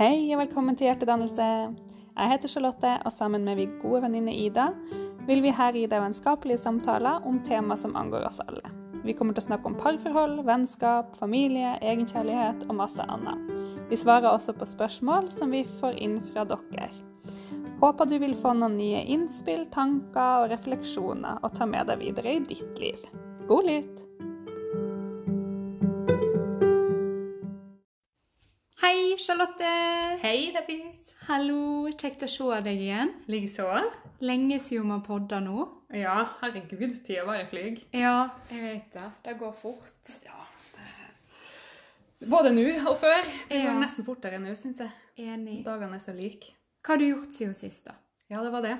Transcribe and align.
Hei 0.00 0.30
og 0.32 0.38
velkommen 0.40 0.78
til 0.80 0.86
Hjertedannelse. 0.86 1.46
Jeg 2.16 2.30
heter 2.30 2.48
Charlotte, 2.48 2.94
og 3.04 3.12
sammen 3.12 3.42
med 3.44 3.58
min 3.58 3.74
gode 3.82 3.98
venninne 4.06 4.32
Ida 4.32 4.70
vil 5.28 5.42
vi 5.44 5.52
her 5.52 5.76
gi 5.76 5.82
deg 5.92 6.00
vennskapelige 6.00 6.62
samtaler 6.62 7.26
om 7.28 7.36
tema 7.44 7.76
som 7.76 7.92
angår 8.00 8.24
oss 8.30 8.40
alle. 8.46 8.64
Vi 9.04 9.12
kommer 9.12 9.36
til 9.36 9.44
å 9.44 9.48
snakke 9.50 9.68
om 9.68 9.76
parforhold, 9.76 10.40
vennskap, 10.48 11.12
familie, 11.20 11.74
egenkjærlighet 11.84 12.64
og 12.70 12.78
masse 12.80 13.04
annet. 13.12 13.52
Vi 13.92 14.00
svarer 14.00 14.30
også 14.32 14.56
på 14.56 14.72
spørsmål 14.72 15.28
som 15.36 15.52
vi 15.52 15.66
får 15.68 16.00
inn 16.00 16.16
fra 16.32 16.48
dere. 16.48 16.88
Håper 17.84 18.08
du 18.08 18.16
vil 18.24 18.38
få 18.40 18.56
noen 18.56 18.80
nye 18.80 19.04
innspill, 19.04 19.68
tanker 19.68 20.46
og 20.46 20.54
refleksjoner 20.56 21.44
å 21.44 21.52
ta 21.52 21.68
med 21.68 21.92
deg 21.92 22.00
videre 22.06 22.38
i 22.38 22.46
ditt 22.48 22.80
liv. 22.80 23.04
God 23.52 23.68
lytt! 23.68 24.06
Charlotte. 29.24 29.70
Hei, 30.22 30.50
Davis. 30.54 31.14
Hallo, 31.28 31.88
kjekt 32.00 32.22
å 32.24 32.28
se 32.30 32.60
deg 32.64 32.80
igjen. 32.80 33.10
Likeså. 33.30 33.66
Lenge 34.24 34.58
siden 34.62 34.86
vi 34.88 34.94
har 34.94 35.02
podda 35.04 35.40
nå. 35.44 35.66
Ja, 35.96 36.16
herregud, 36.40 36.96
tida 37.04 37.24
bare 37.28 37.46
flyr. 37.50 37.80
Ja, 37.96 38.30
jeg 38.50 38.62
vet 38.64 38.92
det. 38.96 39.08
Det 39.26 39.34
går 39.40 39.52
fort. 39.60 40.14
Ja, 40.26 40.38
Både 42.30 42.50
nå 42.52 42.64
og 42.90 42.98
før. 43.00 43.22
Det 43.48 43.56
Ja. 43.62 43.70
går 43.72 43.80
nesten 43.80 44.04
fortere 44.04 44.38
nå, 44.38 44.52
syns 44.54 44.78
jeg. 44.82 44.90
Enig. 45.18 45.62
Dagene 45.64 45.94
er 45.96 45.98
så 46.04 46.12
like. 46.14 46.52
Hva 46.84 46.92
har 46.94 46.98
du 46.98 47.06
gjort 47.14 47.32
siden 47.32 47.54
sist, 47.54 47.84
da? 47.86 47.94
Ja, 48.30 48.42
det 48.44 48.52
var 48.52 48.60
det. 48.62 48.78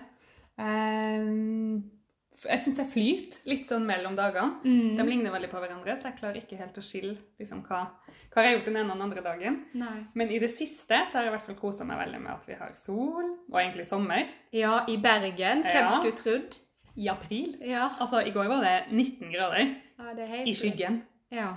F- 0.59 2.00
jeg 2.49 2.59
syns 2.65 2.79
jeg 2.79 2.89
flyter 2.93 3.49
litt 3.51 3.67
sånn 3.69 3.85
mellom 3.85 4.15
dagene. 4.17 4.61
Mm. 4.65 4.97
De 4.97 5.05
ligner 5.05 5.31
veldig 5.35 5.51
på 5.51 5.61
hverandre, 5.61 5.97
så 6.01 6.09
jeg 6.09 6.19
klarer 6.21 6.39
ikke 6.41 6.57
helt 6.57 6.79
å 6.81 6.85
skille 6.87 7.17
liksom, 7.39 7.61
hva, 7.69 7.83
hva 8.33 8.43
jeg 8.45 8.49
har 8.49 8.57
gjort 8.57 8.65
den 8.71 8.77
ene 8.81 8.93
og 8.95 8.97
den 8.97 9.07
andre 9.09 9.25
dagen. 9.27 9.59
Nei. 9.75 9.99
Men 10.15 10.31
i 10.31 10.39
det 10.41 10.51
siste 10.55 11.03
så 11.11 11.19
har 11.19 11.27
jeg 11.27 11.33
i 11.33 11.37
hvert 11.37 11.47
fall 11.51 11.59
kosa 11.61 11.85
meg 11.85 11.99
veldig 12.01 12.21
med 12.25 12.33
at 12.33 12.47
vi 12.49 12.55
har 12.55 12.73
sol, 12.81 13.29
og 13.53 13.61
egentlig 13.61 13.87
sommer, 13.91 14.25
Ja, 14.53 14.85
i 14.89 14.97
Bergen. 14.97 15.63
Hvem 15.67 15.85
Ja. 15.85 15.89
skulle 15.99 16.17
trodd? 16.17 16.59
i 16.97 17.07
april. 17.09 17.57
Ja. 17.63 17.89
Altså, 18.01 18.19
i 18.27 18.31
går 18.35 18.49
var 18.51 18.65
det 18.65 18.91
19 18.91 19.31
grader 19.33 19.61
ja, 19.63 20.13
det 20.17 20.25
er 20.25 20.27
helt 20.27 20.49
i 20.49 20.55
skyggen. 20.55 21.03
Ja. 21.31 21.53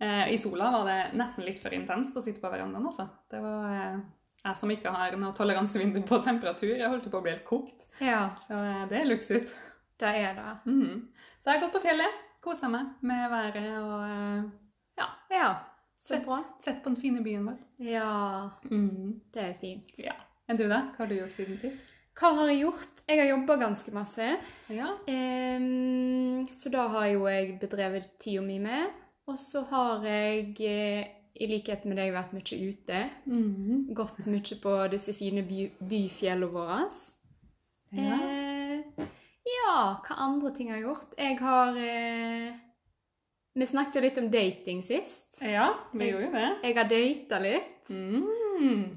Eh, 0.00 0.32
I 0.34 0.36
sola 0.36 0.70
var 0.72 0.84
det 0.88 1.14
nesten 1.16 1.44
litt 1.46 1.60
for 1.62 1.70
intenst 1.72 2.16
å 2.18 2.22
sitte 2.22 2.40
på 2.42 2.50
verandaen, 2.50 2.84
altså. 2.90 3.06
Det 3.30 3.40
var 3.40 3.68
eh, 3.70 4.00
jeg 4.44 4.56
som 4.58 4.70
ikke 4.74 4.90
har 4.90 5.14
noe 5.16 5.32
toleransevindu 5.32 6.00
på 6.08 6.18
temperatur. 6.24 6.74
Jeg 6.76 6.88
holdt 6.90 7.06
på 7.10 7.20
å 7.20 7.22
bli 7.22 7.30
helt 7.30 7.44
kokt. 7.46 7.86
ja, 8.00 8.30
Så 8.48 8.58
eh, 8.58 8.88
det 8.90 8.98
er 9.00 9.04
luksus. 9.12 9.54
Det 10.00 10.08
er 10.08 10.34
det. 10.34 10.54
Mhm. 10.66 11.08
Så 11.40 11.50
jeg 11.50 11.58
har 11.58 11.66
gått 11.66 11.76
på 11.76 11.82
fjellet, 11.84 12.20
kosa 12.42 12.68
meg 12.68 12.86
med 13.00 13.30
været 13.30 13.78
og 13.78 14.02
eh, 14.08 14.42
ja, 14.98 15.06
Ja, 15.30 15.50
sett, 15.98 16.26
sett 16.60 16.82
på 16.82 16.90
den 16.90 17.00
fine 17.00 17.22
byen 17.24 17.46
vår. 17.46 17.58
Ja, 17.78 18.50
det 19.34 19.42
er 19.42 19.54
fint. 19.60 19.92
Ja. 19.98 20.14
Enn 20.48 20.58
du, 20.58 20.66
da? 20.68 20.82
Hva 20.96 21.04
har 21.04 21.10
du 21.10 21.16
gjort 21.20 21.32
siden 21.36 21.58
sist? 21.60 21.92
Hva 22.18 22.32
har 22.36 22.50
jeg 22.50 22.64
gjort? 22.66 22.98
Jeg 23.08 23.20
har 23.22 23.30
jobba 23.30 23.56
ganske 23.56 23.94
masse. 23.94 24.26
Ja. 24.68 24.90
Um, 25.08 26.42
så 26.52 26.68
da 26.74 26.86
har 26.92 27.06
jo 27.14 27.24
jeg 27.30 27.56
bedrevet 27.62 28.10
tida 28.20 28.42
mi 28.44 28.58
med. 28.60 28.90
Og 29.30 29.38
så 29.38 29.62
har 29.70 30.04
jeg, 30.04 30.50
eh, 30.60 31.06
i 31.40 31.46
likhet 31.48 31.86
med 31.88 31.96
deg, 31.96 32.12
vært 32.12 32.34
mye 32.36 32.58
ute. 32.68 33.00
Mhm. 33.24 33.94
Gått 33.94 34.26
mye 34.26 34.58
på 34.62 34.74
disse 34.92 35.14
fine 35.16 35.46
by 35.46 35.70
byfjellene 35.80 36.52
våre. 36.52 36.82
ja. 37.96 38.18
Eh, 38.20 39.06
ja, 39.48 39.78
hva 40.04 40.18
andre 40.26 40.52
ting 40.54 40.70
har 40.70 40.78
jeg 40.78 40.86
gjort? 40.86 41.16
Jeg 41.18 41.38
har 41.42 41.80
eh, 41.82 42.60
Vi 43.58 43.66
snakket 43.68 43.98
jo 43.98 44.04
litt 44.04 44.20
om 44.22 44.30
dating 44.32 44.84
sist. 44.86 45.42
Ja, 45.42 45.72
vi 45.92 46.08
gjorde 46.10 46.28
jo 46.28 46.32
det. 46.36 46.48
Jeg 46.62 46.78
har 46.78 46.88
data 46.92 47.42
litt. 47.42 47.90
Mm. 47.90 48.30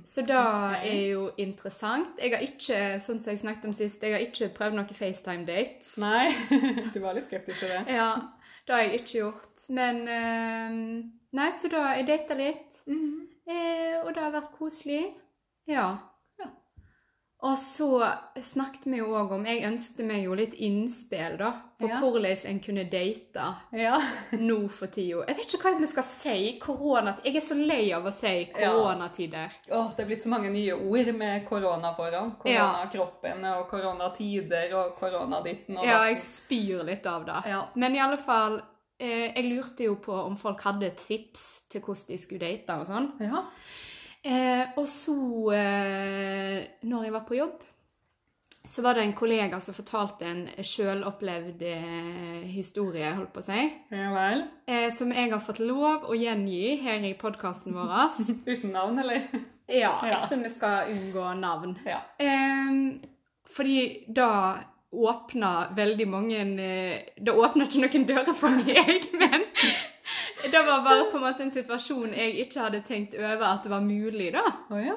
Så 0.05 0.21
det 0.21 0.37
okay. 0.37 0.89
er 0.91 1.03
jo 1.15 1.25
interessant. 1.41 2.21
Jeg 2.21 2.35
har 2.35 2.45
ikke, 2.45 2.79
sånn 3.03 3.19
som 3.23 3.33
jeg 3.33 3.41
snakket 3.41 3.67
om 3.67 3.75
sist, 3.75 4.03
jeg 4.03 4.15
har 4.15 4.23
ikke 4.23 4.51
prøvd 4.55 4.77
noen 4.77 4.95
FaceTime-dates. 4.95 5.95
Nei, 6.03 6.29
du 6.93 7.01
var 7.03 7.17
litt 7.17 7.27
skeptisk 7.27 7.65
til 7.65 7.73
det. 7.73 7.83
Ja, 7.97 8.09
det 8.67 8.75
har 8.75 8.85
jeg 8.85 9.01
ikke 9.01 9.17
gjort. 9.23 9.67
Men 9.75 10.01
eh, 10.07 10.81
Nei, 11.35 11.51
så 11.51 11.67
da 11.71 11.81
har 11.89 11.97
jeg 11.99 12.07
data 12.07 12.35
litt. 12.39 12.81
Mm. 12.87 13.25
Eh, 13.45 13.95
og 14.03 14.13
det 14.15 14.21
har 14.23 14.35
vært 14.35 14.53
koselig. 14.55 15.03
Ja. 15.67 15.89
Ja. 17.45 17.51
Og 17.51 17.57
så 17.61 17.87
snakket 18.41 18.85
vi 18.89 18.97
jo 18.97 19.11
òg 19.13 19.31
om 19.35 19.43
Jeg 19.45 19.63
ønsket 19.67 20.05
meg 20.07 20.23
jo 20.25 20.33
litt 20.35 20.53
innspill, 20.57 21.37
da. 21.37 21.51
På 21.77 21.87
Ja. 21.89 21.99
hvordan 21.99 22.37
en 22.47 22.59
kunne 22.59 22.83
date 22.89 23.55
Ja. 23.73 23.99
nå 24.31 24.67
for 24.71 24.87
tida. 24.87 25.25
Jeg 25.27 25.35
vet 25.37 25.53
ikke 25.53 25.71
hva 25.73 25.79
vi 25.79 25.87
skal 25.87 26.03
si. 26.03 26.59
Koronatid. 26.59 27.25
Jeg 27.25 27.35
er 27.35 27.39
så 27.45 27.55
lei 27.55 27.91
av 27.93 28.03
å 28.05 28.11
si 28.13 28.49
Ja. 28.57 28.71
koronatider. 28.71 29.51
Åh, 29.71 29.91
det 29.95 30.03
er 30.03 30.07
blitt 30.07 30.23
så 30.23 30.29
mange 30.29 30.49
nye 30.49 30.73
ord 30.73 31.13
med 31.15 31.45
korona 31.47 31.93
foran. 31.95 32.35
Ja. 32.45 32.71
Koronakroppen 32.89 33.45
og 33.45 33.67
koronatider 33.69 34.73
og 34.73 34.95
koronaditten 34.99 35.77
og 35.77 35.85
Ja, 35.85 36.03
jeg 36.09 36.17
spyr 36.17 36.83
litt 36.83 37.05
av 37.05 37.25
det. 37.25 37.43
Ja. 37.51 37.65
Men 37.75 37.95
i 37.95 37.99
alle 37.99 38.17
fall 38.17 38.61
eh, 38.99 39.33
Jeg 39.35 39.43
lurte 39.51 39.83
jo 39.83 39.95
på 39.95 40.13
om 40.25 40.37
folk 40.37 40.61
hadde 40.61 40.89
tips 40.95 41.63
til 41.69 41.81
hvordan 41.81 42.07
de 42.07 42.17
skulle 42.17 42.39
date 42.39 42.69
og 42.79 42.85
sånn. 42.87 43.11
Ja. 43.19 43.43
Eh, 44.25 44.65
og 44.79 44.87
så, 44.89 45.13
eh, 45.53 46.63
når 46.89 47.03
jeg 47.05 47.13
var 47.13 47.25
på 47.27 47.37
jobb, 47.37 47.59
så 48.65 48.81
var 48.81 48.97
det 48.97 49.03
en 49.05 49.13
kollega 49.13 49.59
som 49.61 49.75
fortalte 49.77 50.25
en 50.25 50.39
sjølopplevd 50.65 51.61
eh, 51.69 52.45
historie, 52.49 53.11
holdt 53.13 53.29
på 53.35 53.43
å 53.43 53.45
si, 53.45 53.59
ja 53.93 54.07
vel. 54.15 54.41
eh, 54.65 54.87
som 54.89 55.11
jeg 55.13 55.29
har 55.29 55.43
fått 55.45 55.59
lov 55.61 56.07
å 56.09 56.17
gjengi 56.17 56.79
her 56.81 57.05
i 57.05 57.13
podkasten 57.21 57.75
vår. 57.77 57.93
Uten 58.49 58.71
navn, 58.73 58.97
eller? 59.05 59.27
Ja, 59.69 59.93
Ja. 60.01 60.15
jeg 60.15 60.23
tror 60.29 60.41
vi 60.43 60.49
skal 60.53 60.89
unngå 60.93 61.27
navn. 61.39 61.77
Ja. 61.85 62.01
Fordi 63.55 63.77
da 64.09 64.57
åpna 64.95 65.67
veldig 65.75 66.05
mange 66.07 66.37
eh, 66.61 66.99
Det 67.17 67.33
åpna 67.33 67.65
ikke 67.67 67.81
noen 67.83 68.05
dører 68.09 68.33
for 68.37 68.49
meg, 68.57 69.05
men 69.21 69.44
det 70.51 70.61
var 70.67 70.81
bare 70.85 71.11
på 71.11 71.17
en 71.17 71.23
måte 71.23 71.43
en 71.43 71.51
situasjon 71.51 72.13
jeg 72.13 72.35
ikke 72.45 72.61
hadde 72.61 72.81
tenkt 72.87 73.15
over 73.19 73.43
at 73.49 73.63
det 73.63 73.71
var 73.71 73.81
mulig, 73.81 74.31
da. 74.33 74.43
Oh, 74.69 74.79
ja. 74.81 74.95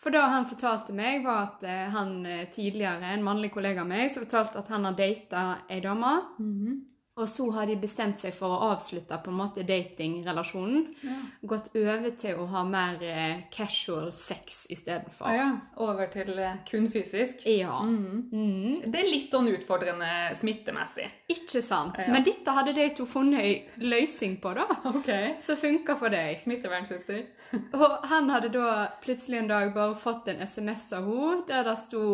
For 0.00 0.10
det 0.10 0.20
han 0.32 0.46
fortalte 0.48 0.94
meg, 0.96 1.22
var 1.24 1.42
at 1.50 1.64
eh, 1.68 1.88
han 1.92 2.14
eh, 2.26 2.46
tidligere, 2.52 3.10
en 3.12 3.22
mannlig 3.24 3.50
kollega 3.52 3.82
av 3.82 3.90
meg, 3.90 4.06
som 4.10 4.24
fortalte 4.24 4.62
at 4.62 4.70
han 4.72 4.84
har 4.88 4.96
data 4.96 5.42
ei 5.68 5.80
dame, 5.84 6.14
Mhm. 6.38 6.78
Og 7.18 7.28
så 7.28 7.44
har 7.52 7.66
de 7.66 7.74
bestemt 7.76 8.20
seg 8.20 8.32
for 8.32 8.54
å 8.54 8.68
avslutte 8.70 9.16
på 9.20 9.32
en 9.32 9.38
måte 9.40 9.64
datingrelasjonen. 9.66 10.86
ja. 11.02 11.16
Gått 11.50 11.70
over 11.74 12.10
til 12.20 12.38
å 12.38 12.46
ha 12.52 12.62
mer 12.68 13.00
eh, 13.04 13.42
casual 13.52 14.10
sex 14.14 14.66
istedenfor. 14.70 15.26
Ah, 15.26 15.34
ja. 15.36 15.48
Over 15.82 16.10
til 16.12 16.38
eh, 16.38 16.60
kun 16.68 16.86
fysisk. 16.92 17.42
Ja. 17.48 17.80
Mm. 17.82 18.28
Mm. 18.30 18.74
Det 18.86 19.00
er 19.00 19.08
litt 19.10 19.34
sånn 19.34 19.50
utfordrende 19.50 20.10
smittemessig. 20.38 21.08
Ikke 21.32 21.62
sant? 21.64 21.98
Ja. 22.00 22.12
Men 22.14 22.24
dette 22.24 22.54
hadde 22.56 22.76
de 22.76 22.88
to 22.96 23.08
funnet 23.10 23.42
ei 23.42 23.54
løsning 23.84 24.38
på, 24.42 24.54
da. 24.56 24.68
Okay. 25.00 25.34
Som 25.40 25.56
funka 25.56 25.96
for 25.98 26.12
deg. 26.12 26.38
Smittevernutstyr. 26.40 27.24
Og 27.80 28.06
han 28.10 28.28
hadde 28.30 28.52
da 28.54 28.74
plutselig 29.02 29.40
en 29.40 29.50
dag 29.50 29.72
bare 29.74 29.96
fått 29.98 30.28
en 30.30 30.44
SMS 30.44 30.90
av 30.96 31.08
henne 31.08 31.46
der 31.48 31.66
det 31.66 31.76
sto 31.80 32.04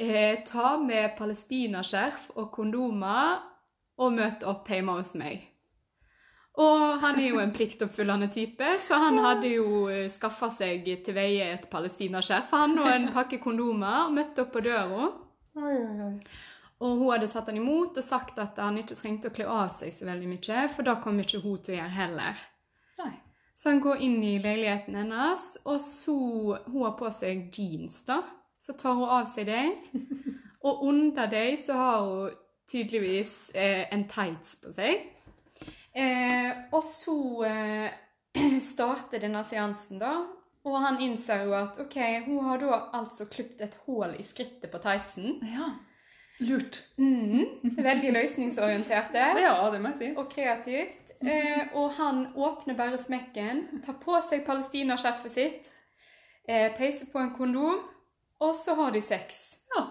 eh, 0.00 0.40
'Ta 0.44 0.76
med 0.80 1.14
palestinaskjerf 1.18 2.32
og 2.36 2.50
kondomer 2.56 3.49
og 4.00 4.14
møte 4.16 4.48
opp 4.48 4.68
hjemme 4.72 4.96
hos 4.98 5.14
meg'. 5.14 5.46
Og 6.60 7.00
han 7.00 7.18
er 7.20 7.28
jo 7.30 7.38
en 7.40 7.52
pliktoppfyllende 7.54 8.28
type, 8.32 8.66
så 8.82 8.98
han 9.00 9.18
hadde 9.22 9.52
jo 9.54 9.86
skaffa 10.12 10.50
seg 10.52 10.88
til 11.04 11.14
veie 11.14 11.46
et 11.54 11.68
palestinaskjerf 11.70 12.50
han 12.50 12.78
og 12.78 12.88
en 12.90 13.08
pakke 13.14 13.38
kondomer 13.40 14.06
og 14.08 14.16
møtte 14.16 14.44
opp 14.44 14.52
på 14.56 14.64
døra. 14.66 15.10
Og 16.80 16.96
hun 16.96 17.10
hadde 17.12 17.28
tatt 17.28 17.48
han 17.52 17.60
imot 17.60 17.98
og 18.00 18.04
sagt 18.04 18.38
at 18.40 18.58
han 18.60 18.78
ikke 18.80 18.96
trengte 18.98 19.30
å 19.30 19.34
kle 19.36 19.46
av 19.52 19.72
seg 19.76 19.94
så 19.94 20.08
veldig 20.08 20.28
mye, 20.32 20.66
for 20.72 20.88
da 20.88 20.96
kom 21.00 21.20
ikke 21.20 21.42
hun 21.44 21.60
til 21.60 21.76
å 21.76 21.78
gjøre 21.78 21.96
heller. 21.96 22.44
Nei. 23.00 23.14
Så 23.54 23.68
han 23.68 23.82
går 23.84 24.00
inn 24.06 24.22
i 24.24 24.38
leiligheten 24.40 24.96
hennes, 24.96 25.46
og 25.68 25.80
så 25.84 26.16
Hun 26.66 26.82
har 26.82 26.94
på 26.96 27.10
seg 27.12 27.50
jeans, 27.52 28.02
da. 28.08 28.22
Så 28.60 28.72
tar 28.72 28.96
hun 28.96 29.08
av 29.08 29.28
seg 29.28 29.46
dem. 29.46 29.74
Og 30.64 30.82
under 30.88 31.28
dem 31.28 31.56
så 31.56 31.76
har 31.76 32.00
hun 32.04 32.39
tydeligvis 32.70 33.50
eh, 33.54 33.86
en 33.92 34.06
tights 34.08 34.56
på 34.62 34.72
seg. 34.74 35.06
Eh, 35.92 36.50
og 36.70 36.84
så 36.86 37.16
eh, 37.48 37.90
starter 38.72 39.22
denne 39.22 39.42
seansen, 39.46 40.00
da. 40.02 40.14
Og 40.68 40.76
han 40.84 41.00
innser 41.00 41.46
jo 41.46 41.54
at 41.56 41.78
OK, 41.80 41.96
hun 42.26 42.42
har 42.44 42.60
da 42.60 42.80
altså 42.98 43.26
klipt 43.32 43.62
et 43.64 43.78
hull 43.86 44.12
i 44.18 44.24
skrittet 44.26 44.68
på 44.70 44.80
tightsen. 44.82 45.38
Ja. 45.48 45.70
Lurt. 46.40 46.78
Mm, 46.96 47.76
veldig 47.76 48.12
løsningsorientert 48.16 49.12
Ja, 49.14 49.56
det 49.72 49.80
må 49.80 49.92
jeg 49.92 49.98
si. 49.98 50.10
og 50.16 50.30
kreativt. 50.32 51.10
Eh, 51.20 51.66
og 51.76 51.90
han 51.98 52.30
åpner 52.36 52.76
bare 52.76 52.98
smekken, 52.98 53.66
tar 53.84 53.98
på 54.00 54.16
seg 54.24 54.46
palestinaskjerfet 54.46 55.32
sitt, 55.32 55.72
eh, 56.48 56.72
peiser 56.76 57.10
på 57.12 57.20
en 57.20 57.34
kondom, 57.36 57.82
og 58.40 58.54
så 58.56 58.74
har 58.74 58.90
de 58.90 59.02
sex. 59.04 59.58
Ja. 59.76 59.84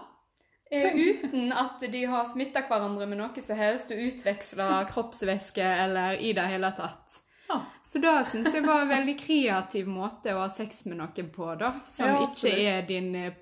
Eh, 0.70 0.94
uten 0.94 1.52
at 1.52 1.80
de 1.80 2.04
har 2.06 2.24
smitta 2.24 2.62
hverandre 2.68 3.06
med 3.10 3.18
noe 3.18 3.42
som 3.42 3.58
helst 3.58 3.90
og 3.90 3.98
utveksla 3.98 4.68
kroppsvæske 4.92 5.64
eller 5.64 6.20
i 6.22 6.30
det 6.36 6.46
hele 6.46 6.70
tatt. 6.78 7.18
Ja. 7.48 7.56
Så 7.82 7.98
da 7.98 8.20
syns 8.24 8.54
jeg 8.54 8.62
var 8.62 8.84
en 8.84 8.92
veldig 8.92 9.16
kreativ 9.18 9.88
måte 9.90 10.36
å 10.36 10.44
ha 10.44 10.48
sex 10.52 10.84
med 10.86 11.00
noen 11.00 11.32
på, 11.34 11.48
da. 11.58 11.72
Som 11.84 12.12
Ja, 12.12 12.20
ikke 12.28 12.54
er 12.54 12.86
din 12.86 13.10
eh, 13.18 13.34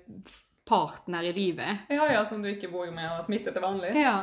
partner 0.65 1.29
i 1.29 1.35
livet. 1.37 1.85
Ja, 1.93 2.09
ja, 2.09 2.25
som 2.25 2.41
du 2.41 2.49
ikke 2.49 2.71
bor 2.73 2.89
med 2.89 3.05
og 3.13 3.21
smitter 3.29 3.53
til 3.53 3.61
vanlig. 3.61 3.93
Ja. 3.93 4.17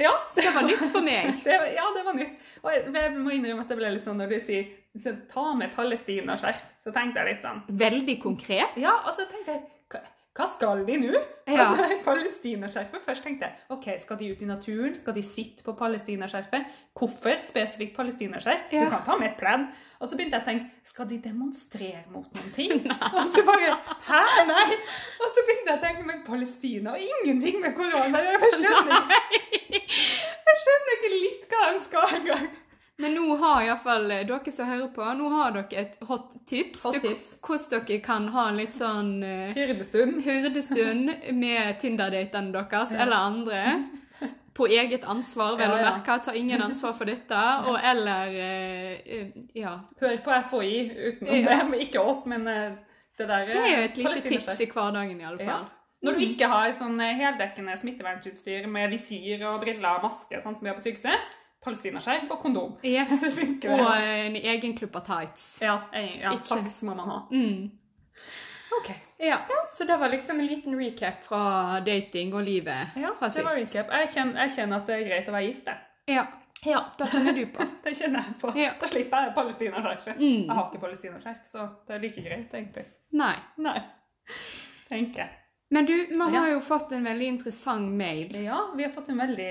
Ja, 0.00 0.12
Så 0.28 0.40
det 0.40 0.56
var 0.56 0.64
nytt 0.64 0.88
for 0.92 1.04
meg. 1.04 1.36
det, 1.44 1.60
ja, 1.76 1.84
det 1.92 2.02
var 2.04 2.16
nytt. 2.16 2.40
Og 2.62 2.72
jeg, 2.72 2.88
jeg 2.96 3.14
må 3.20 3.36
innrømme 3.36 3.64
at 3.64 3.70
det 3.72 3.78
ble 3.78 3.92
litt 3.92 4.04
sånn 4.04 4.20
når 4.20 4.32
du 4.32 4.40
sier 4.48 4.72
så 4.96 5.12
ta 5.28 5.50
med 5.52 5.74
palestinaskjerf, 5.76 6.60
så 6.80 6.92
tenkte 6.96 7.20
jeg 7.20 7.34
litt 7.34 7.42
sånn 7.44 7.58
Veldig 7.68 8.14
konkret. 8.22 8.76
Ja, 8.80 8.94
og 9.04 9.12
så 9.12 9.28
tenkte 9.28 9.58
jeg 9.58 9.64
hva, 10.36 10.46
skal 10.52 10.82
de 10.84 10.96
nå? 11.00 11.12
Ja. 11.46 11.62
Altså, 11.62 11.96
palestinaskjerfet. 12.04 13.02
Først 13.06 13.24
tenkte 13.24 13.46
jeg 13.46 13.54
ok, 13.72 13.86
skal 14.02 14.18
de 14.20 14.28
ut 14.34 14.42
i 14.42 14.48
naturen? 14.48 14.96
Skal 14.98 15.14
de 15.16 15.22
sitte 15.24 15.64
på 15.64 15.72
palestinaskjerfet? 15.78 16.74
Hvorfor 16.96 17.38
spesifikt 17.46 17.94
palestinaskjerf? 17.96 18.66
Ja. 18.74 18.84
Du 18.84 18.92
kan 18.92 19.04
ta 19.06 19.16
med 19.16 19.30
et 19.30 19.38
pledd. 19.40 19.64
Og 19.96 20.10
så 20.10 20.18
begynte 20.18 20.36
jeg 20.36 20.44
å 20.44 20.48
tenke 20.50 20.90
skal 20.90 21.08
de 21.08 21.18
demonstrere 21.24 22.02
mot 22.12 22.28
noen 22.36 22.52
ting? 22.52 22.84
Og 23.16 23.30
så 23.32 23.46
bare 23.48 23.72
Hæ? 24.10 24.22
Nei. 24.50 24.76
Og 25.22 25.32
så 25.32 25.46
begynte 25.46 25.72
jeg 25.72 25.78
å 25.78 25.84
tenke 25.86 26.04
men 26.10 26.20
Palestina 26.26 26.92
og 26.96 27.06
ingenting 27.06 27.62
med 27.62 27.72
korona. 27.78 28.20
Jeg 28.26 28.52
skjønner 28.60 29.08
ikke 29.40 29.80
Jeg 29.80 30.60
skjønner 30.66 30.92
ikke 30.98 31.12
litt 31.14 31.48
hva 31.50 31.64
de 31.72 31.80
skal 31.86 32.14
engang. 32.20 32.45
Men 33.06 33.14
nå 33.14 33.36
har 33.38 33.62
iallfall 33.62 34.08
dere 34.10 34.50
som 34.52 34.66
hører 34.66 34.88
på, 34.94 35.04
nå 35.14 35.28
har 35.30 35.52
dere 35.54 35.82
et 35.84 35.92
hot 36.08 36.32
tips. 36.50 36.82
Hot 36.82 36.96
tips. 37.04 37.36
Hvordan 37.46 37.84
dere 37.86 38.00
kan 38.02 38.26
ha 38.34 38.48
en 38.50 38.58
litt 38.58 38.74
sånn 38.74 39.12
uh, 39.22 39.52
Hyrdestund. 39.54 40.18
hyrdestund 40.26 41.12
med 41.38 41.78
Tinder-datene 41.82 42.50
deres 42.56 42.94
eller 42.96 43.16
andre. 43.16 43.62
På 44.56 44.66
eget 44.72 45.04
ansvar, 45.04 45.54
vel 45.60 45.68
Ja, 45.68 45.76
å 45.76 45.78
ja. 45.84 45.92
merke. 45.92 46.18
Ta 46.24 46.34
ingen 46.34 46.62
ansvar 46.64 46.96
for 46.98 47.06
dette. 47.06 47.40
Og 47.70 47.78
eller 47.78 48.34
eh, 48.34 48.98
eh, 49.04 49.30
Ja. 49.54 49.76
Hør 50.00 50.18
på 50.24 50.36
FHI 50.50 50.74
utenom 51.12 51.40
Ja. 51.44 51.62
det, 51.62 51.80
ikke 51.86 52.00
oss, 52.02 52.26
men 52.26 52.48
uh, 52.48 52.74
det 53.20 53.28
der 53.28 53.46
Det 53.52 53.62
er 53.62 53.70
jo 53.76 53.82
et 53.90 53.98
lite 54.02 54.28
tips 54.28 54.60
i 54.64 54.70
hverdagen, 54.72 55.20
i 55.20 55.24
alle 55.28 55.44
Ja. 55.44 55.52
fall. 55.52 55.66
Når 56.02 56.12
du 56.18 56.20
ikke 56.26 56.48
har 56.48 56.72
sånn 56.76 56.98
eh, 57.00 57.14
heldekkende 57.22 57.76
smittevernsutstyr 57.78 58.66
med 58.68 58.90
visir 58.92 59.44
og 59.48 59.60
briller 59.62 59.96
og 60.00 60.08
maske, 60.10 60.40
sånn 60.42 60.56
som 60.56 60.64
vi 60.66 60.72
har 60.72 60.76
på 60.80 60.84
sykehuset, 60.88 61.36
palestinaskjerf 61.66 62.30
og 62.30 62.38
kondom. 62.42 62.76
Yes. 62.86 63.10
Og 63.74 63.90
en 63.96 64.38
egen 64.38 64.76
klubb 64.78 64.96
av 65.00 65.04
tights. 65.08 65.44
Ja, 65.66 65.80
en, 65.92 66.08
ja 66.22 66.32
saks 66.38 66.80
må 66.86 66.94
man 66.96 67.10
ha. 67.12 67.18
Mm. 67.34 67.66
Ok. 68.78 68.90
Ja, 69.18 69.36
Så 69.72 69.84
det 69.88 69.96
var 69.96 70.08
liksom 70.12 70.40
en 70.40 70.46
liten 70.46 70.74
recap 70.78 71.22
fra 71.24 71.80
dating 71.80 72.34
og 72.34 72.42
livet 72.44 72.96
Ja, 73.00 73.12
fra 73.18 73.28
det 73.32 73.44
var 73.46 73.56
recap. 73.56 73.92
Jeg 73.94 74.10
kjenner, 74.12 74.42
jeg 74.44 74.52
kjenner 74.58 74.82
at 74.82 74.90
det 74.90 74.96
er 74.98 75.06
greit 75.08 75.30
å 75.30 75.34
være 75.36 75.46
gift, 75.46 75.70
jeg. 75.70 76.16
Ja. 76.16 76.24
ja, 76.66 76.82
det 76.98 77.08
kjenner 77.14 77.32
du 77.38 77.46
på. 77.54 77.64
Det 77.86 77.94
kjenner 77.96 78.26
jeg 78.26 78.36
på. 78.42 78.52
Ja. 78.58 78.74
Da 78.80 78.90
slipper 78.90 79.24
jeg 79.28 79.34
palestinaskjerfet. 79.38 80.20
Mm. 80.20 80.44
Jeg 80.44 80.58
har 80.58 80.68
ikke 80.68 80.82
palestinaskjerf, 80.84 81.42
så 81.48 81.66
det 81.88 81.96
er 81.96 82.04
like 82.04 82.24
greit, 82.26 82.54
egentlig. 82.60 82.84
Nei. 83.16 83.34
Nei. 83.62 83.78
Tenker 84.90 85.22
jeg. 85.24 85.30
Men 85.70 85.86
du, 85.88 85.94
vi 86.12 86.18
har 86.20 86.34
Ja. 86.34 86.52
jo 86.52 86.60
fått 86.62 86.92
en 86.94 87.04
veldig 87.08 87.26
interessant 87.26 87.88
mail. 87.98 88.36
Ja, 88.44 88.60
vi 88.76 88.84
har 88.86 88.92
fått 88.94 89.08
en 89.10 89.18
veldig 89.18 89.48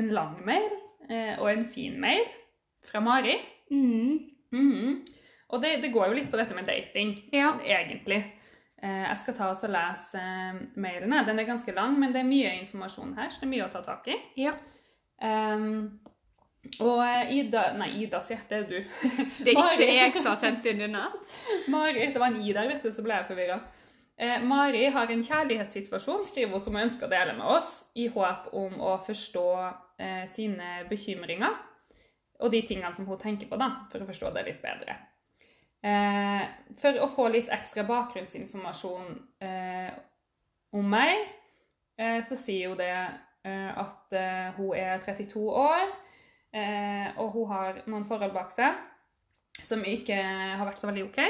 en 0.00 0.08
lang 0.16 0.34
mail, 0.44 0.72
eh, 0.72 0.83
og 1.38 1.48
en 1.50 1.66
fin 1.68 1.98
mail, 2.00 2.24
fra 2.84 3.00
Mari. 3.00 3.34
Mm. 3.70 4.18
Mhm. 4.54 4.94
Og 5.54 5.60
det, 5.62 5.76
det 5.82 5.92
går 5.92 6.08
jo 6.08 6.16
litt 6.16 6.30
på 6.32 6.38
dette 6.40 6.54
med 6.56 6.66
dating, 6.66 7.10
Ja. 7.32 7.52
egentlig. 7.62 8.22
Eh, 8.82 9.02
jeg 9.08 9.16
skal 9.20 9.34
ta 9.38 9.50
og 9.52 9.68
lese 9.70 10.20
eh, 10.20 10.56
mailene. 10.76 11.22
Den 11.26 11.38
er 11.38 11.46
ganske 11.48 11.72
lang, 11.76 11.98
men 12.00 12.12
det 12.12 12.20
er 12.20 12.28
mye 12.28 12.50
informasjon 12.62 13.14
her, 13.16 13.30
så 13.30 13.40
det 13.40 13.46
er 13.48 13.52
mye 13.52 13.68
å 13.68 13.72
ta 13.72 13.82
tak 13.84 14.08
i. 14.08 14.18
ja. 14.36 14.54
Um, 15.24 16.00
og 16.80 16.98
eh, 17.04 17.30
Ida 17.36 17.62
Nei, 17.78 17.90
Ida 18.02 18.18
sier 18.24 18.40
det 18.48 18.56
er 18.58 18.64
du. 18.68 18.76
Det 19.44 19.52
er 19.52 19.60
ikke 19.60 19.86
jeg 19.86 20.12
som 20.16 20.32
har 20.32 20.40
sendt 20.42 20.66
inn 20.66 20.80
denne. 20.82 21.04
Mari, 21.70 22.08
det 22.12 22.20
var 22.20 22.32
en 22.32 22.40
I 22.42 22.52
der, 22.56 22.68
vet 22.72 22.82
du, 22.82 22.90
så 22.92 23.04
ble 23.04 23.14
jeg 23.20 23.28
forvirra. 23.28 23.60
Eh, 24.18 24.42
Mari 24.42 24.84
har 24.92 25.10
en 25.12 25.22
kjærlighetssituasjon, 25.22 26.24
skriver 26.26 26.56
hun, 26.56 26.64
som 26.64 26.74
hun 26.76 26.84
ønsker 26.88 27.06
å 27.06 27.12
dele 27.12 27.36
med 27.38 27.46
oss, 27.56 27.84
i 27.94 28.08
håp 28.10 28.50
om 28.56 28.74
å 28.80 28.96
forstå 29.06 29.46
eh, 29.98 30.24
sine 30.30 30.84
bekymringer 30.90 31.56
og 32.42 32.50
de 32.52 32.62
tingene 32.66 32.94
som 32.94 33.06
hun 33.08 33.20
tenker 33.20 33.48
på, 33.50 33.58
da, 33.60 33.70
for 33.92 34.02
å 34.02 34.08
forstå 34.08 34.32
det 34.34 34.46
litt 34.48 34.62
bedre. 34.62 34.96
Eh, 35.84 36.42
for 36.80 36.98
å 37.04 37.10
få 37.12 37.28
litt 37.32 37.52
ekstra 37.52 37.84
bakgrunnsinformasjon 37.88 39.14
eh, 39.44 39.92
om 40.74 40.90
meg, 40.90 41.14
eh, 42.00 42.20
så 42.24 42.38
sier 42.40 42.72
hun 42.72 42.80
det 42.80 42.90
eh, 42.94 43.70
at 43.70 44.16
eh, 44.16 44.50
hun 44.56 44.74
er 44.80 44.98
32 45.04 45.44
år, 45.44 45.86
eh, 46.56 47.08
og 47.20 47.36
hun 47.36 47.50
har 47.52 47.82
noen 47.86 48.08
forhold 48.08 48.34
bak 48.34 48.54
seg 48.56 48.80
som 49.64 49.84
ikke 49.86 50.16
har 50.18 50.64
vært 50.66 50.80
så 50.80 50.88
veldig 50.90 51.04
ok. 51.06 51.20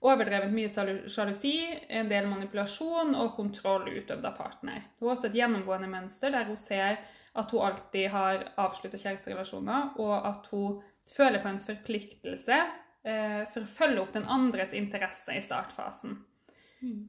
Overdrevet 0.00 0.52
mye 0.54 0.70
sjalusi, 1.12 1.56
en 1.92 2.08
del 2.08 2.24
manipulasjon 2.30 3.12
og 3.20 3.34
kontroll 3.36 3.90
utøvd 3.90 4.24
av 4.24 4.38
partner. 4.38 4.86
Hun 4.96 5.10
har 5.10 5.16
også 5.16 5.28
et 5.28 5.36
gjennomgående 5.36 5.90
mønster 5.92 6.32
der 6.32 6.48
hun 6.48 6.56
ser 6.56 7.02
at 7.38 7.52
hun 7.54 7.66
alltid 7.68 8.08
har 8.10 8.48
avslutta 8.58 8.98
kjæresterelasjoner, 8.98 9.92
og 10.02 10.14
at 10.16 10.48
hun 10.50 10.80
føler 11.10 11.42
på 11.42 11.50
en 11.50 11.62
forpliktelse 11.62 12.56
eh, 12.56 13.42
for 13.52 13.62
å 13.62 13.70
følge 13.70 14.02
opp 14.02 14.16
den 14.16 14.26
andres 14.30 14.74
interesse 14.76 15.36
i 15.36 15.44
startfasen. 15.44 16.18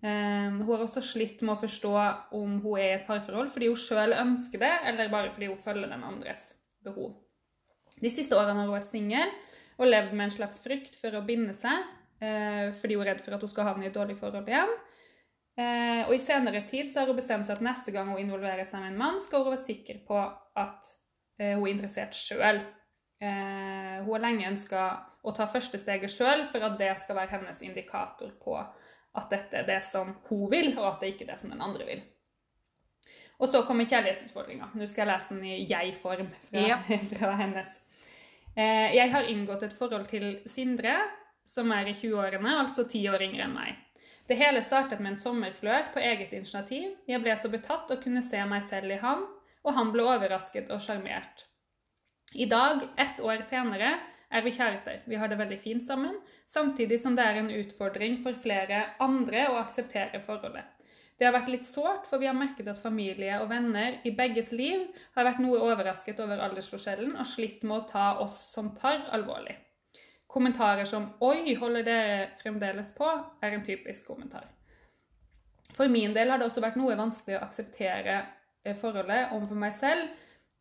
Eh, 0.04 0.48
hun 0.52 0.64
har 0.68 0.84
også 0.84 1.04
slitt 1.06 1.42
med 1.46 1.56
å 1.56 1.62
forstå 1.62 1.92
om 2.38 2.58
hun 2.60 2.76
er 2.76 2.88
i 2.90 2.96
et 2.98 3.06
parforhold 3.08 3.54
fordi 3.54 3.70
hun 3.72 3.80
sjøl 3.80 4.16
ønsker 4.18 4.60
det, 4.62 4.74
eller 4.90 5.12
bare 5.14 5.32
fordi 5.32 5.48
hun 5.48 5.62
følger 5.64 5.94
den 5.94 6.04
andres 6.04 6.52
behov. 6.84 7.16
De 8.02 8.12
siste 8.12 8.36
årene 8.36 8.60
har 8.60 8.68
hun 8.68 8.76
vært 8.76 8.92
singel 8.92 9.32
og 9.80 9.88
levd 9.88 10.14
med 10.14 10.28
en 10.28 10.36
slags 10.36 10.62
frykt 10.64 10.98
for 11.00 11.16
å 11.16 11.24
binde 11.26 11.56
seg, 11.58 11.86
eh, 12.20 12.70
fordi 12.78 12.98
hun 12.98 13.06
er 13.06 13.14
redd 13.14 13.24
for 13.24 13.38
at 13.38 13.46
hun 13.46 13.54
skal 13.54 13.70
havne 13.70 13.88
i 13.88 13.92
et 13.92 13.96
dårlig 13.96 14.18
forhold 14.20 14.50
igjen. 14.50 14.74
Eh, 15.62 16.02
og 16.08 16.14
i 16.16 16.22
senere 16.24 16.64
tid 16.68 16.92
så 16.92 17.02
har 17.02 17.12
hun 17.12 17.20
bestemt 17.20 17.48
seg 17.48 17.60
at 17.60 17.66
neste 17.66 17.94
gang 17.94 18.10
hun 18.10 18.22
involverer 18.22 18.66
seg 18.68 18.84
med 18.84 18.94
en 18.94 19.02
mann, 19.02 19.20
skal 19.24 19.44
hun 19.44 19.54
være 19.54 19.66
sikker 19.66 20.02
på 20.08 20.18
at 20.18 20.94
eh, 21.40 21.54
hun 21.58 21.66
er 21.68 21.74
interessert 21.74 22.18
sjøl. 22.18 22.62
Eh, 23.22 23.98
hun 24.02 24.14
har 24.16 24.24
lenge 24.24 24.50
ønska 24.50 24.86
å 25.22 25.34
ta 25.38 25.46
første 25.52 25.78
steget 25.82 26.14
sjøl 26.14 26.48
for 26.50 26.66
at 26.66 26.80
det 26.80 26.94
skal 27.04 27.20
være 27.20 27.36
hennes 27.36 27.62
indikator 27.66 28.32
på 28.42 28.58
at 28.58 29.28
dette 29.30 29.60
er 29.60 29.68
det 29.68 29.82
som 29.86 30.16
hun 30.30 30.48
vil, 30.52 30.72
og 30.80 30.88
at 30.94 31.04
det 31.04 31.14
ikke 31.14 31.28
er 31.28 31.34
det 31.34 31.42
som 31.42 31.54
den 31.54 31.62
andre 31.62 31.86
vil. 31.90 32.02
Og 33.42 33.50
så 33.50 33.64
kommer 33.66 33.90
kjærlighetsutfordringa. 33.90 34.70
Nå 34.78 34.88
skal 34.88 35.04
jeg 35.04 35.10
lese 35.10 35.34
den 35.34 35.46
i 35.50 35.56
jeg-form 35.70 36.30
fra, 36.30 36.66
Ja. 36.72 36.78
fra 37.20 37.32
hennes. 37.42 37.80
Eh, 38.56 38.96
jeg 38.96 39.12
har 39.12 39.30
inngått 39.30 39.66
et 39.66 39.78
forhold 39.78 40.08
til 40.12 40.40
Sindre, 40.50 40.96
som 41.48 41.72
er 41.74 41.90
i 41.90 41.96
20-årene, 41.98 42.58
altså 42.62 42.86
ti 42.90 43.02
år 43.10 43.24
yngre 43.26 43.48
enn 43.48 43.56
meg. 43.58 43.80
Det 44.32 44.38
hele 44.40 44.62
startet 44.64 45.02
med 45.04 45.12
en 45.12 45.18
sommerflørt 45.20 45.90
på 45.92 46.00
eget 46.00 46.30
initiativ. 46.32 46.94
Jeg 47.04 47.20
ble 47.20 47.34
så 47.36 47.50
betatt 47.52 47.90
å 47.92 47.98
kunne 48.00 48.22
se 48.24 48.40
meg 48.48 48.62
selv 48.64 48.94
i 48.96 49.00
han, 49.02 49.26
og 49.68 49.74
han 49.76 49.90
ble 49.92 50.06
overrasket 50.08 50.70
og 50.72 50.80
sjarmert. 50.80 51.42
I 52.40 52.46
dag, 52.48 52.86
ett 52.96 53.20
år 53.20 53.42
senere, 53.50 53.90
er 54.32 54.46
vi 54.46 54.54
kjærester. 54.56 55.02
Vi 55.04 55.18
har 55.20 55.28
det 55.28 55.36
veldig 55.42 55.58
fint 55.60 55.84
sammen, 55.84 56.16
samtidig 56.48 57.02
som 57.02 57.18
det 57.18 57.26
er 57.28 57.42
en 57.42 57.52
utfordring 57.58 58.22
for 58.24 58.40
flere 58.40 58.86
andre 59.04 59.50
å 59.52 59.58
akseptere 59.66 60.24
forholdet. 60.24 60.64
Det 61.20 61.28
har 61.28 61.36
vært 61.36 61.52
litt 61.52 61.68
sårt, 61.68 62.08
for 62.08 62.24
vi 62.24 62.30
har 62.32 62.38
merket 62.38 62.72
at 62.72 62.80
familie 62.80 63.42
og 63.42 63.50
venner 63.52 64.00
i 64.08 64.16
begges 64.16 64.54
liv 64.56 64.88
har 65.18 65.28
vært 65.28 65.44
noe 65.44 65.60
overrasket 65.60 66.24
over 66.24 66.40
aldersforskjellen 66.48 67.18
og 67.18 67.28
slitt 67.28 67.68
med 67.68 67.82
å 67.82 67.90
ta 67.92 68.08
oss 68.24 68.40
som 68.56 68.72
par 68.80 69.04
alvorlig. 69.12 69.60
Kommentarer 70.32 70.88
som 70.88 71.10
'Oi, 71.20 71.56
holder 71.60 71.84
dere 71.84 72.18
fremdeles 72.40 72.94
på?' 72.96 73.12
er 73.44 73.52
en 73.52 73.66
typisk 73.66 74.08
kommentar. 74.08 74.48
For 75.76 75.88
min 75.92 76.14
del 76.14 76.30
har 76.30 76.40
det 76.40 76.48
også 76.48 76.64
vært 76.64 76.78
noe 76.80 76.96
vanskelig 76.96 77.38
å 77.38 77.46
akseptere 77.46 78.18
eh, 78.64 78.76
forholdet 78.76 79.32
overfor 79.36 79.60
meg 79.60 79.74
selv. 79.76 80.12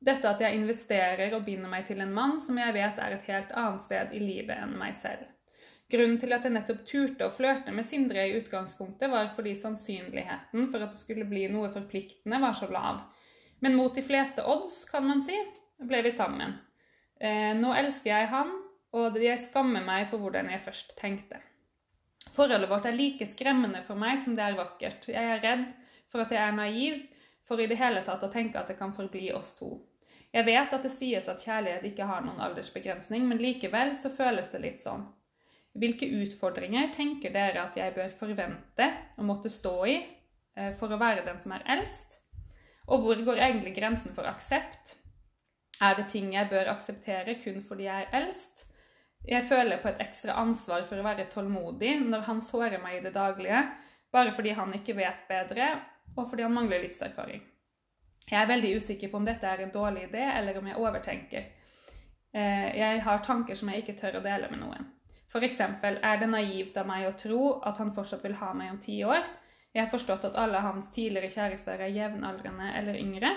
Dette 0.01 0.31
at 0.31 0.41
jeg 0.41 0.57
investerer 0.57 1.35
og 1.37 1.45
binder 1.45 1.69
meg 1.69 1.87
til 1.87 2.01
en 2.01 2.15
mann 2.15 2.39
som 2.41 2.59
jeg 2.59 2.75
vet 2.75 2.99
er 2.99 3.15
et 3.15 3.29
helt 3.29 3.53
annet 3.53 3.85
sted 3.85 4.15
i 4.17 4.23
livet 4.23 4.57
enn 4.57 4.79
meg 4.81 4.97
selv. 4.97 5.27
Grunnen 5.91 6.19
til 6.23 6.33
at 6.33 6.47
jeg 6.47 6.55
nettopp 6.55 6.85
turte 6.87 7.27
å 7.27 7.35
flørte 7.35 7.75
med 7.75 7.87
Sindre 7.87 8.23
i 8.29 8.37
utgangspunktet, 8.39 9.11
var 9.11 9.33
fordi 9.35 9.57
sannsynligheten 9.59 10.69
for 10.71 10.87
at 10.87 10.95
det 10.95 11.01
skulle 11.03 11.27
bli 11.29 11.49
noe 11.51 11.73
forpliktende, 11.75 12.39
var 12.41 12.55
så 12.55 12.71
lav. 12.71 13.03
Men 13.61 13.75
mot 13.77 13.95
de 13.95 14.05
fleste 14.07 14.45
odds, 14.47 14.85
kan 14.89 15.05
man 15.07 15.23
si, 15.23 15.37
ble 15.83 16.05
vi 16.07 16.15
sammen. 16.15 16.55
Eh, 17.21 17.53
nå 17.59 17.75
elsker 17.75 18.13
jeg 18.13 18.31
han, 18.31 18.55
og 18.97 19.19
jeg 19.23 19.39
skammer 19.39 19.85
meg 19.87 20.09
for 20.11 20.23
hvordan 20.23 20.51
jeg 20.51 20.63
først 20.65 20.97
tenkte. 20.99 21.39
Forholdet 22.35 22.71
vårt 22.71 22.87
er 22.87 22.97
like 22.97 23.27
skremmende 23.27 23.83
for 23.87 23.99
meg 23.99 24.21
som 24.23 24.37
det 24.39 24.45
er 24.45 24.59
vakkert. 24.59 25.09
Jeg 25.11 25.35
er 25.35 25.43
redd 25.43 25.65
for 26.11 26.25
at 26.25 26.35
jeg 26.35 26.43
er 26.43 26.57
naiv, 26.57 27.01
for 27.47 27.59
i 27.59 27.69
det 27.71 27.79
hele 27.81 28.03
tatt 28.07 28.23
å 28.23 28.31
tenke 28.31 28.61
at 28.61 28.71
det 28.71 28.79
kan 28.79 28.95
forbli 28.95 29.31
oss 29.35 29.55
to. 29.59 29.73
Jeg 30.31 30.47
vet 30.47 30.75
at 30.75 30.85
det 30.87 30.93
sies 30.95 31.27
at 31.31 31.43
kjærlighet 31.43 31.89
ikke 31.89 32.07
har 32.07 32.23
noen 32.23 32.39
aldersbegrensning, 32.43 33.25
men 33.27 33.43
likevel 33.43 33.97
så 33.99 34.13
føles 34.15 34.51
det 34.53 34.63
litt 34.63 34.83
sånn. 34.83 35.09
Hvilke 35.79 36.07
utfordringer 36.23 36.91
tenker 36.95 37.35
dere 37.35 37.65
at 37.65 37.79
jeg 37.79 37.95
bør 37.95 38.15
forvente 38.15 38.89
å 39.19 39.27
måtte 39.27 39.51
stå 39.51 39.75
i 39.87 39.97
eh, 39.99 40.73
for 40.79 40.91
å 40.91 40.99
være 40.99 41.27
den 41.27 41.39
som 41.43 41.55
er 41.55 41.67
eldst? 41.79 42.19
Og 42.91 43.05
hvor 43.05 43.23
går 43.27 43.43
egentlig 43.43 43.75
grensen 43.77 44.15
for 44.15 44.27
aksept? 44.27 44.97
Er 45.83 45.95
det 45.99 46.09
ting 46.13 46.33
jeg 46.35 46.51
bør 46.51 46.73
akseptere 46.75 47.39
kun 47.43 47.63
fordi 47.67 47.87
jeg 47.87 48.07
er 48.07 48.19
eldst? 48.23 48.67
Jeg 49.29 49.45
føler 49.49 49.83
på 49.83 49.91
et 49.91 50.01
ekstra 50.01 50.39
ansvar 50.41 50.87
for 50.89 51.01
å 51.01 51.05
være 51.05 51.29
tålmodig 51.31 51.97
når 52.07 52.27
han 52.29 52.41
sårer 52.45 52.81
meg 52.83 52.99
i 52.99 53.05
det 53.05 53.13
daglige, 53.15 53.63
bare 54.13 54.33
fordi 54.33 54.55
han 54.57 54.73
ikke 54.75 54.97
vet 54.99 55.27
bedre, 55.29 55.71
og 56.17 56.31
fordi 56.31 56.47
han 56.47 56.55
mangler 56.55 56.83
livserfaring. 56.83 57.43
Jeg 58.31 58.39
er 58.39 58.49
veldig 58.49 58.77
usikker 58.79 59.11
på 59.11 59.19
om 59.19 59.27
dette 59.27 59.47
er 59.47 59.65
en 59.65 59.75
dårlig 59.75 60.07
idé, 60.09 60.23
eller 60.39 60.59
om 60.59 60.67
jeg 60.71 60.79
overtenker. 60.79 61.51
Eh, 62.33 62.69
jeg 62.79 63.03
har 63.03 63.23
tanker 63.27 63.59
som 63.59 63.71
jeg 63.71 63.83
ikke 63.83 63.99
tør 63.99 64.21
å 64.21 64.25
dele 64.25 64.51
med 64.51 64.63
noen. 64.63 64.89
Eksempel, 65.31 65.99
er 66.03 66.19
det 66.19 66.27
naivt 66.31 66.77
av 66.79 66.89
meg 66.89 67.07
å 67.07 67.17
tro 67.19 67.43
at 67.67 67.79
han 67.79 67.93
fortsatt 67.95 68.25
vil 68.25 68.39
ha 68.41 68.53
meg 68.55 68.73
om 68.73 68.81
ti 68.83 68.99
år? 69.07 69.23
Jeg 69.75 69.85
har 69.85 69.91
forstått 69.91 70.25
at 70.27 70.39
alle 70.39 70.63
hans 70.65 70.91
tidligere 70.95 71.31
kjærester 71.31 71.79
er 71.79 71.93
jevnaldrende 71.95 72.73
eller 72.75 72.99
yngre, 72.99 73.31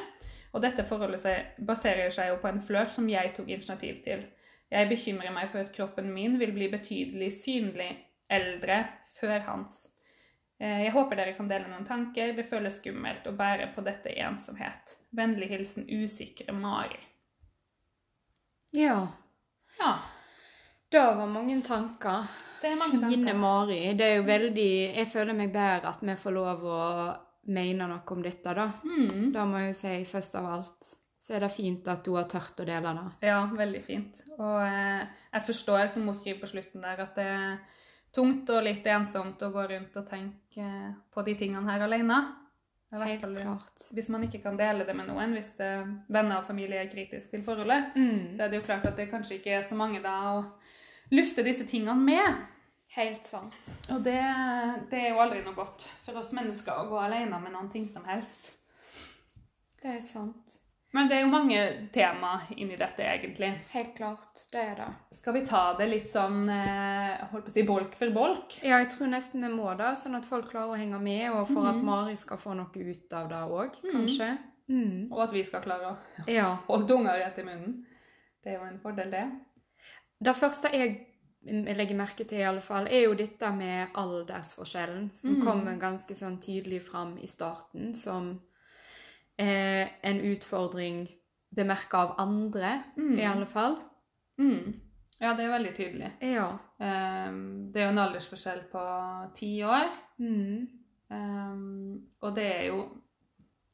og 0.54 0.64
dette 0.66 0.86
forholdet 0.86 1.60
baserer 1.62 2.10
seg 2.14 2.32
jo 2.32 2.40
på 2.42 2.50
en 2.50 2.62
flørt 2.62 2.94
som 2.94 3.10
jeg 3.10 3.34
tok 3.38 3.52
initiativ 3.54 4.02
til. 4.06 4.26
Jeg 4.74 4.90
bekymrer 4.90 5.34
meg 5.36 5.52
for 5.52 5.62
at 5.62 5.74
kroppen 5.76 6.08
min 6.14 6.40
vil 6.42 6.52
bli 6.56 6.68
betydelig 6.72 7.30
synlig 7.44 7.92
eldre 8.34 8.80
før 9.20 9.44
hans. 9.46 9.84
Eh, 10.58 10.86
jeg 10.88 10.94
håper 10.96 11.20
dere 11.20 11.36
kan 11.38 11.50
dele 11.52 11.70
noen 11.70 11.86
tanker. 11.86 12.34
Det 12.34 12.46
føles 12.50 12.80
skummelt 12.80 13.28
å 13.30 13.36
bære 13.38 13.70
på 13.76 13.84
dette 13.86 14.10
i 14.14 14.22
ensomhet. 14.26 14.96
Vennlig 15.14 15.52
hilsen 15.52 15.86
usikre 15.90 16.56
Mari. 16.58 16.98
Ja. 18.74 19.08
Ja, 19.80 19.94
Det 20.90 21.00
var 21.00 21.28
mange 21.28 21.62
tanker. 21.62 22.26
det 22.62 22.72
er 22.72 22.76
mange 22.78 23.00
Fine 23.10 23.26
tanker. 23.26 23.38
Mari. 23.40 23.94
Det 23.98 24.06
er 24.06 24.16
jo 24.18 24.24
veldig 24.28 24.96
Jeg 24.96 25.08
føler 25.08 25.34
meg 25.34 25.54
bedre 25.54 25.90
at 25.90 26.02
vi 26.02 26.16
får 26.16 26.32
lov 26.34 26.66
å 26.66 26.82
mene 27.54 27.88
noe 27.90 28.02
om 28.08 28.22
dette, 28.24 28.54
da. 28.54 28.72
Mm. 28.86 29.32
Da 29.34 29.46
må 29.46 29.60
jeg 29.60 29.74
jo 29.74 29.80
si 29.82 29.96
først 30.06 30.36
av 30.40 30.46
alt 30.46 30.94
så 31.24 31.38
er 31.38 31.46
det 31.46 31.52
fint 31.56 31.88
at 31.88 32.02
du 32.04 32.12
har 32.18 32.26
tørt 32.28 32.58
å 32.60 32.66
dele 32.68 32.92
det. 32.98 33.06
Ja, 33.30 33.40
veldig 33.56 33.82
fint. 33.86 34.18
Og 34.36 34.58
eh, 34.66 35.06
jeg 35.32 35.46
forstår, 35.48 35.86
som 35.94 36.10
hun 36.10 36.18
skriver 36.20 36.42
på 36.44 36.50
slutten 36.52 36.84
der, 36.84 37.00
at 37.06 37.16
det 37.16 37.28
er 37.32 37.58
tungt 38.14 38.50
og 38.54 38.64
litt 38.68 38.86
ensomt 38.92 39.42
å 39.48 39.52
gå 39.56 39.64
rundt 39.72 39.96
og 40.02 40.08
tenke 40.10 40.68
på 41.16 41.24
de 41.26 41.36
tingene 41.40 41.72
her 41.72 41.86
alene. 41.88 42.18
Det 42.94 43.00
Helt 43.08 43.24
fall- 43.24 43.38
klart. 43.40 43.86
Hvis 43.98 44.10
man 44.14 44.22
ikke 44.28 44.42
kan 44.44 44.58
dele 44.60 44.84
det 44.86 44.94
med 45.00 45.08
noen, 45.10 45.32
hvis 45.34 45.54
eh, 45.66 45.88
venner 46.14 46.42
og 46.44 46.46
familie 46.46 46.84
er 46.84 46.92
kritisk 46.92 47.32
til 47.32 47.42
forholdet, 47.48 47.96
Mm. 47.96 48.34
så 48.36 48.44
er 48.44 48.50
det 48.52 48.60
jo 48.60 48.66
klart 48.68 48.86
at 48.86 49.00
det 49.00 49.08
kanskje 49.10 49.40
ikke 49.40 49.56
er 49.58 49.64
så 49.66 49.76
mange 49.80 50.02
da 50.04 50.12
å 50.36 50.44
lufte 51.16 51.42
disse 51.48 51.66
tingene 51.66 51.96
med. 51.96 52.44
Helt 52.94 53.26
sant. 53.26 53.72
Og 53.90 54.04
det, 54.06 54.20
det 54.92 55.00
er 55.00 55.10
jo 55.16 55.24
aldri 55.24 55.40
noe 55.42 55.56
godt 55.58 55.88
for 56.06 56.20
oss 56.22 56.36
mennesker 56.38 56.84
å 56.84 56.86
gå 56.92 57.00
alene 57.02 57.40
med 57.42 57.56
noen 57.56 57.72
ting 57.74 57.88
som 57.90 58.06
helst. 58.06 58.52
Det 59.82 59.96
er 59.96 60.04
sant. 60.06 60.60
Men 60.94 61.08
det 61.10 61.16
er 61.18 61.22
jo 61.24 61.30
mange 61.34 61.62
tema 61.94 62.36
inni 62.56 62.76
dette, 62.78 63.02
egentlig. 63.02 63.48
Helt 63.72 63.96
klart. 63.98 64.44
Det 64.52 64.60
er 64.62 64.76
det. 64.78 64.90
Skal 65.18 65.34
vi 65.34 65.42
ta 65.46 65.62
det 65.80 65.88
litt 65.90 66.12
sånn 66.12 66.44
eh, 66.54 67.24
holdt 67.32 67.48
på 67.48 67.50
å 67.50 67.54
si 67.56 67.64
bolk 67.66 67.96
for 67.98 68.14
bolk? 68.14 68.60
Ja, 68.62 68.78
jeg 68.84 68.92
tror 68.94 69.10
nesten 69.10 69.42
vi 69.42 69.50
må 69.56 69.72
det, 69.80 69.96
sånn 69.98 70.16
at 70.20 70.28
folk 70.30 70.52
klarer 70.52 70.76
å 70.76 70.78
henge 70.78 71.00
med, 71.02 71.32
og 71.34 71.48
for 71.50 71.66
at 71.72 71.80
Mari 71.82 72.14
skal 72.22 72.38
få 72.38 72.54
noe 72.60 72.70
ut 72.94 73.14
av 73.18 73.32
det 73.32 73.42
òg, 73.50 73.80
kanskje. 73.90 74.30
Mm. 74.70 75.10
Og 75.12 75.24
at 75.26 75.34
vi 75.34 75.42
skal 75.44 75.66
klare 75.66 75.90
å 75.96 76.30
Ja. 76.30 76.52
holde 76.70 76.88
tunga 76.94 77.18
rett 77.18 77.42
i 77.42 77.48
munnen. 77.50 77.74
Det 78.44 78.54
er 78.54 78.60
jo 78.62 78.70
en 78.70 78.80
fordel, 78.86 79.10
det. 79.12 79.26
Det 80.24 80.36
første 80.38 80.70
jeg 80.72 80.94
legger 81.76 81.98
merke 82.00 82.24
til, 82.24 82.38
i 82.40 82.46
alle 82.48 82.62
fall, 82.64 82.86
er 82.88 83.08
jo 83.08 83.18
dette 83.20 83.50
med 83.52 83.90
aldersforskjellen, 84.00 85.10
som 85.18 85.36
Mm. 85.40 85.44
kommer 85.44 85.80
ganske 85.82 86.14
sånn 86.16 86.38
tydelig 86.40 86.84
fram 86.86 87.18
i 87.18 87.28
starten, 87.28 87.96
som 87.96 88.36
eh, 89.40 89.88
en 90.04 90.20
utfordring 90.34 91.08
bemerka 91.56 91.98
av 91.98 92.16
andre, 92.18 92.84
Mm. 92.98 93.20
i 93.20 93.26
alle 93.26 93.46
fall. 93.46 93.78
Mm. 94.40 94.74
Ja, 95.20 95.34
det 95.34 95.46
er 95.46 95.50
veldig 95.54 95.74
tydelig. 95.76 96.12
Ja. 96.22 96.48
Um, 96.80 97.72
det 97.72 97.82
er 97.82 97.86
jo 97.86 97.92
en 97.94 98.02
aldersforskjell 98.04 98.64
på 98.72 98.82
ti 99.36 99.62
år. 99.64 99.90
Mm. 100.20 100.68
Um, 101.10 102.02
og 102.22 102.36
det 102.36 102.46
er 102.56 102.66
jo 102.68 102.84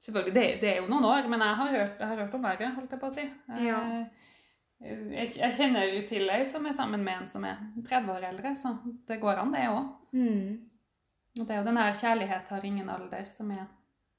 Selvfølgelig, 0.02 0.34
det, 0.36 0.44
det 0.62 0.70
er 0.70 0.78
jo 0.80 0.88
noen 0.88 1.04
år, 1.04 1.26
men 1.28 1.42
jeg 1.44 1.56
har 1.60 1.72
hørt, 1.74 1.98
jeg 2.00 2.08
har 2.08 2.16
hørt 2.22 2.34
om 2.34 2.44
verre, 2.44 2.70
holdt 2.72 2.92
jeg 2.92 3.00
på 3.02 3.08
å 3.10 3.14
si. 3.18 3.26
Ja. 3.66 3.80
Jeg, 4.80 5.32
jeg 5.36 5.56
kjenner 5.58 5.90
jo 5.92 6.06
til 6.08 6.30
ei 6.32 6.46
som 6.48 6.66
er 6.66 6.72
sammen 6.78 7.04
med 7.04 7.18
en 7.20 7.28
som 7.28 7.44
er 7.44 7.58
30 7.84 8.14
år 8.14 8.24
eldre, 8.30 8.54
så 8.56 8.72
det 9.10 9.18
går 9.20 9.42
an, 9.42 9.52
det 9.52 9.66
òg. 9.68 9.90
Mm. 10.16 10.54
Og 11.36 11.44
det 11.44 11.52
er 11.52 11.60
jo 11.60 11.66
den 11.68 11.78
her 11.82 11.94
'kjærlighet 12.00 12.48
har 12.56 12.66
ingen 12.66 12.90
alder' 12.90 13.28
som 13.36 13.52
er 13.52 13.66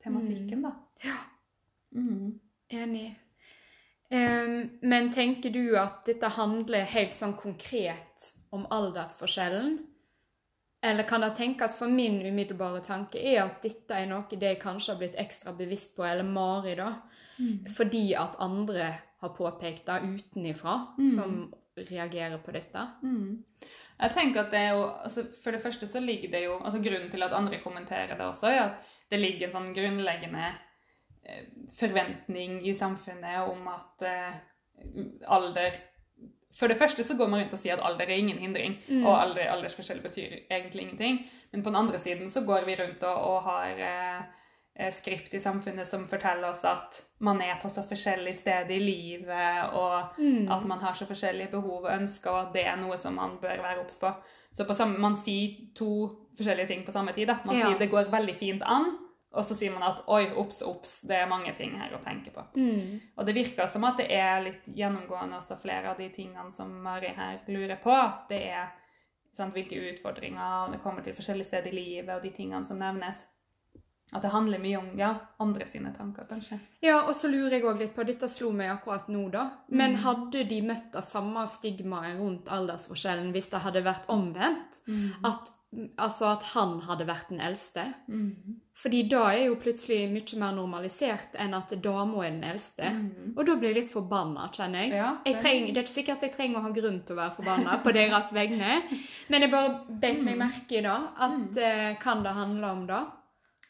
tematikken, 0.05 0.63
da. 0.69 0.75
Ja. 1.05 1.17
Mm. 1.95 2.39
Enig. 2.71 3.15
Um, 4.13 4.71
men 4.83 5.13
tenker 5.15 5.51
du 5.55 5.77
at 5.79 6.05
dette 6.07 6.29
handler 6.35 6.85
helt 6.91 7.13
sånn 7.15 7.37
konkret 7.39 8.33
om 8.51 8.67
aldersforskjellen? 8.71 9.79
Eller 10.83 11.05
kan 11.05 11.21
det 11.21 11.35
tenkes, 11.37 11.75
for 11.77 11.93
min 11.93 12.23
umiddelbare 12.25 12.81
tanke 12.83 13.21
er 13.21 13.43
at 13.45 13.61
dette 13.63 13.95
er 13.95 14.07
noe 14.09 14.25
det 14.31 14.55
jeg 14.55 14.61
kanskje 14.63 14.95
har 14.95 14.99
blitt 15.03 15.19
ekstra 15.21 15.53
bevisst 15.57 15.93
på, 15.97 16.07
eller 16.09 16.25
Mari, 16.25 16.75
da, 16.75 16.95
Mm. 17.41 17.67
fordi 17.73 18.15
at 18.17 18.37
andre 18.41 18.95
har 19.21 19.29
påpekt 19.37 19.87
det 19.87 20.03
utenifra, 20.03 20.95
Mm. 20.99 21.15
som 21.15 21.55
reagerer 21.77 22.39
på 22.39 22.53
dette. 22.53 22.87
Mm. 23.03 23.45
Jeg 24.01 24.13
tenker 24.13 24.41
at 24.41 24.51
det 24.51 24.59
er 24.61 24.71
jo, 24.73 24.83
altså 25.05 25.25
For 25.43 25.51
det 25.53 25.63
første 25.63 25.87
så 25.87 26.01
ligger 26.01 26.31
det 26.31 26.45
jo 26.45 26.59
altså 26.59 26.83
Grunnen 26.83 27.11
til 27.11 27.23
at 27.23 27.33
andre 27.33 27.59
kommenterer 27.63 28.09
det 28.17 28.21
også, 28.21 28.45
er 28.49 28.61
at 28.63 28.73
det 29.11 29.21
ligger 29.21 29.47
en 29.47 29.53
sånn 29.53 29.75
grunnleggende 29.75 30.53
forventning 31.77 32.61
i 32.67 32.75
samfunnet 32.75 33.49
om 33.51 33.69
at 33.69 34.03
eh, 34.09 34.35
alder 35.29 35.71
For 36.53 36.67
det 36.67 36.77
første 36.81 37.05
så 37.07 37.15
går 37.15 37.29
man 37.31 37.41
rundt 37.45 37.53
og 37.55 37.61
sier 37.63 37.77
at 37.79 37.85
alder 37.87 38.09
er 38.11 38.19
ingen 38.19 38.39
hindring, 38.43 38.73
Mm. 38.89 39.05
og 39.07 39.21
alder, 39.23 39.53
aldersforskjell 39.53 40.01
betyr 40.03 40.33
egentlig 40.51 40.83
ingenting. 40.83 41.21
Men 41.53 41.63
på 41.63 41.71
den 41.71 41.77
andre 41.77 41.99
siden 41.99 42.29
så 42.29 42.41
går 42.45 42.65
vi 42.67 42.75
rundt 42.75 43.03
og, 43.07 43.17
og 43.31 43.43
har 43.43 43.67
eh, 43.79 44.23
eh, 44.77 44.91
skript 44.93 45.35
i 45.35 45.39
samfunnet 45.39 45.87
som 45.87 46.09
forteller 46.09 46.51
oss 46.51 46.65
at 46.65 46.99
man 47.21 47.41
er 47.41 47.61
på 47.63 47.69
så 47.71 47.85
forskjellig 47.87 48.35
sted 48.35 48.71
i 48.71 48.79
livet, 48.83 49.71
og 49.73 50.19
Mm. 50.19 50.51
at 50.51 50.65
man 50.67 50.79
har 50.79 50.95
så 50.95 51.07
forskjellige 51.07 51.51
behov 51.51 51.85
og 51.85 51.95
ønsker, 52.01 52.31
og 52.31 52.49
at 52.49 52.53
det 52.55 52.67
er 52.67 52.77
noe 52.77 52.97
som 52.97 53.15
man 53.15 53.39
bør 53.41 53.63
være 53.63 53.81
obs 53.85 53.99
på. 53.99 54.11
Så 54.53 54.67
på 54.67 54.75
samme, 54.75 54.99
man 54.99 55.15
sier 55.17 55.55
to 55.77 56.11
forskjellige 56.37 56.67
ting 56.67 56.85
på 56.85 56.93
samme 56.93 57.13
tid. 57.13 57.27
Da. 57.29 57.39
Man 57.45 57.57
Ja. 57.57 57.67
sier 57.69 57.79
det 57.79 57.91
går 57.91 58.11
veldig 58.11 58.37
fint 58.39 58.63
an, 58.67 58.99
og 59.33 59.45
så 59.47 59.55
sier 59.55 59.71
man 59.71 59.83
at 59.87 60.01
oi, 60.11 60.25
obs, 60.37 60.63
obs, 60.67 61.01
det 61.07 61.17
er 61.21 61.29
mange 61.31 61.53
ting 61.55 61.77
her 61.79 61.93
å 61.95 62.01
tenke 62.03 62.33
på. 62.35 62.43
Mm. 62.57 63.01
Og 63.17 63.27
det 63.27 63.35
virker 63.37 63.69
som 63.71 63.85
at 63.87 63.97
det 64.03 64.09
er 64.11 64.43
litt 64.43 64.65
gjennomgående 64.75 65.39
også 65.39 65.57
flere 65.63 65.93
av 65.93 65.99
de 66.03 66.09
tingene 66.11 66.51
som 66.53 66.73
Mari 66.83 67.13
her 67.17 67.39
lurer 67.47 67.79
på. 67.83 67.91
At 67.95 68.27
det 68.29 68.41
er 68.51 68.73
sant, 69.33 69.55
hvilke 69.55 69.79
utfordringer 69.93 70.65
og 70.67 70.73
det 70.75 70.81
kommer 70.83 71.03
til 71.07 71.15
forskjellige 71.15 71.47
steder 71.53 71.71
i 71.71 71.77
livet, 71.79 72.17
og 72.17 72.23
de 72.27 72.31
tingene 72.35 72.67
som 72.67 72.79
nevnes. 72.83 73.23
At 74.13 74.25
det 74.27 74.33
handler 74.33 74.59
mye 74.59 74.79
om 74.81 74.89
ja, 74.99 75.13
andre 75.39 75.69
sine 75.71 75.93
tanker, 75.95 76.25
kanskje. 76.27 76.57
Ja, 76.83 76.97
og 77.07 77.15
så 77.15 77.29
lurer 77.31 77.53
jeg 77.55 77.63
òg 77.71 77.79
litt 77.79 77.95
på 77.95 78.03
Dette 78.09 78.27
slo 78.27 78.51
meg 78.51 78.73
akkurat 78.73 79.07
nå, 79.07 79.29
da. 79.31 79.45
Men 79.69 79.93
Mm. 79.95 80.01
hadde 80.03 80.43
de 80.51 80.59
møtt 80.67 80.91
det 80.93 81.05
samme 81.07 81.47
stigmaet 81.47 82.19
rundt 82.19 82.51
aldersforskjellen 82.51 83.31
hvis 83.31 83.47
det 83.55 83.61
hadde 83.63 83.85
vært 83.87 84.09
omvendt? 84.11 84.81
At, 85.23 85.53
altså 86.03 86.33
at 86.33 86.43
han 86.51 86.81
hadde 86.83 87.07
vært 87.07 87.29
den 87.31 87.41
eldste? 87.41 87.85
Mm. 88.11 88.57
Fordi 88.81 89.03
da 89.13 89.21
er 89.31 89.45
jo 89.45 89.59
plutselig 89.61 90.01
mye 90.11 90.39
mer 90.41 90.55
normalisert 90.57 91.37
enn 91.39 91.55
at 91.55 91.75
dama 91.85 92.25
er 92.25 92.33
den 92.33 92.47
eldste. 92.49 92.91
Mm. 92.97 93.35
Og 93.37 93.45
da 93.47 93.55
blir 93.61 93.71
jeg 93.75 93.83
litt 93.83 93.93
forbanna, 93.93 94.49
kjenner 94.55 94.87
jeg. 94.87 94.97
Ja, 94.99 95.13
jeg 95.25 95.37
det- 95.37 95.43
treng, 95.45 95.67
det 95.69 95.77
er 95.77 95.87
ikke 95.87 95.95
sikkert 95.99 96.27
jeg 96.27 96.35
trenger 96.35 96.59
å 96.59 96.63
ha 96.67 96.75
grunn 96.75 97.01
til 97.05 97.17
å 97.17 97.21
være 97.21 97.37
forbanna 97.37 97.79
på 97.85 97.93
deres 97.95 98.33
vegne, 98.33 98.83
men 99.29 99.43
jeg 99.47 99.51
bare 99.51 99.81
beit 99.89 100.23
meg 100.23 100.39
merke 100.39 100.79
i 100.79 100.83
da 100.83 100.99
at 101.29 101.57
eh, 101.57 101.95
kan 102.03 102.23
det 102.23 102.35
handle 102.35 102.67
om 102.75 102.87
det? 102.87 103.05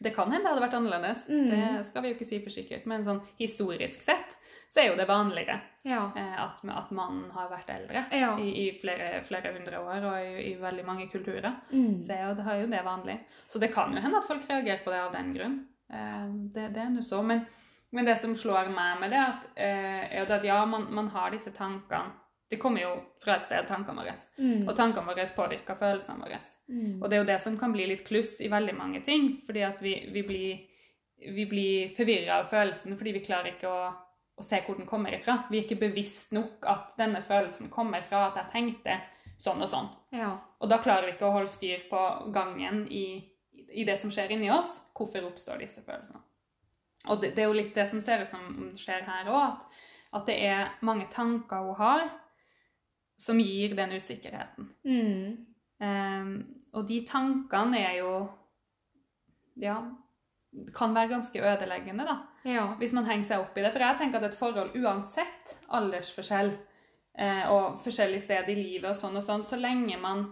Det 0.02 0.14
kan 0.16 0.30
hende 0.32 0.46
det 0.46 0.54
hadde 0.54 0.62
vært 0.64 0.74
annerledes. 0.78 1.26
Mm. 1.28 1.48
Det 1.50 1.86
skal 1.86 2.02
vi 2.02 2.08
jo 2.08 2.14
ikke 2.16 2.26
si 2.28 2.38
for 2.40 2.50
sikkert. 2.54 2.86
Men 2.88 3.02
sånn 3.04 3.18
historisk 3.36 4.00
sett 4.02 4.36
så 4.70 4.80
er 4.80 4.86
jo 4.88 4.96
det 4.96 5.04
vanligere 5.10 5.58
Ja. 5.84 6.06
eh, 6.16 6.36
at, 6.40 6.62
at 6.64 6.90
mannen 6.96 7.30
har 7.34 7.50
vært 7.50 7.68
eldre 7.74 8.04
Ja. 8.16 8.30
i, 8.38 8.48
i 8.62 8.78
flere, 8.80 9.20
flere 9.26 9.52
hundre 9.52 9.80
år 9.82 10.06
og 10.08 10.16
i, 10.24 10.52
i 10.52 10.54
veldig 10.60 10.84
mange 10.86 11.08
kulturer. 11.12 11.52
Mm. 11.72 11.98
Så 12.02 12.14
er 12.14 12.22
jo, 12.28 12.34
det 12.38 12.46
har 12.46 12.60
jo 12.62 12.70
det 12.72 12.84
vanlig. 12.86 13.18
Så 13.46 13.58
det 13.60 13.72
kan 13.74 13.92
jo 13.92 14.00
hende 14.00 14.18
at 14.22 14.28
folk 14.30 14.46
reagerer 14.48 14.80
på 14.84 14.90
det 14.94 15.00
av 15.02 15.12
den 15.12 15.34
grunn. 15.36 15.58
Eh, 15.92 16.26
det, 16.54 16.70
det 16.76 16.84
er 16.86 16.94
nå 16.94 17.02
så. 17.04 17.20
Men, 17.26 17.44
men 17.92 18.06
det 18.08 18.16
som 18.22 18.32
slår 18.38 18.70
meg 18.72 19.00
med 19.02 19.10
det, 19.12 19.20
at, 19.20 19.50
eh, 19.56 20.02
er 20.14 20.24
jo 20.24 20.32
at 20.38 20.44
ja, 20.48 20.62
man, 20.64 20.86
man 20.94 21.08
har 21.12 21.30
disse 21.34 21.52
tankene. 21.52 22.14
Det 22.50 22.58
kommer 22.58 22.82
jo 22.82 22.94
fra 23.22 23.36
et 23.36 23.44
sted, 23.46 23.66
tankene 23.68 24.00
våre. 24.02 24.14
Mm. 24.40 24.64
Og 24.66 24.72
tankene 24.74 25.06
våre 25.06 25.26
påvirker 25.36 25.76
følelsene 25.78 26.24
våre. 26.24 26.40
Mm. 26.70 27.00
Og 27.02 27.08
det 27.08 27.16
er 27.16 27.24
jo 27.24 27.30
det 27.32 27.38
som 27.42 27.56
kan 27.58 27.72
bli 27.74 27.88
litt 27.90 28.04
kluss 28.06 28.36
i 28.40 28.50
veldig 28.50 28.76
mange 28.78 29.02
ting, 29.06 29.32
fordi 29.46 29.64
at 29.66 29.82
vi, 29.82 29.96
vi 30.14 30.22
blir, 30.26 30.84
vi 31.34 31.46
blir 31.50 31.90
forvirra 31.96 32.40
av 32.40 32.50
følelsen 32.52 32.94
fordi 32.98 33.16
vi 33.16 33.24
klarer 33.26 33.56
ikke 33.56 33.70
å, 33.70 33.88
å 34.38 34.46
se 34.46 34.60
hvor 34.66 34.78
den 34.78 34.88
kommer 34.88 35.16
ifra. 35.16 35.40
Vi 35.50 35.58
er 35.58 35.66
ikke 35.66 35.80
bevisst 35.82 36.34
nok 36.36 36.68
at 36.70 36.94
denne 37.00 37.24
følelsen 37.26 37.72
kommer 37.74 38.06
fra 38.06 38.28
at 38.28 38.38
jeg 38.38 38.54
tenkte 38.54 39.00
sånn 39.40 39.64
og 39.64 39.70
sånn. 39.72 39.90
Ja. 40.14 40.34
Og 40.60 40.70
da 40.70 40.78
klarer 40.84 41.08
vi 41.08 41.16
ikke 41.16 41.28
å 41.28 41.34
holde 41.34 41.50
styr 41.50 41.86
på 41.90 42.00
gangen 42.34 42.84
i, 42.92 43.04
i 43.72 43.86
det 43.88 43.96
som 44.00 44.12
skjer 44.12 44.36
inni 44.36 44.52
oss. 44.52 44.76
Hvorfor 44.96 45.26
oppstår 45.30 45.64
disse 45.64 45.82
følelsene? 45.82 46.22
Og 47.08 47.22
det, 47.22 47.32
det 47.34 47.42
er 47.42 47.48
jo 47.48 47.56
litt 47.56 47.74
det 47.74 47.86
som 47.88 48.02
ser 48.04 48.26
ut 48.26 48.32
som 48.32 48.72
skjer 48.76 49.06
her 49.06 49.30
òg, 49.32 49.54
at, 49.54 49.84
at 50.18 50.26
det 50.28 50.36
er 50.44 50.74
mange 50.84 51.08
tanker 51.12 51.70
hun 51.70 51.78
har 51.80 52.10
som 53.20 53.40
gir 53.40 53.74
den 53.76 53.96
usikkerheten. 53.96 54.68
Mm. 54.84 55.49
Ehm, 55.80 56.34
og 56.76 56.86
de 56.88 57.00
tankene 57.08 57.80
er 57.80 57.98
jo 58.02 58.12
Ja, 59.60 59.80
kan 60.74 60.94
være 60.94 61.10
ganske 61.10 61.40
ødeleggende, 61.42 62.04
da. 62.06 62.16
Ja. 62.48 62.66
Hvis 62.78 62.94
man 62.96 63.04
henger 63.04 63.26
seg 63.26 63.44
opp 63.44 63.58
i 63.58 63.62
det. 63.62 63.72
For 63.74 63.82
jeg 63.84 63.98
tenker 64.00 64.20
at 64.20 64.30
et 64.30 64.38
forhold, 64.38 64.72
uansett 64.78 65.56
aldersforskjell 65.76 66.52
eh, 67.18 67.44
og 67.50 67.78
forskjellig 67.84 68.22
sted 68.24 68.48
i 68.50 68.56
livet 68.58 68.88
og 68.90 68.98
sånn 68.98 69.18
og 69.20 69.26
sånn, 69.26 69.44
så 69.46 69.58
lenge 69.60 69.98
man, 70.00 70.24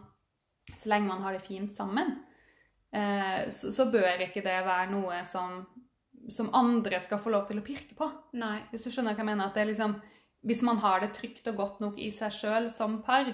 så 0.72 0.90
lenge 0.94 1.10
man 1.10 1.22
har 1.26 1.36
det 1.36 1.44
fint 1.44 1.74
sammen, 1.76 2.16
eh, 2.90 3.46
så, 3.52 3.72
så 3.74 3.88
bør 3.92 4.24
ikke 4.26 4.42
det 4.46 4.58
være 4.66 4.90
noe 4.94 5.20
som, 5.28 5.60
som 6.32 6.50
andre 6.56 7.02
skal 7.04 7.22
få 7.22 7.34
lov 7.34 7.46
til 7.50 7.60
å 7.60 7.66
pirke 7.66 7.98
på. 7.98 8.08
Nei. 8.40 8.62
Hvis 8.72 8.88
du 8.88 8.90
skjønner 8.90 9.14
hva 9.14 9.22
jeg 9.22 9.30
mener? 9.30 9.50
At 9.50 9.58
det 9.58 9.66
er 9.66 9.72
liksom, 9.74 9.98
hvis 10.48 10.64
man 10.66 10.80
har 10.82 11.04
det 11.04 11.12
trygt 11.18 11.46
og 11.52 11.62
godt 11.62 11.84
nok 11.84 12.00
i 12.00 12.10
seg 12.14 12.34
sjøl 12.34 12.72
som 12.72 13.02
par, 13.06 13.30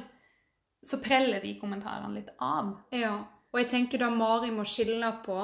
så 0.84 0.98
preller 1.02 1.40
de 1.40 1.54
kommentarene 1.60 2.14
litt 2.14 2.30
av. 2.44 2.74
Ja. 2.92 3.14
Og 3.52 3.60
jeg 3.60 3.68
tenker 3.70 3.98
da 4.02 4.10
Mari 4.10 4.50
må 4.50 4.64
skille 4.68 5.12
på, 5.24 5.38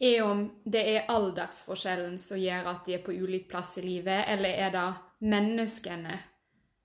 er 0.00 0.22
om 0.24 0.46
det 0.64 0.82
er 0.96 1.06
aldersforskjellen 1.12 2.18
som 2.18 2.38
gjør 2.40 2.66
at 2.72 2.84
de 2.86 2.94
er 2.96 3.02
på 3.04 3.12
ulik 3.12 3.48
plass 3.50 3.76
i 3.78 3.82
livet, 3.84 4.24
eller 4.28 4.48
er 4.48 4.70
det 4.70 4.84
menneskene 5.30 6.18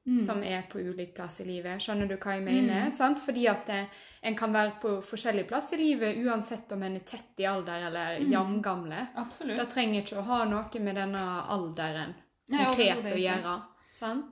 Mm. 0.07 0.17
som 0.21 0.43
er 0.43 0.61
på 0.69 0.77
ulik 0.79 1.15
plass 1.15 1.39
i 1.41 1.45
livet. 1.47 1.81
Skjønner 1.81 2.05
du 2.07 2.15
hva 2.21 2.35
jeg 2.35 2.43
mener? 2.45 2.83
Mm. 2.85 2.91
Sant? 2.93 3.17
Fordi 3.25 3.47
at 3.49 3.69
eh, 3.73 3.87
en 4.21 4.35
kan 4.37 4.53
være 4.53 4.75
på 4.79 4.91
forskjellig 5.01 5.47
plass 5.49 5.73
i 5.73 5.77
livet 5.79 6.19
uansett 6.21 6.71
om 6.75 6.83
en 6.85 6.95
er 6.99 6.99
tett 7.09 7.39
i 7.41 7.47
alder 7.49 7.87
eller 7.87 8.19
Mm. 8.19 8.29
jevngamle. 8.31 9.07
Absolutt. 9.15 9.57
Det 9.57 9.65
trenger 9.73 10.03
ikke 10.03 10.19
å 10.21 10.25
ha 10.27 10.43
noe 10.45 10.79
med 10.79 10.95
denne 10.95 11.23
alderen 11.49 12.13
konkret 12.47 13.03
Nei, 13.03 13.11
å 13.13 13.17
gjøre. 13.17 13.55
Sant? 13.91 14.25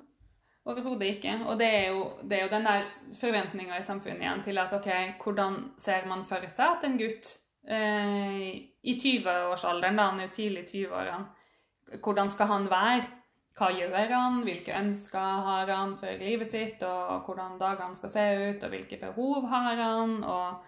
Overhodet 0.65 1.17
ikke. 1.17 1.37
Og 1.47 1.57
det 1.59 1.67
er, 1.67 1.87
jo, 1.91 2.03
det 2.23 2.37
er 2.37 2.45
jo 2.45 2.51
den 2.53 2.67
der 2.67 2.85
forventninga 3.19 3.79
i 3.79 3.83
samfunnet 3.83 4.23
igjen 4.23 4.43
til 4.45 4.61
at 4.61 4.75
ok, 4.77 4.91
hvordan 5.23 5.57
ser 5.77 6.05
man 6.07 6.23
for 6.27 6.45
seg 6.47 6.77
at 6.77 6.85
en 6.87 6.99
gutt 7.01 7.33
eh, 7.67 8.45
i 8.83 8.93
20-årsalderen, 8.99 9.99
da 9.99 10.07
han 10.11 10.21
er 10.21 10.29
jo 10.29 10.37
tidlig 10.37 10.63
i 10.63 10.85
20-årene, 10.85 11.99
hvordan 12.03 12.31
skal 12.31 12.49
han 12.51 12.69
være? 12.71 13.09
Hva 13.53 13.69
gjør 13.75 14.09
han? 14.09 14.39
Hvilke 14.47 14.73
ønsker 14.73 15.41
har 15.45 15.69
han 15.69 15.93
for 15.99 16.21
livet 16.21 16.49
sitt? 16.49 16.81
Og 16.87 17.27
hvordan 17.27 17.59
dagene 17.59 17.99
skal 17.99 18.09
se 18.09 18.23
ut? 18.39 18.63
Og 18.63 18.73
hvilke 18.73 18.97
behov 19.01 19.45
har 19.51 19.77
han? 19.77 20.15
Og 20.23 20.63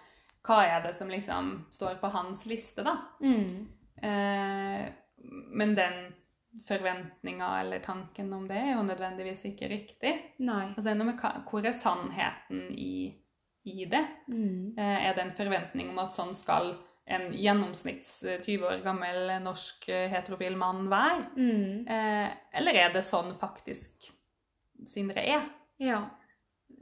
hva 0.46 0.60
er 0.68 0.84
det 0.84 0.92
som 0.94 1.10
liksom 1.10 1.56
står 1.74 1.98
på 2.04 2.12
hans 2.14 2.46
liste, 2.46 2.86
da? 2.86 3.00
Mm. 3.26 3.66
Eh, 4.06 4.86
men 5.58 5.74
den 5.78 5.98
forventninga 6.64 7.50
eller 7.60 7.84
tanken 7.84 8.34
om 8.34 8.48
det 8.48 8.58
er 8.58 8.74
jo 8.76 8.84
nødvendigvis 8.88 9.44
ikke 9.52 9.70
riktig. 9.72 10.14
Nei. 10.40 10.72
Altså, 10.76 10.96
hvor 11.50 11.66
er 11.66 11.76
sannheten 11.76 12.68
i, 12.72 13.12
i 13.68 13.86
det? 13.92 14.04
Mm. 14.32 14.76
Eh, 14.78 15.08
er 15.10 15.16
det 15.16 15.26
en 15.26 15.38
forventning 15.38 15.92
om 15.92 16.04
at 16.06 16.16
sånn 16.16 16.36
skal 16.38 16.74
en 17.06 17.30
gjennomsnitts 17.34 18.24
eh, 18.24 18.42
20 18.42 18.68
år 18.70 18.84
gammel 18.86 19.30
norsk 19.44 19.90
eh, 19.94 20.08
heterofil 20.12 20.58
mann 20.58 20.88
være? 20.92 21.28
Mm. 21.38 21.86
Eh, 21.86 22.36
eller 22.62 22.82
er 22.86 22.94
det 22.96 23.06
sånn 23.06 23.34
faktisk 23.40 24.12
Sindre 24.86 25.22
er? 25.24 25.46
Ja. 25.80 26.02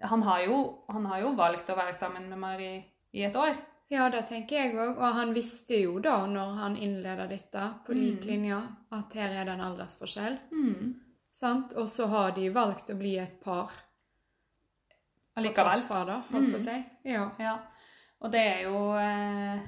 Han 0.10 0.24
har, 0.26 0.42
jo, 0.48 0.56
han 0.90 1.06
har 1.06 1.22
jo 1.22 1.36
valgt 1.38 1.70
å 1.70 1.76
være 1.78 1.94
sammen 2.02 2.26
med 2.28 2.40
Mari 2.42 2.72
i 3.14 3.22
et 3.24 3.36
år. 3.38 3.54
Ja, 3.90 4.10
det 4.10 4.24
tenker 4.28 4.56
jeg 4.56 4.76
òg. 4.76 4.98
Og 4.98 5.14
han 5.14 5.34
visste 5.34 5.76
jo 5.84 6.00
da, 6.00 6.26
når 6.26 6.54
han 6.58 6.76
innleda 6.78 7.28
dette, 7.28 7.66
på 7.86 7.94
lik 7.94 8.22
Mm. 8.24 8.28
linje, 8.28 8.62
at 8.92 9.14
her 9.14 9.30
er 9.42 9.46
det 9.46 9.54
en 9.54 9.62
aldersforskjell. 9.62 10.38
Mm. 10.52 11.00
Og 11.76 11.88
så 11.90 12.08
har 12.08 12.32
de 12.32 12.50
valgt 12.50 12.90
å 12.90 12.98
bli 12.98 13.18
et 13.18 13.40
par. 13.42 13.72
Allikevel. 15.36 15.72
tross 15.72 15.88
da, 15.90 16.22
holdt 16.30 16.48
mm. 16.48 16.52
på 16.54 16.58
å 16.60 16.62
Mm. 16.62 16.66
si. 16.66 17.10
Ja. 17.10 17.30
Ja, 17.40 17.58
og 18.22 18.32
det 18.32 18.40
er 18.40 18.62
jo 18.64 18.94
eh, 18.98 19.60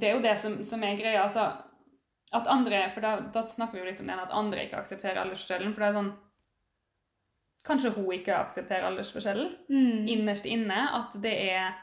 Det 0.00 0.08
er 0.10 0.14
jo 0.16 0.22
det 0.22 0.38
som, 0.42 0.64
som 0.64 0.82
er 0.82 0.96
greia. 0.98 1.22
Altså, 1.22 1.62
at 2.32 2.46
andre 2.48 2.90
For 2.92 3.00
da, 3.00 3.20
da 3.32 3.42
snakker 3.46 3.72
vi 3.72 3.78
jo 3.78 3.84
litt 3.90 4.00
om 4.00 4.06
det 4.06 4.16
at 4.18 4.32
andre 4.34 4.64
ikke 4.66 4.80
aksepterer 4.80 5.20
aldersforskjellen. 5.22 5.72
For 5.74 5.80
det 5.80 5.88
er 5.88 5.98
sånn 6.00 6.14
Kanskje 7.66 7.90
hun 7.96 8.10
ikke 8.14 8.34
aksepterer 8.34 8.84
aldersforskjellen 8.90 9.54
Mm. 9.70 10.06
innerst 10.08 10.44
inne. 10.46 10.88
At 10.94 11.14
det 11.22 11.32
er 11.52 11.74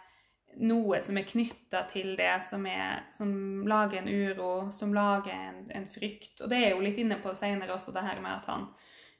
noe 0.58 1.00
som 1.02 1.18
er 1.18 1.24
knytta 1.28 1.84
til 1.90 2.16
det, 2.20 2.44
som, 2.46 2.66
er, 2.70 3.04
som 3.12 3.66
lager 3.68 4.02
en 4.02 4.10
uro, 4.10 4.72
som 4.72 4.94
lager 4.94 5.34
en, 5.34 5.62
en 5.72 5.88
frykt. 5.90 6.42
Og 6.42 6.50
det 6.50 6.60
er 6.64 6.70
jo 6.76 6.82
litt 6.84 6.98
inne 7.02 7.18
på 7.24 7.34
seinere 7.36 7.74
også, 7.74 7.94
det 7.96 8.04
her 8.06 8.20
med 8.22 8.32
at 8.38 8.46
han 8.52 8.68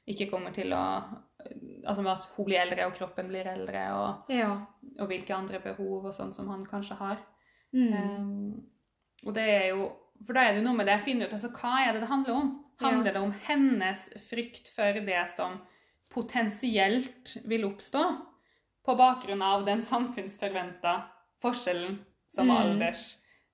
ikke 0.06 0.30
kommer 0.30 0.52
til 0.56 0.72
å 0.76 0.84
Altså 1.84 2.00
med 2.00 2.12
at 2.14 2.24
hun 2.36 2.46
blir 2.46 2.56
eldre, 2.62 2.86
og 2.88 2.94
kroppen 2.96 3.26
blir 3.28 3.44
eldre, 3.50 3.80
og 3.92 4.30
Ja. 4.32 4.54
og 5.00 5.06
hvilke 5.10 5.34
andre 5.36 5.58
behov 5.60 6.06
og 6.06 6.14
sånn 6.16 6.32
som 6.32 6.48
han 6.48 6.62
kanskje 6.64 6.96
har. 6.96 7.18
Mm. 7.74 7.92
Um, 7.92 8.62
og 9.26 9.34
det 9.34 9.44
er 9.50 9.66
jo 9.74 9.90
For 10.24 10.32
da 10.32 10.40
er 10.46 10.52
det 10.54 10.62
jo 10.62 10.68
noe 10.68 10.76
med 10.78 10.86
det. 10.86 10.94
jeg 10.94 11.04
finner 11.04 11.26
ut 11.26 11.32
altså, 11.36 11.50
hva 11.52 11.74
er 11.84 11.92
det 11.92 12.00
det 12.00 12.08
handler 12.08 12.32
om. 12.34 12.64
Handler 12.80 13.06
Ja. 13.06 13.12
det 13.12 13.20
om 13.22 13.34
hennes 13.44 14.08
frykt 14.30 14.68
for 14.74 14.92
det 15.04 15.30
som 15.36 15.60
potensielt 16.08 17.36
vil 17.46 17.64
oppstå 17.68 18.04
på 18.86 18.94
bakgrunn 18.96 19.42
av 19.42 19.64
den 19.66 19.82
samfunnsforventa 19.82 20.94
forskjellen 21.44 21.98
som 22.34 22.48
Mm. 22.48 22.56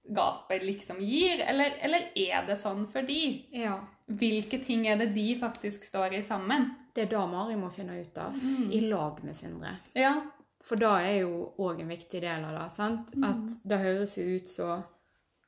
aldersgapet 0.08 0.62
liksom 0.62 1.00
gir, 1.00 1.40
eller, 1.46 1.72
eller 1.82 2.08
er 2.16 2.46
det 2.46 2.56
sånn 2.58 2.86
for 2.90 3.02
de? 3.02 3.46
ja. 3.52 3.78
Hvilke 4.10 4.58
ting 4.58 4.88
er 4.90 4.96
det 4.98 5.12
de 5.14 5.36
faktisk 5.38 5.84
står 5.86 6.14
i 6.18 6.22
sammen? 6.26 6.64
Det 6.94 7.04
er 7.04 7.10
det 7.12 7.28
Mari 7.30 7.54
må 7.54 7.68
finne 7.72 8.00
ut 8.00 8.16
av, 8.18 8.32
Mm. 8.34 8.72
i 8.72 8.80
lag 8.88 9.20
med 9.22 9.36
Sindre. 9.36 9.76
Ja. 9.94 10.16
For 10.62 10.74
da 10.76 10.96
er 10.98 11.20
jo 11.20 11.52
òg 11.58 11.80
en 11.80 11.88
viktig 11.88 12.20
del 12.20 12.44
av 12.44 12.58
det. 12.58 12.72
sant? 12.72 13.12
Mm. 13.14 13.24
At 13.24 13.62
det 13.68 13.78
høres 13.78 14.16
jo 14.18 14.24
ut 14.36 14.48
så 14.48 14.84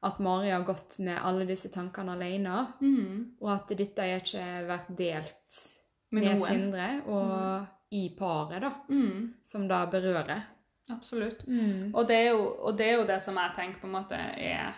at 0.05 0.21
Mari 0.21 0.51
har 0.51 0.63
gått 0.63 0.99
med 1.01 1.19
alle 1.23 1.45
disse 1.45 1.69
tankene 1.71 2.13
alene, 2.13 2.69
Mm. 2.81 3.33
og 3.41 3.51
at 3.51 3.69
dette 3.77 3.99
er 3.99 4.21
ikke 4.21 4.67
vært 4.69 4.97
delt 4.97 5.81
Med 6.13 6.23
med. 6.25 6.39
Sindre, 6.39 7.03
og 7.09 7.67
i 7.91 8.15
paret, 8.17 8.61
da, 8.61 8.71
Mm. 8.89 9.35
som 9.43 9.67
det 9.67 9.91
berører. 9.91 10.43
Absolutt. 10.91 11.45
Mm. 11.47 11.93
Og 11.95 12.09
det, 12.09 12.19
jo, 12.33 12.41
og 12.67 12.79
det 12.79 12.89
er 12.89 12.97
jo 12.99 13.07
det 13.07 13.21
som 13.23 13.39
jeg 13.39 13.55
tenker 13.57 13.83
på 13.83 13.87
en 13.87 13.95
måte 13.95 14.19
er 14.19 14.73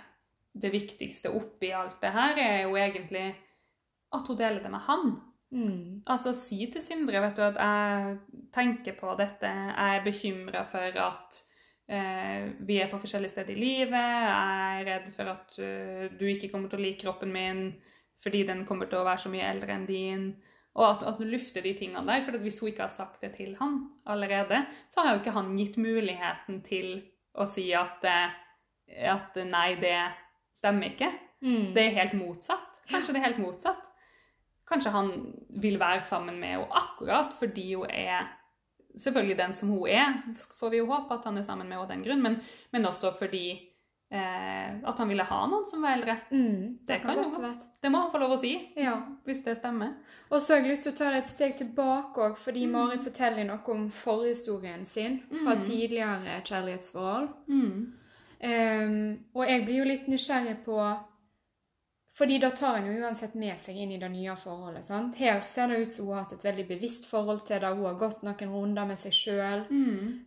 det 0.55 0.71
viktigste 0.71 1.33
oppi 1.35 1.73
alt 1.75 1.97
det 2.03 2.13
her, 2.15 2.39
er 2.39 2.61
jo 2.67 2.77
egentlig 2.79 3.31
at 4.15 4.29
hun 4.29 4.39
deler 4.39 4.61
det 4.63 4.71
med 4.71 4.85
han. 4.87 5.17
Mm. 5.55 6.03
Altså 6.11 6.35
si 6.37 6.67
til 6.73 6.83
Sindre 6.83 7.23
vet 7.23 7.37
du, 7.39 7.43
at 7.47 7.59
jeg 7.59 8.45
tenker 8.55 8.97
på 8.99 9.15
dette, 9.19 9.51
jeg 9.51 9.99
er 9.99 10.07
bekymra 10.07 10.65
for 10.71 11.01
at 11.05 11.41
eh, 11.89 12.49
vi 12.67 12.79
er 12.83 12.91
på 12.91 13.01
forskjellige 13.03 13.35
steder 13.35 13.55
i 13.55 13.61
livet, 13.61 13.99
jeg 13.99 14.81
er 14.81 14.89
redd 14.91 15.11
for 15.15 15.31
at 15.35 15.59
uh, 15.59 16.07
du 16.19 16.27
ikke 16.31 16.51
kommer 16.53 16.71
til 16.71 16.83
å 16.83 16.87
like 16.87 17.03
kroppen 17.03 17.35
min 17.35 17.69
fordi 18.23 18.45
den 18.49 18.63
kommer 18.65 18.89
til 18.89 19.03
å 19.03 19.07
være 19.07 19.25
så 19.27 19.31
mye 19.33 19.47
eldre 19.51 19.75
enn 19.75 19.89
din. 19.89 20.29
Og 20.75 20.87
at, 20.89 21.05
at 21.07 21.21
du 21.21 21.27
lufter 21.29 21.63
de 21.63 21.75
tingene 21.79 22.03
der. 22.07 22.25
For 22.27 22.43
hvis 22.43 22.59
hun 22.61 22.73
ikke 22.73 22.87
har 22.87 22.95
sagt 22.95 23.23
det 23.23 23.35
til 23.37 23.55
han 23.61 23.79
allerede, 24.11 24.65
så 24.91 25.05
har 25.05 25.15
jo 25.15 25.23
ikke 25.23 25.37
han 25.37 25.55
gitt 25.59 25.79
muligheten 25.79 26.63
til 26.67 26.97
å 27.35 27.47
si 27.51 27.69
at, 27.79 28.03
eh, 28.07 28.35
at 29.11 29.39
nei, 29.47 29.75
det 29.79 29.97
stemmer 30.55 30.91
ikke. 30.91 31.11
Mm. 31.45 31.75
Det 31.77 31.83
er 31.83 31.99
helt 32.01 32.17
motsatt. 32.19 32.81
Kanskje 32.91 33.15
det 33.15 33.23
er 33.23 33.29
helt 33.29 33.43
motsatt. 33.43 33.91
Kanskje 34.69 34.95
han 34.95 35.11
vil 35.61 35.77
være 35.81 36.03
sammen 36.09 36.39
med 36.41 36.57
henne 36.57 36.81
akkurat 36.81 37.35
fordi 37.37 37.75
hun 37.75 37.91
er 37.91 38.31
selvfølgelig 38.97 39.39
den 39.39 39.55
som 39.55 39.69
hun 39.75 39.89
er. 39.91 40.23
Får 40.59 40.73
vi 40.73 40.81
jo 40.81 40.89
håpe 40.89 41.19
at 41.19 41.29
han 41.29 41.39
er 41.39 41.47
sammen 41.47 41.69
med 41.69 41.77
henne 41.77 41.85
av 41.85 41.93
den 41.93 42.05
grunn, 42.07 42.23
men, 42.25 42.39
men 42.73 42.89
også 42.89 43.13
fordi 43.19 43.74
eh, 44.15 44.77
at 44.87 44.99
han 45.03 45.09
ville 45.11 45.25
ha 45.27 45.41
noen 45.51 45.67
som 45.67 45.83
var 45.83 45.97
eldre. 45.99 46.15
Mm. 46.31 46.79
Det 46.87 47.01
kan 47.03 47.17
jo 47.19 47.23
godt 47.25 47.41
være. 47.43 47.67
Det 47.83 47.91
må 47.91 48.03
han 48.05 48.11
få 48.13 48.19
lov 48.23 48.37
å 48.37 48.39
si, 48.39 48.53
Ja. 48.77 48.95
hvis 49.27 49.43
det 49.45 49.57
stemmer. 49.59 49.95
Og 50.31 50.41
så 50.41 50.55
har 50.55 50.61
jeg 50.63 50.71
lyst 50.71 50.83
til 50.87 50.93
å 50.93 50.97
ta 50.97 51.11
det 51.11 51.23
et 51.25 51.29
steg 51.33 51.57
tilbake 51.59 52.15
òg, 52.29 52.37
fordi 52.39 52.67
Mm. 52.67 52.73
Mari 52.73 52.99
forteller 52.99 53.45
noe 53.45 53.69
om 53.75 53.91
forhistorien 53.91 54.85
sin 54.87 55.21
fra 55.45 55.55
Mm. 55.57 55.61
tidligere 55.61 56.41
kjærlighetsforhold. 56.45 57.29
Mm. 57.49 57.93
Ehm, 58.43 59.19
og 59.35 59.47
jeg 59.49 59.65
blir 59.67 59.79
jo 59.79 59.85
litt 59.85 60.07
nysgjerrig 60.09 60.57
på 60.65 60.79
Fordi 62.15 62.39
da 62.39 62.51
tar 62.55 62.77
en 62.79 62.87
jo 62.87 63.01
uansett 63.03 63.35
med 63.35 63.59
seg 63.59 63.79
inn 63.83 63.91
i 63.91 63.99
det 63.99 64.09
nye 64.13 64.37
forholdet. 64.39 64.85
sant? 64.87 65.17
Her 65.19 65.41
ser 65.51 65.69
det 65.69 65.81
ut 65.83 65.93
som 65.93 66.07
hun 66.07 66.15
har 66.15 66.23
hatt 66.23 66.37
et 66.37 66.47
veldig 66.47 66.67
bevisst 66.69 67.09
forhold 67.11 67.43
til 67.49 67.59
det. 67.59 67.73
Hun 67.75 67.89
har 67.89 67.99
gått 67.99 68.23
noen 68.23 68.53
runder 68.53 68.87
med 68.87 69.01
seg 69.01 69.17
sjøl. 69.19 69.65
Mm. 69.71 70.23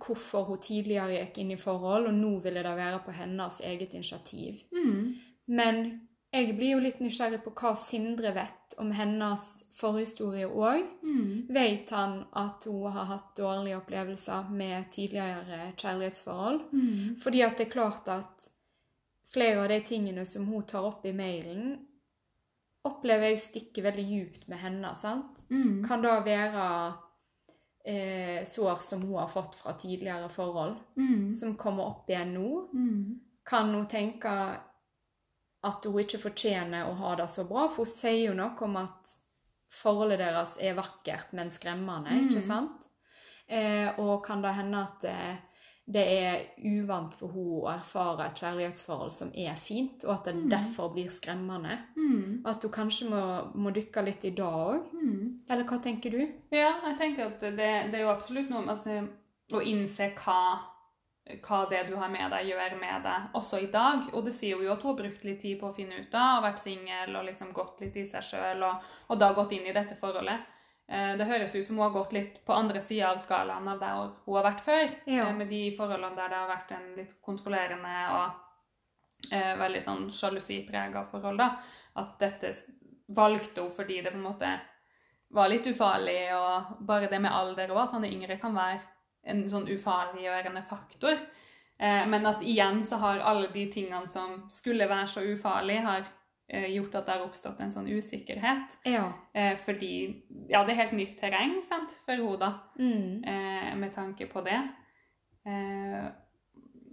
Hvorfor 0.00 0.48
hun 0.48 0.62
tidligere 0.64 1.20
gikk 1.20 1.42
inn 1.42 1.52
i 1.52 1.60
forhold, 1.60 2.08
og 2.08 2.16
nå 2.16 2.38
ville 2.40 2.64
det 2.64 2.76
være 2.80 3.04
på 3.04 3.12
hennes 3.18 3.60
eget 3.60 3.92
initiativ. 3.94 4.64
Mm. 4.72 5.14
Men 5.46 5.84
jeg 6.32 6.56
blir 6.56 6.74
jo 6.74 6.80
litt 6.82 7.04
nysgjerrig 7.04 7.42
på 7.44 7.52
hva 7.56 7.74
Sindre 7.78 8.32
vet 8.36 8.74
om 8.80 8.90
hennes 8.96 9.44
forhistorie 9.76 10.48
òg. 10.48 10.88
Mm. 11.04 11.46
Vet 11.52 11.92
han 11.92 12.18
at 12.32 12.64
hun 12.64 12.90
har 12.96 13.12
hatt 13.12 13.30
dårlige 13.36 13.76
opplevelser 13.78 14.48
med 14.56 14.88
tidligere 14.92 15.70
kjærlighetsforhold? 15.76 16.60
Mm. 16.72 17.16
Fordi 17.20 17.44
at 17.44 17.60
det 17.60 17.68
er 17.68 17.76
klart 17.76 18.08
at 18.08 18.50
flere 19.32 19.62
av 19.62 19.68
de 19.68 19.80
tingene 19.80 20.24
som 20.26 20.46
hun 20.46 20.62
tar 20.66 20.84
opp 20.86 21.04
i 21.06 21.12
mailen, 21.12 21.76
opplever 22.86 23.32
jeg 23.32 23.40
stikker 23.42 23.82
veldig 23.88 24.04
djupt 24.06 24.48
med 24.48 24.58
henne. 24.62 24.94
sant? 24.94 25.42
Mm. 25.50 25.82
Kan 25.88 26.02
da 26.02 26.20
være 26.22 26.94
eh, 27.88 28.44
sår 28.44 28.80
som 28.82 29.02
hun 29.02 29.16
har 29.18 29.28
fått 29.30 29.54
fra 29.54 29.72
tidligere 29.78 30.28
forhold, 30.28 30.76
Mm. 30.96 31.32
som 31.32 31.56
kommer 31.56 31.84
opp 31.86 32.08
igjen 32.10 32.32
nå. 32.34 32.68
Mm. 32.74 33.20
Kan 33.44 33.74
hun 33.74 33.86
tenke 33.86 34.30
at 35.62 35.84
hun 35.84 35.98
ikke 35.98 36.18
fortjener 36.18 36.86
å 36.88 36.94
ha 36.94 37.14
det 37.16 37.28
så 37.30 37.44
bra? 37.48 37.68
For 37.68 37.84
hun 37.84 37.86
sier 37.86 38.26
jo 38.28 38.34
noe 38.34 38.58
om 38.62 38.76
at 38.76 39.12
forholdet 39.70 40.18
deres 40.18 40.56
er 40.60 40.74
vakkert, 40.74 41.32
men 41.32 41.50
skremmende, 41.50 42.10
ikke 42.26 42.42
Mm. 42.42 42.46
sant? 42.46 42.86
Eh, 43.48 43.98
og 44.00 44.24
kan 44.24 44.42
det 44.42 44.54
hende 44.54 44.82
at 44.82 45.04
eh, 45.04 45.36
det 45.88 46.02
er 46.02 46.40
uvant 46.66 47.12
for 47.14 47.30
henne 47.30 47.60
å 47.62 47.68
erfare 47.70 48.24
et 48.26 48.40
kjærlighetsforhold 48.42 49.12
som 49.14 49.28
er 49.38 49.54
fint, 49.54 50.02
og 50.04 50.14
at 50.16 50.24
det 50.24 50.34
Mm. 50.34 50.48
derfor 50.50 50.88
blir 50.92 51.08
skremmende? 51.14 51.78
Mm. 51.96 52.42
At 52.44 52.62
hun 52.62 52.72
kanskje 52.72 53.08
må, 53.10 53.20
må 53.54 53.70
dykke 53.72 54.04
litt 54.04 54.24
i 54.24 54.30
det 54.30 54.42
òg? 54.44 54.88
Mm. 54.92 55.40
Eller 55.48 55.64
hva 55.64 55.78
tenker 55.82 56.10
du? 56.10 56.24
Ja, 56.50 56.72
jeg 56.88 56.96
tenker 56.98 57.26
at 57.26 57.40
det, 57.40 57.56
det 57.92 57.94
er 57.94 58.02
jo 58.02 58.10
absolutt 58.10 58.50
noe 58.50 58.64
med 58.66 58.74
altså, 58.74 59.08
å 59.54 59.62
innse 59.62 60.10
hva, 60.18 60.58
hva 61.46 61.60
det 61.70 61.84
du 61.88 61.94
har 61.96 62.10
med 62.10 62.30
deg, 62.30 62.48
gjør 62.50 62.76
med 62.80 63.02
deg, 63.06 63.30
også 63.34 63.62
i 63.62 63.70
dag. 63.70 64.10
Og 64.12 64.24
det 64.26 64.34
sier 64.34 64.58
jo 64.62 64.72
at 64.72 64.82
hun 64.82 64.90
har 64.92 64.98
brukt 65.04 65.24
litt 65.24 65.40
tid 65.42 65.60
på 65.60 65.70
å 65.70 65.74
finne 65.74 66.00
ut 66.02 66.14
av, 66.18 66.42
vært 66.42 66.58
singel 66.62 67.14
og 67.18 67.24
liksom 67.26 67.52
gått 67.54 67.80
litt 67.80 67.96
i 67.96 68.04
seg 68.06 68.22
sjøl, 68.26 68.62
og, 68.62 68.82
og 69.08 69.18
da 69.22 69.32
gått 69.34 69.52
inn 69.52 69.66
i 69.66 69.72
dette 69.74 69.94
forholdet. 70.02 70.40
Eh, 70.88 71.16
Det 71.18 71.26
høres 71.26 71.54
ut 71.54 71.66
som 71.66 71.76
hun 71.76 71.84
har 71.86 71.94
gått 71.94 72.12
litt 72.12 72.44
på 72.46 72.52
andre 72.54 72.80
sida 72.80 73.10
av 73.12 73.18
skalaen 73.18 73.68
av 73.68 73.80
der 73.80 73.94
hun 74.26 74.36
har 74.36 74.44
vært 74.52 74.60
før. 74.64 74.88
Ja. 75.06 75.28
eh, 75.28 75.34
Med 75.34 75.48
de 75.48 75.62
forholdene 75.76 76.16
der 76.16 76.28
det 76.28 76.36
har 76.36 76.48
vært 76.48 76.70
en 76.76 76.94
litt 76.96 77.16
kontrollerende 77.22 77.94
og 78.14 79.32
eh, 79.32 79.56
veldig 79.58 79.82
sånn 79.82 80.10
sjalusiprega 80.10 81.04
forhold. 81.10 81.38
da. 81.38 81.56
At 81.96 82.18
dette 82.18 82.52
valgte 83.08 83.62
hun 83.62 83.70
fordi 83.70 84.00
det 84.02 84.12
på 84.12 84.18
en 84.18 84.22
måte 84.28 84.52
var 85.30 85.48
litt 85.48 85.66
ufarlig, 85.66 86.30
og 86.36 86.76
bare 86.86 87.08
det 87.10 87.18
med 87.20 87.32
alder 87.34 87.70
og 87.72 87.80
at 87.82 87.92
han 87.96 88.04
er 88.04 88.12
yngre, 88.14 88.36
kan 88.38 88.54
være 88.54 88.80
en 89.26 89.42
sånn 89.50 89.66
ufarliggjørende 89.66 90.62
faktor. 90.68 91.18
Eh, 91.78 92.06
men 92.06 92.26
at 92.26 92.42
igjen 92.46 92.84
så 92.84 92.96
har 93.02 93.18
alle 93.18 93.48
de 93.52 93.66
tingene 93.72 94.06
som 94.08 94.44
skulle 94.48 94.86
være 94.88 95.08
så 95.10 95.20
ufarlige, 95.26 95.82
har 95.82 96.06
gjort 96.48 96.94
at 96.94 97.06
det 97.06 97.14
har 97.16 97.24
oppstått 97.26 97.60
en 97.60 97.70
sånn 97.70 97.88
usikkerhet. 97.90 98.76
Ja. 98.86 99.12
Eh, 99.34 99.56
fordi 99.58 100.22
ja, 100.48 100.64
det 100.64 100.72
er 100.76 100.82
helt 100.84 100.92
nytt 100.92 101.16
terreng 101.18 101.56
sant, 101.66 101.90
for 102.04 102.12
henne, 102.14 102.38
da 102.38 102.52
Mm. 102.78 103.24
eh, 103.26 103.74
med 103.76 103.92
tanke 103.94 104.26
på 104.30 104.44
det. 104.44 104.60
Eh, 105.46 106.06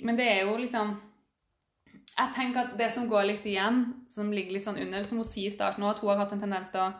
men 0.03 0.15
det 0.17 0.27
er 0.27 0.41
jo 0.45 0.57
liksom 0.57 0.99
Jeg 2.17 2.33
tenker 2.35 2.59
at 2.59 2.77
det 2.77 2.91
som 2.91 3.07
går 3.09 3.23
litt 3.25 3.45
igjen, 3.45 4.05
som 4.09 4.31
ligger 4.31 4.53
litt 4.53 4.63
sånn 4.63 4.77
under, 4.81 5.03
som 5.03 5.17
hun 5.17 5.25
sier 5.25 5.47
i 5.47 5.53
starten 5.55 5.83
òg, 5.83 5.95
at 5.95 5.99
hun 5.99 6.09
har 6.09 6.17
hatt 6.17 6.33
en 6.33 6.41
tendens 6.41 6.69
til 6.69 6.79
å 6.79 6.93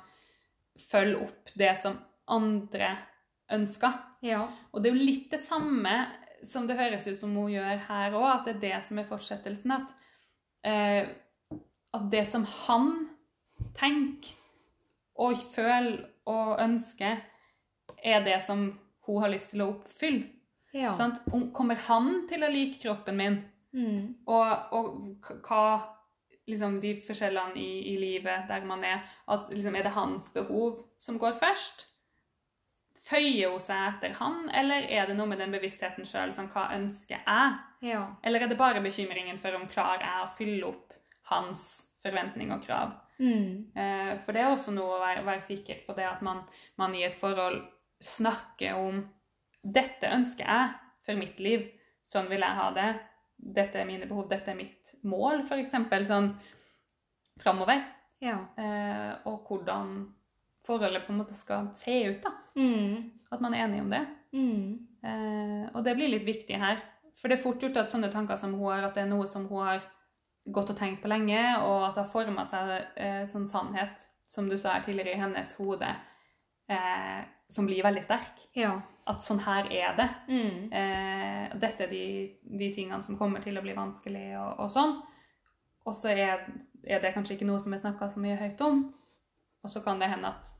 følge 0.89 1.21
opp 1.21 1.51
det 1.55 1.77
som 1.81 1.99
andre 2.27 2.97
ønsker. 3.51 3.93
Ja. 4.23 4.47
Og 4.73 4.81
det 4.81 4.89
er 4.91 4.95
jo 4.95 5.05
litt 5.05 5.29
det 5.29 5.39
samme 5.39 6.07
som 6.43 6.65
det 6.65 6.77
høres 6.77 7.05
ut 7.07 7.17
som 7.17 7.35
hun 7.35 7.51
gjør 7.51 7.77
her 7.87 8.11
òg, 8.17 8.25
at 8.39 8.45
det 8.45 8.55
er 8.55 8.59
det 8.79 8.83
som 8.87 8.97
er 8.99 9.03
fortsettelsen. 9.05 9.71
At, 9.71 9.93
eh, 10.63 11.05
at 11.93 12.10
det 12.12 12.23
som 12.27 12.43
han 12.65 12.88
tenker 13.77 14.34
og 15.21 15.38
føler 15.53 16.06
og 16.25 16.58
ønsker, 16.63 17.19
er 18.03 18.23
det 18.25 18.39
som 18.45 18.67
hun 19.06 19.21
har 19.21 19.29
lyst 19.34 19.51
til 19.51 19.62
å 19.62 19.69
oppfylle. 19.75 20.29
ja. 20.73 20.93
Sant? 20.97 21.19
Om- 21.34 21.51
Kommer 21.53 21.75
han 21.75 22.27
til 22.29 22.43
å 22.43 22.49
like 22.49 22.79
kroppen 22.82 23.17
min? 23.17 23.41
Mm. 23.73 24.15
Og, 24.27 24.73
og 24.73 25.27
hva 25.47 25.82
liksom 26.47 26.79
de 26.82 26.95
forskjellene 27.01 27.56
i, 27.58 27.93
i 27.93 27.97
livet 27.97 28.47
der 28.49 28.65
man 28.65 28.84
er 28.84 29.01
at 29.27 29.47
liksom, 29.51 29.75
Er 29.75 29.84
det 29.84 29.91
hans 29.95 30.29
behov 30.34 30.84
som 30.99 31.17
går 31.17 31.38
først? 31.41 31.86
Føyer 33.03 33.49
hun 33.51 33.60
seg 33.60 33.82
etter 33.89 34.13
han, 34.21 34.45
eller 34.56 34.86
er 34.88 35.08
det 35.10 35.15
noe 35.17 35.27
med 35.27 35.41
den 35.41 35.51
bevisstheten 35.51 36.06
sjøl 36.08 36.32
Sånn, 36.36 36.47
hva 36.53 36.69
ønsker 36.77 37.19
jeg? 37.19 37.58
Ja. 37.84 38.03
Eller 38.23 38.45
er 38.45 38.47
det 38.53 38.58
bare 38.60 38.82
bekymringen 38.84 39.39
for 39.41 39.56
om 39.58 39.67
klarer 39.67 40.06
jeg 40.06 40.23
å 40.23 40.32
fylle 40.38 40.69
opp 40.69 40.92
hans 41.31 41.65
forventning 42.03 42.51
og 42.55 42.63
krav? 42.65 42.97
Mm. 43.19 43.71
Eh, 43.77 44.13
for 44.25 44.36
det 44.36 44.43
er 44.43 44.51
også 44.51 44.73
noe 44.75 44.97
å 44.97 45.01
være, 45.03 45.25
være 45.27 45.45
sikker 45.45 45.83
på 45.88 45.95
det 45.97 46.07
at 46.09 46.23
man, 46.25 46.43
man 46.81 46.95
i 46.97 47.05
et 47.07 47.15
forhold 47.15 47.62
snakker 48.03 48.79
om 48.79 49.03
Dette 49.63 50.09
ønsker 50.12 50.43
jeg 50.43 50.71
for 51.05 51.15
mitt 51.15 51.38
liv. 51.39 51.62
Sånn 52.12 52.27
vil 52.27 52.43
jeg 52.43 52.57
ha 52.57 52.65
det. 52.75 52.89
Dette 53.38 53.79
er 53.79 53.88
mine 53.88 54.09
behov. 54.09 54.25
Dette 54.27 54.51
er 54.51 54.57
mitt 54.59 54.91
mål, 55.07 55.45
f.eks. 55.47 55.77
Sånn 56.09 56.33
framover. 57.39 57.79
Ja. 58.23 58.41
Eh, 58.59 59.13
og 59.29 59.47
hvordan 59.47 59.93
forholdet 60.67 61.05
på 61.05 61.13
en 61.13 61.21
måte 61.21 61.38
skal 61.38 61.69
se 61.79 61.95
ut. 62.09 62.23
da. 62.23 62.33
Mm. 62.59 63.23
At 63.31 63.43
man 63.43 63.55
er 63.55 63.65
enig 63.65 63.81
om 63.86 63.93
det. 63.93 64.03
Mm. 64.36 64.67
Eh, 65.03 65.65
og 65.73 65.83
det 65.88 65.95
blir 65.97 66.12
litt 66.12 66.27
viktig 66.27 66.59
her. 66.59 66.83
For 67.19 67.29
det 67.29 67.38
er 67.38 67.43
fort 67.43 67.63
gjort 67.63 67.79
at 67.79 67.91
sånne 67.93 68.12
tanker 68.13 68.39
som 68.41 68.55
hun 68.57 68.71
har, 68.71 68.88
at 68.88 68.95
det 68.97 69.05
er 69.05 69.12
noe 69.12 69.27
som 69.29 69.47
hun 69.49 69.63
har 69.63 69.83
gått 70.45 70.73
og 70.73 70.77
tenkt 70.77 71.03
på 71.03 71.12
lenge, 71.12 71.39
og 71.63 71.88
at 71.88 71.95
det 71.95 72.03
har 72.03 72.12
forma 72.12 72.45
seg 72.49 72.73
eh, 72.99 73.21
sånn 73.29 73.47
sannhet, 73.51 74.08
som 74.27 74.49
du 74.49 74.58
sa 74.58 74.77
her 74.77 74.84
tidligere, 74.86 75.15
i 75.15 75.21
hennes 75.21 75.53
hode, 75.60 75.89
eh, 76.71 77.21
som 77.53 77.67
blir 77.69 77.86
veldig 77.86 78.03
sterk. 78.03 78.43
Ja. 78.58 78.73
At 79.10 79.23
sånn 79.23 79.43
her 79.43 79.69
er 79.71 79.95
det. 79.99 80.10
Mm. 80.32 80.58
Eh, 80.79 81.56
dette 81.62 81.86
er 81.86 81.91
de, 81.91 82.06
de 82.60 82.69
tingene 82.75 83.03
som 83.06 83.19
kommer 83.19 83.43
til 83.43 83.60
å 83.60 83.63
bli 83.63 83.75
vanskelig, 83.77 84.34
og, 84.41 84.65
og 84.65 84.73
sånn. 84.73 84.97
Og 85.84 85.95
så 85.95 86.13
er, 86.15 86.43
er 86.88 87.03
det 87.03 87.13
kanskje 87.15 87.38
ikke 87.38 87.47
noe 87.47 87.62
som 87.62 87.75
er 87.75 87.84
snakka 87.84 88.10
så 88.12 88.23
mye 88.23 88.39
høyt 88.39 88.62
om. 88.63 88.86
Og 89.63 89.71
så 89.71 89.84
kan 89.84 89.99
det 89.99 90.12
hende 90.12 90.32
at 90.32 90.51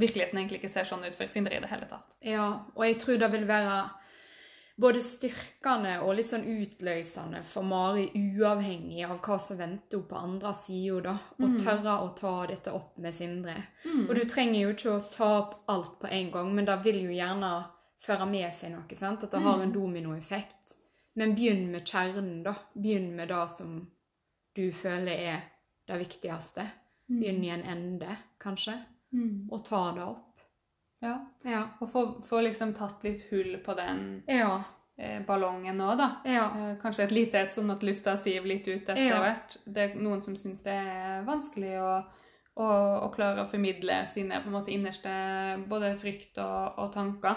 virkeligheten 0.00 0.38
egentlig 0.40 0.62
ikke 0.62 0.72
ser 0.72 0.88
sånn 0.88 1.04
ut 1.04 1.16
for 1.16 1.28
Sindre 1.32 1.56
i 1.56 1.62
det 1.62 1.68
hele 1.68 1.88
tatt. 1.90 2.12
Ja, 2.24 2.48
og 2.72 2.84
jeg 2.86 2.96
tror 3.02 3.20
det 3.20 3.28
vil 3.34 3.48
være 3.48 3.80
både 4.78 5.00
styrkende 5.02 5.96
og 6.04 6.14
litt 6.16 6.26
sånn 6.28 6.44
utløsende 6.46 7.40
for 7.44 7.66
Mari, 7.66 8.08
uavhengig 8.14 9.04
av 9.08 9.18
hva 9.20 9.38
som 9.42 9.58
venter 9.58 9.98
henne 9.98 10.08
på 10.08 10.16
andre 10.20 10.52
sida, 10.54 11.00
da. 11.02 11.14
Å 11.38 11.48
Mm. 11.48 11.58
tørre 11.58 11.96
å 12.04 12.16
ta 12.16 12.46
dette 12.46 12.72
opp 12.72 12.96
med 12.98 13.14
Sindre. 13.14 13.56
Mm. 13.84 14.08
Og 14.08 14.14
du 14.14 14.24
trenger 14.24 14.60
jo 14.60 14.68
ikke 14.72 14.96
å 14.96 15.10
ta 15.10 15.38
opp 15.38 15.64
alt 15.68 15.98
på 16.00 16.08
en 16.10 16.30
gang, 16.30 16.54
men 16.54 16.64
det 16.64 16.78
vil 16.84 17.02
jo 17.02 17.10
gjerne 17.10 17.66
føre 18.00 18.26
med 18.30 18.52
seg 18.54 18.70
noe, 18.70 18.94
sant? 18.94 19.24
At 19.24 19.30
det 19.32 19.40
har 19.42 19.60
en 19.62 19.72
dominoeffekt. 19.72 20.74
Men 21.16 21.34
begynn 21.34 21.70
med 21.72 21.84
kjernen, 21.84 22.42
da. 22.44 22.54
Begynn 22.76 23.16
med 23.16 23.28
det 23.28 23.50
som 23.50 23.88
du 24.54 24.70
føler 24.70 25.08
er 25.18 25.42
det 25.88 25.98
viktigste. 26.06 26.66
Begynn 27.10 27.44
i 27.44 27.48
en 27.50 27.62
ende, 27.64 28.16
kanskje, 28.38 28.78
Mm. 29.12 29.48
og 29.50 29.64
ta 29.64 29.92
det 29.94 30.02
opp. 30.02 30.27
Ja. 31.00 31.14
Ja. 31.46 31.62
Og 31.80 31.90
få, 31.90 32.02
få 32.26 32.40
liksom 32.46 32.74
tatt 32.74 33.04
litt 33.06 33.26
hull 33.30 33.56
på 33.64 33.74
den 33.78 34.22
Ja. 34.26 34.62
eh, 34.98 35.20
ballongen 35.26 35.78
nå, 35.78 35.92
da. 35.96 36.08
Ja. 36.24 36.46
Eh, 36.56 36.76
kanskje 36.82 37.04
et 37.04 37.14
lite 37.14 37.38
et, 37.40 37.54
sånn 37.54 37.70
at 37.70 37.82
lufta 37.86 38.16
siver 38.18 38.48
litt 38.50 38.66
ut 38.68 38.88
etter 38.88 39.20
hvert. 39.22 39.56
Det 39.66 39.84
er 39.84 39.94
noen 40.00 40.22
som 40.22 40.36
syns 40.36 40.62
det 40.64 40.74
er 40.74 41.22
vanskelig 41.28 41.76
å, 41.80 41.92
å, 42.58 42.68
å 43.06 43.10
klare 43.14 43.44
å 43.44 43.50
formidle 43.50 44.00
sine 44.10 44.40
på 44.42 44.50
en 44.50 44.56
måte 44.58 44.74
innerste 44.74 45.12
både 45.70 45.94
frykt 46.02 46.38
og, 46.42 46.78
og 46.82 46.92
tanker. 46.96 47.36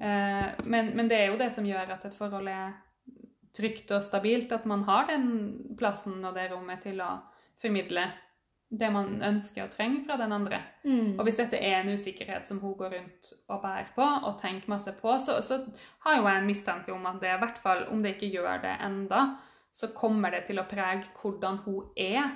Eh, 0.00 0.46
men, 0.64 0.94
men 0.96 1.08
det 1.08 1.20
er 1.20 1.26
jo 1.30 1.38
det 1.38 1.50
som 1.54 1.66
gjør 1.66 1.94
at 1.94 2.08
et 2.08 2.16
forhold 2.16 2.48
er 2.50 2.72
trygt 3.54 3.90
og 3.94 4.02
stabilt, 4.06 4.52
at 4.54 4.66
man 4.70 4.84
har 4.86 5.06
den 5.10 5.30
plassen 5.78 6.18
og 6.24 6.34
det 6.34 6.50
rommet 6.52 6.82
til 6.86 7.00
å 7.02 7.16
formidle 7.60 8.04
det 8.70 8.88
man 8.94 9.16
ønsker 9.26 9.64
og 9.64 9.72
trenger 9.74 10.04
fra 10.06 10.16
den 10.20 10.32
andre. 10.32 10.60
Mm. 10.84 11.16
Og 11.18 11.24
hvis 11.26 11.38
dette 11.40 11.58
er 11.58 11.80
en 11.80 11.90
usikkerhet 11.90 12.46
som 12.46 12.60
hun 12.62 12.76
går 12.78 12.94
rundt 12.94 13.32
og 13.48 13.62
bærer 13.64 13.90
på 13.96 14.06
og 14.06 14.36
tenker 14.38 14.70
masse 14.70 14.92
på, 14.94 15.16
så, 15.18 15.40
så 15.42 15.58
har 16.06 16.20
jo 16.20 16.28
jeg 16.28 16.42
en 16.42 16.46
mistanke 16.46 16.94
om 16.94 17.08
at 17.10 17.18
det 17.22 17.32
i 17.34 17.40
hvert 17.42 17.58
fall, 17.58 17.88
om 17.90 18.02
det 18.02 18.14
ikke 18.14 18.30
gjør 18.36 18.62
det 18.62 18.76
enda, 18.86 19.24
så 19.74 19.90
kommer 19.94 20.34
det 20.34 20.44
til 20.46 20.62
å 20.62 20.68
prege 20.70 21.10
hvordan 21.18 21.58
hun 21.66 21.90
er 21.98 22.30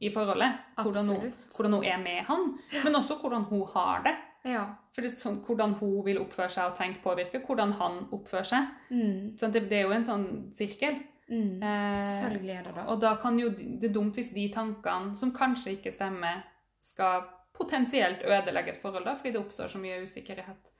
i 0.00 0.10
forholdet. 0.14 0.62
Hvordan 0.78 1.10
hun, 1.10 1.30
hvordan 1.56 1.78
hun 1.78 1.84
er 1.84 2.00
med 2.02 2.24
han, 2.28 2.50
men 2.84 2.98
også 3.00 3.18
hvordan 3.20 3.46
hun 3.50 3.66
har 3.74 4.04
det. 4.06 4.16
Ja. 4.46 4.64
For 4.94 5.04
det 5.04 5.10
er 5.12 5.20
sånn, 5.20 5.42
Hvordan 5.44 5.74
hun 5.80 6.00
vil 6.06 6.20
oppføre 6.22 6.48
seg 6.52 6.70
og 6.70 6.78
tenke 6.78 7.02
påvirker 7.04 7.42
hvordan 7.44 7.74
han 7.76 7.98
oppfører 8.14 8.48
seg. 8.48 8.70
Mm. 8.88 9.34
Sånn, 9.38 9.52
det, 9.52 9.66
det 9.68 9.80
er 9.80 9.88
jo 9.88 9.96
en 9.96 10.06
sånn 10.06 10.28
sirkel. 10.56 10.96
Mm. 11.30 11.62
Eh, 11.62 12.00
Selvfølgelig 12.00 12.50
er 12.56 12.62
det 12.66 12.74
det. 12.74 12.84
og 12.88 13.00
da 13.00 13.14
kan 13.22 13.38
jo 13.38 13.50
det 13.50 13.84
er 13.90 13.92
dumt 13.94 14.14
hvis 14.18 14.32
de 14.34 14.48
tankene, 14.52 15.16
som 15.16 15.30
kanskje 15.32 15.76
ikke 15.76 15.92
stemmer, 15.94 16.42
skal 16.80 17.22
potensielt 17.54 18.22
ødelegge 18.24 18.72
et 18.72 18.80
forhold, 18.82 19.04
da, 19.04 19.14
fordi 19.14 19.32
det 19.32 19.40
oppstår 19.40 19.68
så 19.68 19.78
mye 19.78 20.02
usikkerhet 20.02 20.70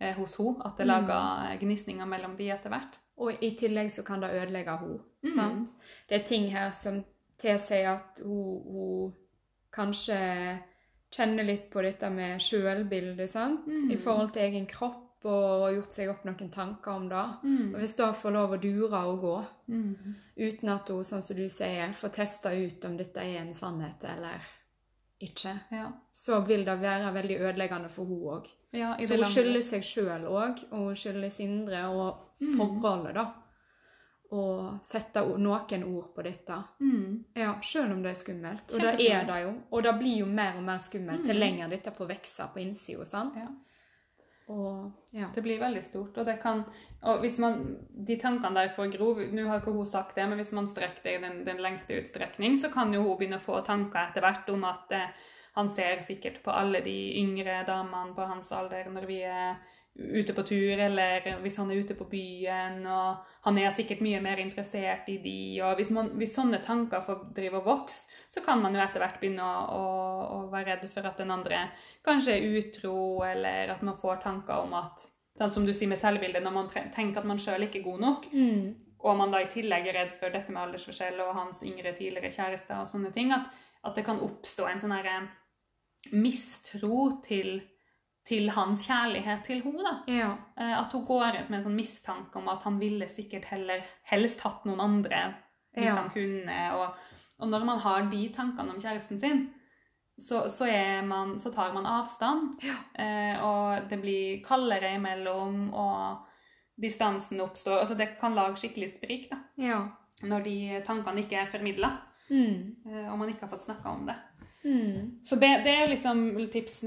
eh, 0.00 0.14
hos 0.16 0.36
henne 0.38 0.62
at 0.64 0.76
det 0.78 0.86
Mm. 0.86 0.92
lager 0.92 1.58
gnisninger 1.60 2.06
mellom 2.06 2.36
de 2.36 2.50
etter 2.50 2.68
hvert. 2.70 2.98
Og 3.18 3.32
i 3.42 3.50
tillegg 3.50 3.90
så 3.90 4.02
kan 4.06 4.20
det 4.22 4.30
ødelegge 4.30 4.76
henne. 4.78 4.98
Mm. 5.24 5.30
sant? 5.30 5.72
Det 6.08 6.20
er 6.20 6.24
ting 6.24 6.48
her 6.52 6.70
som 6.70 7.04
tilsier 7.38 7.90
at 7.96 8.20
hun, 8.24 8.62
hun 8.64 9.12
kanskje 9.72 10.58
kjenner 11.14 11.44
litt 11.44 11.70
på 11.70 11.82
dette 11.82 12.10
med 12.10 12.40
sjølbildet, 12.40 13.28
sant? 13.30 13.66
Mhm. 13.66 13.90
I 13.92 13.96
forhold 13.96 14.30
til 14.32 14.42
egen 14.42 14.66
kropp, 14.66 15.07
og 15.24 15.72
gjort 15.74 15.92
seg 15.92 16.08
opp 16.10 16.24
noen 16.24 16.50
tanker 16.50 16.90
om 16.92 17.08
det. 17.08 17.24
Og 17.74 17.80
hvis 17.80 17.96
det 17.96 18.14
får 18.16 18.32
lov 18.32 18.50
å 18.54 18.60
dure 18.60 19.00
og 19.06 19.20
gå, 19.20 19.46
Mm. 19.68 20.14
uten 20.36 20.68
at 20.68 20.88
hun, 20.88 21.02
sånn 21.04 21.22
som 21.22 21.36
du 21.36 21.48
sier, 21.48 21.92
får 21.92 22.08
testa 22.12 22.50
ut 22.54 22.84
om 22.84 22.96
dette 22.96 23.16
er 23.18 23.40
en 23.40 23.52
sannhet 23.52 24.04
eller 24.04 24.40
ikke, 25.20 25.58
Ja. 25.72 25.92
så 26.14 26.40
vil 26.46 26.64
det 26.64 26.78
være 26.80 27.12
veldig 27.12 27.40
ødeleggende 27.40 27.90
for 27.90 28.04
hun 28.04 28.20
òg. 28.22 28.46
Ja, 28.72 28.96
Så 29.00 29.14
hun 29.16 29.24
skylder 29.24 29.62
seg 29.62 29.82
sjøl 29.82 30.24
òg, 30.28 30.62
og 30.72 30.78
hun 30.78 30.94
skylder 30.94 31.30
Sindre 31.30 31.84
og 31.88 32.16
forholdet, 32.56 33.14
da. 33.14 33.32
Og 34.30 34.78
sette 34.84 35.22
noen 35.38 35.84
ord 35.84 36.14
på 36.14 36.22
dette. 36.22 36.64
Mm. 36.80 37.24
Ja, 37.34 37.54
sjøl 37.62 37.92
om 37.92 38.02
det 38.02 38.10
er 38.10 38.14
skummelt. 38.14 38.70
Og 38.74 38.78
det 38.80 39.00
er 39.10 39.24
det 39.24 39.42
jo. 39.42 39.54
Og 39.72 39.82
det 39.82 39.94
blir 39.98 40.18
jo 40.18 40.26
mer 40.26 40.56
og 40.58 40.62
mer 40.64 40.76
skummelt 40.78 41.24
til 41.24 41.34
lenger 41.34 41.68
dette 41.70 41.90
får 41.90 42.08
vokse 42.08 42.48
på 42.52 42.60
innsida? 42.60 43.22
Ja. 43.36 43.46
Og 44.48 44.92
ja. 45.12 45.28
Det 45.34 45.42
blir 45.44 45.60
veldig 45.60 45.82
stort, 45.84 46.16
og 46.16 46.24
det 46.24 46.38
kan 46.40 46.62
Og 47.02 47.20
hvis 47.20 47.36
man 47.42 47.76
De 48.06 48.16
tankene 48.16 48.56
der 48.56 48.70
får 48.72 48.94
gro 48.94 49.10
Nå 49.20 49.44
har 49.44 49.60
ikke 49.60 49.74
hun 49.76 49.86
sagt 49.86 50.16
det, 50.16 50.24
men 50.28 50.40
hvis 50.40 50.54
man 50.56 50.68
strekker 50.68 51.04
det 51.04 51.16
i 51.18 51.22
den, 51.24 51.42
den 51.44 51.60
lengste 51.60 51.98
utstrekning, 52.00 52.56
så 52.56 52.70
kan 52.72 52.94
jo 52.94 53.02
hun 53.04 53.18
begynne 53.18 53.36
å 53.36 53.44
få 53.44 53.60
tanker 53.66 54.06
etter 54.06 54.24
hvert 54.24 54.48
om 54.54 54.64
at 54.64 54.94
eh, 54.96 55.10
han 55.58 55.68
ser 55.74 56.00
sikkert 56.06 56.40
på 56.44 56.54
alle 56.54 56.80
de 56.84 56.96
yngre 57.20 57.60
damene 57.66 58.14
på 58.16 58.24
hans 58.30 58.52
alder 58.54 58.88
når 58.94 59.08
vi 59.10 59.20
er 59.26 59.58
ute 59.98 60.34
på 60.34 60.42
tur, 60.46 60.78
eller 60.78 61.24
hvis 61.42 61.56
han 61.58 61.70
er 61.74 61.80
ute 61.82 61.94
på 61.98 62.06
byen, 62.06 62.84
og 62.86 63.24
han 63.42 63.58
er 63.58 63.72
sikkert 63.74 64.00
mye 64.04 64.20
mer 64.22 64.38
interessert 64.38 65.08
i 65.10 65.16
de, 65.24 65.36
og 65.66 65.74
hvis, 65.80 65.90
man, 65.90 66.12
hvis 66.20 66.36
sånne 66.38 66.60
tanker 66.62 67.02
får 67.02 67.24
drive 67.34 67.58
og 67.58 67.66
vokse, 67.66 68.06
så 68.30 68.42
kan 68.44 68.62
man 68.62 68.76
jo 68.78 68.82
etter 68.84 69.02
hvert 69.02 69.18
begynne 69.18 69.42
å, 69.42 69.62
å, 69.74 69.84
å 70.36 70.40
være 70.52 70.76
redd 70.76 70.86
for 70.92 71.06
at 71.10 71.18
den 71.18 71.34
andre 71.34 71.64
kanskje 72.06 72.36
er 72.36 72.46
utro, 72.60 73.24
eller 73.26 73.74
at 73.74 73.82
man 73.82 73.98
får 73.98 74.22
tanker 74.26 74.64
om 74.64 74.76
at 74.78 75.08
Sånn 75.38 75.52
som 75.54 75.62
du 75.62 75.70
sier 75.70 75.86
med 75.86 76.00
selvbildet, 76.00 76.42
når 76.42 76.50
man 76.50 76.66
tenker 76.74 77.20
at 77.20 77.26
man 77.30 77.38
sjøl 77.38 77.62
ikke 77.62 77.78
er 77.78 77.84
god 77.84 78.00
nok, 78.02 78.24
Mm. 78.34 78.72
og 79.06 79.16
man 79.20 79.30
da 79.30 79.38
i 79.38 79.46
tillegg 79.46 79.86
er 79.86 79.94
redd 79.94 80.10
for 80.18 80.34
dette 80.34 80.50
med 80.50 80.58
aldersforskjell 80.64 81.20
og 81.22 81.36
hans 81.36 81.62
yngre 81.62 81.92
tidligere 81.94 82.32
kjærester 82.34 82.80
og 82.80 82.88
sånne 82.90 83.12
ting, 83.14 83.30
at, 83.30 83.46
at 83.86 83.94
det 83.94 84.02
kan 84.08 84.18
oppstå 84.18 84.66
en 84.66 84.82
sånn 84.82 84.96
herre 84.96 85.28
mistro 86.10 87.20
til, 87.22 87.60
til 88.28 88.50
hans 88.52 88.84
kjærlighet 88.88 89.44
til 89.46 89.62
henne. 89.64 89.92
Ja. 90.12 90.34
Eh, 90.58 90.74
At 90.80 90.92
hun 90.92 91.06
går 91.08 91.30
rundt 91.36 91.50
med 91.50 91.58
en 91.60 91.64
sånn 91.70 91.78
mistanke 91.78 92.36
om 92.36 92.48
at 92.52 92.62
han 92.68 92.78
ville 92.80 93.06
sikkert 93.08 93.44
heller 93.48 93.84
helst 94.10 94.42
hatt 94.44 94.66
noen 94.68 94.80
andre 94.84 95.22
hvis 95.76 95.86
Ja. 95.88 95.94
han 95.96 96.10
kunne. 96.10 96.58
Og, 96.74 96.94
og 97.40 97.48
når 97.48 97.64
man 97.64 97.78
har 97.78 98.02
de 98.10 98.28
tankene 98.34 98.74
om 98.74 98.80
kjæresten 98.82 99.20
sin, 99.20 99.44
så, 100.18 100.48
så, 100.50 100.66
man, 101.06 101.36
så 101.38 101.52
tar 101.54 101.72
man 101.72 101.86
avstand. 101.86 102.56
Eh, 102.98 103.38
og 103.44 103.88
det 103.88 104.00
blir 104.02 104.40
kaldere 104.44 104.96
imellom, 104.96 105.68
og 105.72 106.24
distansen 106.80 107.40
oppstår. 107.40 107.78
Altså 107.80 107.94
det 107.98 108.16
kan 108.20 108.34
lage 108.34 108.56
skikkelig 108.58 108.90
sprik 108.96 109.28
da, 109.30 109.36
Ja. 109.56 109.80
når 110.22 110.42
de 110.44 110.82
tankene 110.86 111.22
ikke 111.24 111.36
er 111.42 111.46
formidla, 111.46 111.92
Mm. 112.30 112.76
eh, 112.86 113.12
og 113.12 113.18
man 113.18 113.28
ikke 113.30 113.46
har 113.46 113.48
fått 113.48 113.64
snakka 113.64 113.88
om 113.88 114.06
det. 114.06 114.16
Mm. 114.68 115.20
Så 115.24 115.38
det, 115.40 115.48
det 115.64 115.74
er 115.82 115.88
liksom 115.88 116.22
tips, 116.52 116.80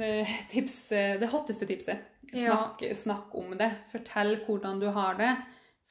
tips, 0.52 0.78
det 1.22 1.30
hotteste 1.34 1.66
tipset. 1.70 2.08
Ja. 2.32 2.54
Snakk, 2.54 2.84
snakk 2.98 3.34
om 3.36 3.56
det. 3.60 3.72
Fortell 3.92 4.38
hvordan 4.46 4.80
du 4.80 4.88
har 4.96 5.18
det. 5.20 5.32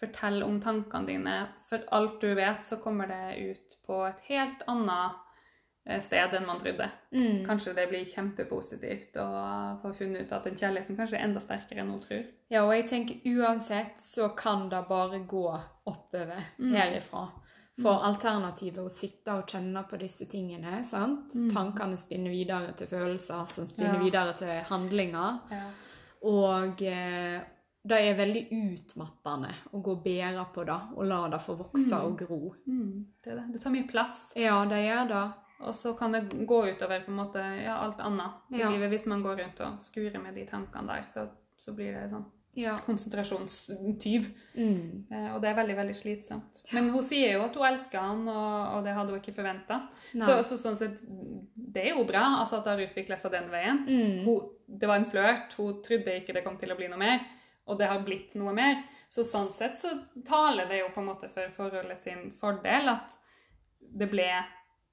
Fortell 0.00 0.42
om 0.46 0.60
tankene 0.64 1.10
dine. 1.10 1.34
For 1.68 1.82
alt 1.92 2.20
du 2.22 2.30
vet, 2.38 2.62
så 2.64 2.78
kommer 2.80 3.10
det 3.10 3.34
ut 3.50 3.74
på 3.86 3.98
et 4.08 4.22
helt 4.30 4.62
annet 4.70 5.18
eh, 5.84 6.00
sted 6.00 6.32
enn 6.38 6.46
man 6.48 6.62
trodde. 6.62 6.86
Mm. 7.12 7.42
Kanskje 7.48 7.74
det 7.76 7.84
blir 7.90 8.06
kjempepositivt 8.08 9.18
å 9.20 9.26
få 9.82 9.92
funnet 9.98 10.24
ut 10.24 10.32
at 10.38 10.48
den 10.48 10.56
kjærligheten 10.56 10.96
kanskje 10.96 11.18
er 11.20 11.26
enda 11.26 11.42
sterkere 11.44 11.82
enn 11.84 11.92
hun 11.92 12.00
tror. 12.06 12.24
Ja, 12.50 12.64
og 12.64 12.72
jeg 12.78 12.88
tenker 12.88 13.20
uansett 13.36 14.00
så 14.00 14.30
kan 14.38 14.68
det 14.72 14.80
bare 14.88 15.20
gå 15.28 15.44
oppover 15.90 16.40
Mm. 16.58 16.72
herifra. 16.78 17.26
For 17.80 18.02
alternativet 18.04 18.82
å 18.84 18.90
sitte 18.90 19.32
og 19.38 19.46
kjenne 19.48 19.84
på 19.88 19.96
disse 19.98 20.26
tingene, 20.28 20.82
sant? 20.84 21.32
Tankene 21.52 21.96
spinner 21.96 22.30
videre 22.30 22.74
til 22.76 22.86
følelser, 22.90 23.46
som 23.48 23.66
spinner 23.66 23.94
Mm. 23.98 24.02
Ja. 24.02 24.04
videre 24.04 24.34
til 24.36 24.62
handlinger. 24.68 25.38
Ja. 25.50 25.70
Og 26.22 26.82
eh, 26.82 27.40
det 27.82 27.98
er 28.10 28.16
veldig 28.18 28.42
utmattende 28.52 29.54
å 29.72 29.80
gå 29.82 29.92
og 29.96 30.02
bære 30.04 30.44
på 30.52 30.64
det, 30.66 30.80
og 30.96 31.06
la 31.06 31.28
det 31.28 31.40
få 31.40 31.56
vokse 31.56 31.96
Mm. 31.96 32.04
og 32.04 32.18
gro. 32.18 32.54
det 33.22 33.32
er 33.32 33.36
det. 33.36 33.52
Det 33.52 33.60
tar 33.62 33.70
mye 33.70 33.88
plass. 33.88 34.32
Ja, 34.36 34.64
det 34.66 34.82
gjør 34.84 35.08
det. 35.08 35.32
Og 35.60 35.74
så 35.74 35.92
kan 35.96 36.12
det 36.12 36.46
gå 36.46 36.58
utover 36.74 37.00
på 37.04 37.08
en 37.08 37.16
måte, 37.16 37.62
ja, 37.64 37.78
alt 37.84 37.98
annet 38.00 38.32
i 38.52 38.56
livet. 38.56 38.90
Hvis 38.90 39.06
man 39.06 39.22
går 39.22 39.36
rundt 39.40 39.60
og 39.60 39.78
skurer 39.80 40.20
med 40.22 40.34
de 40.34 40.44
tankene 40.46 40.86
der, 40.86 41.04
så, 41.06 41.28
så 41.58 41.74
blir 41.76 41.92
det 41.92 42.10
sånn 42.10 42.24
Ja. 42.58 42.78
konsentrasjonstyv. 42.84 44.28
Mm. 44.56 45.06
Eh, 45.10 45.34
Og 45.34 45.40
det 45.42 45.50
er 45.50 45.54
veldig 45.60 45.76
veldig 45.78 45.94
slitsomt. 45.94 46.62
Men 46.72 46.90
hun 46.90 47.02
sier 47.06 47.36
jo 47.36 47.44
at 47.44 47.54
hun 47.56 47.66
elsker 47.68 47.98
han, 48.02 48.22
og, 48.28 48.76
og 48.76 48.84
det 48.84 48.94
hadde 48.96 49.14
hun 49.14 49.20
ikke 49.20 49.36
forventa. 49.36 49.80
Så, 50.12 50.38
så 50.48 50.58
sånn 50.58 50.78
sett, 50.80 51.02
det 51.54 51.84
er 51.86 51.94
jo 51.94 52.04
bra 52.08 52.24
altså 52.40 52.58
at 52.58 52.66
det 52.66 52.74
har 52.74 52.86
utvikla 52.88 53.16
seg 53.20 53.32
den 53.36 53.50
veien. 53.52 53.84
Mm. 53.86 54.24
Hun, 54.26 54.48
det 54.66 54.90
var 54.90 54.98
en 55.00 55.08
flørt, 55.10 55.54
hun 55.58 55.78
trodde 55.86 56.18
ikke 56.20 56.34
det 56.36 56.44
kom 56.46 56.58
til 56.58 56.72
å 56.74 56.78
bli 56.78 56.88
noe 56.90 57.00
mer, 57.00 57.22
og 57.70 57.78
det 57.78 57.86
har 57.90 58.02
blitt 58.06 58.34
noe 58.40 58.52
mer. 58.56 58.82
Så 59.10 59.22
sånn 59.26 59.52
sett 59.54 59.78
så 59.78 59.94
taler 60.26 60.66
det 60.70 60.82
jo 60.82 60.90
på 60.94 61.00
en 61.04 61.10
måte 61.12 61.30
for 61.30 61.52
forholdet 61.56 62.02
sin 62.06 62.30
fordel 62.40 62.90
at 62.96 63.16
det 63.80 64.10
ble 64.10 64.26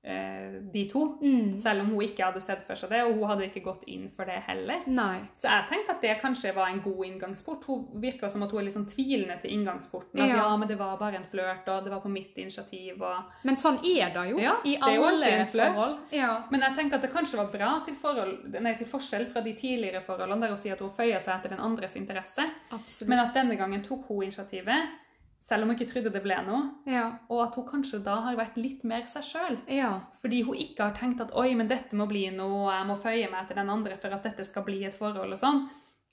eh, 0.03 0.61
de 0.73 0.85
to. 0.89 1.03
Mm. 1.21 1.57
Selv 1.59 1.81
om 1.81 1.91
hun 1.93 2.05
ikke 2.05 2.25
hadde 2.25 2.41
sett 2.43 2.63
for 2.67 2.79
seg 2.79 2.91
det, 2.93 3.03
og 3.07 3.17
hun 3.17 3.29
hadde 3.31 3.47
ikke 3.47 3.63
gått 3.65 3.85
inn 3.91 4.07
for 4.13 4.29
det 4.29 4.39
heller. 4.47 4.83
Nei. 4.87 5.27
Så 5.39 5.49
jeg 5.51 5.67
tenker 5.71 5.95
at 5.95 6.05
det 6.05 6.17
kanskje 6.21 6.53
var 6.55 6.71
en 6.71 6.81
god 6.83 7.03
inngangsport. 7.07 7.67
Hun 7.67 8.01
virker 8.03 8.31
som 8.31 8.45
at 8.45 8.53
hun 8.53 8.61
er 8.61 8.67
litt 8.67 8.77
sånn 8.77 8.89
tvilende 8.89 9.39
til 9.43 9.55
inngangsporten. 9.57 10.21
At 10.21 10.31
ja. 10.31 10.41
Ja. 10.43 10.51
men 10.59 10.69
det 10.69 10.79
var 10.79 10.97
bare 10.99 11.21
en 11.21 11.27
flørt, 11.27 11.67
og 11.71 11.87
det 11.87 11.93
var 11.93 12.03
på 12.03 12.11
mitt 12.11 12.37
initiativ. 12.37 13.01
Og... 13.01 13.39
Men 13.47 13.59
sånn 13.59 13.81
er 13.83 14.13
det 14.15 14.27
jo 14.31 14.41
Ja, 14.43 14.57
i 14.67 14.77
alle 14.81 15.33
forhold. 15.53 15.97
Ja. 16.15 16.33
Men 16.51 16.67
jeg 16.67 16.79
tenker 16.79 16.99
at 16.99 17.07
det 17.07 17.13
kanskje 17.13 17.41
var 17.41 17.51
bra 17.53 17.73
til, 17.85 17.97
forhold, 17.99 18.37
nei, 18.61 18.75
til 18.79 18.89
forskjell 18.89 19.29
fra 19.33 19.43
de 19.45 19.55
tidligere 19.57 20.03
forholdene, 20.05 20.45
der 20.45 20.55
hun 20.55 20.61
sier 20.61 20.77
at 20.77 20.85
hun 20.85 20.93
føyer 20.95 21.19
seg 21.19 21.35
etter 21.37 21.55
den 21.55 21.63
andres 21.63 21.97
interesse. 21.99 22.47
Absolutt. 22.71 23.11
Men 23.11 23.25
at 23.25 23.35
denne 23.35 23.57
gangen 23.59 23.83
tok 23.85 24.07
hun 24.09 24.27
initiativet, 24.27 25.03
selv 25.39 25.63
om 25.63 25.71
hun 25.71 25.77
ikke 25.77 25.89
trodde 25.91 26.11
det 26.11 26.21
ble 26.23 26.37
noe. 26.43 26.63
ja. 26.89 27.05
Og 27.31 27.41
at 27.45 27.55
hun 27.55 27.67
kanskje 27.67 28.01
da 28.03 28.17
har 28.25 28.37
vært 28.39 28.57
litt 28.59 28.83
mer 28.87 29.05
seg 29.07 29.23
sjøl. 29.23 29.57
Ja. 29.71 29.93
Fordi 30.21 30.41
hun 30.47 30.59
ikke 30.59 30.89
har 30.89 30.95
tenkt 30.97 31.23
at 31.23 31.33
oi, 31.37 31.53
men 31.55 31.69
dette 31.71 31.95
må 31.95 32.07
bli 32.09 32.25
noe, 32.35 32.65
og 32.65 32.71
jeg 32.73 32.87
må 32.89 32.97
føye 32.99 33.31
meg 33.31 33.43
etter 33.43 33.61
den 33.61 33.71
andre 33.71 33.97
for 34.01 34.15
at 34.15 34.27
dette 34.27 34.45
skal 34.47 34.65
bli 34.67 34.81
et 34.87 34.97
forhold 34.97 35.37
og 35.37 35.41
sånn. 35.41 35.65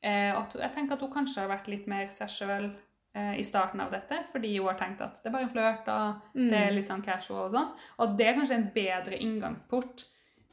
Eh, 0.04 0.30
at 0.30 0.54
hun, 0.54 0.62
jeg 0.62 0.74
tenker 0.76 0.96
at 0.96 1.04
hun 1.06 1.14
kanskje 1.14 1.42
har 1.42 1.50
vært 1.50 1.70
litt 1.72 1.86
mer 1.90 2.10
seg 2.14 2.30
sjøl 2.30 2.66
eh, 3.16 3.36
i 3.40 3.44
starten 3.46 3.82
av 3.82 3.94
dette, 3.94 4.20
fordi 4.32 4.56
hun 4.58 4.68
har 4.70 4.78
tenkt 4.80 5.02
at 5.02 5.18
det 5.22 5.30
er 5.30 5.36
bare 5.36 5.48
en 5.48 5.54
flørt, 5.54 5.88
og 5.88 6.34
det 6.38 6.58
er 6.60 6.74
litt 6.76 6.90
sånn 6.90 7.04
casual 7.04 7.46
og 7.48 7.54
sånn. 7.56 7.70
Og 7.98 8.04
at 8.06 8.18
det 8.20 8.28
er 8.28 8.36
kanskje 8.38 8.60
en 8.60 8.68
bedre 8.74 9.22
inngangsport 9.24 10.04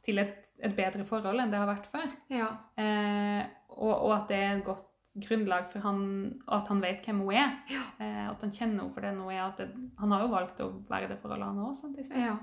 til 0.02 0.18
et, 0.18 0.48
et 0.58 0.74
bedre 0.74 1.04
forhold 1.06 1.42
enn 1.42 1.52
det 1.52 1.60
har 1.60 1.70
vært 1.70 1.90
før. 1.92 2.08
Ja. 2.32 2.48
Eh, 2.80 3.42
og, 3.76 3.92
og 3.92 4.16
at 4.16 4.32
det 4.32 4.40
er 4.40 4.56
et 4.56 4.66
godt 4.66 4.88
grunnlag 5.14 5.70
for 5.72 5.80
han, 5.80 6.40
at 6.48 6.68
han 6.68 6.80
vet 6.80 7.04
hvem 7.04 7.18
hun 7.20 7.34
er. 7.34 7.58
Eh, 8.00 8.30
at 8.30 8.40
han 8.40 8.50
kjenner 8.50 8.80
henne 8.82 8.94
for 8.94 9.00
den 9.00 9.18
hun 9.20 9.30
er. 9.32 9.42
At 9.48 9.56
det, 9.58 9.68
han 9.98 10.10
har 10.10 10.20
jo 10.22 10.28
valgt 10.32 10.60
å 10.60 10.70
være 10.88 11.08
det 11.08 11.20
forholdet 11.20 11.46
han 11.46 11.58
òg, 11.58 11.76
sant? 11.76 11.98
ja. 12.16 12.38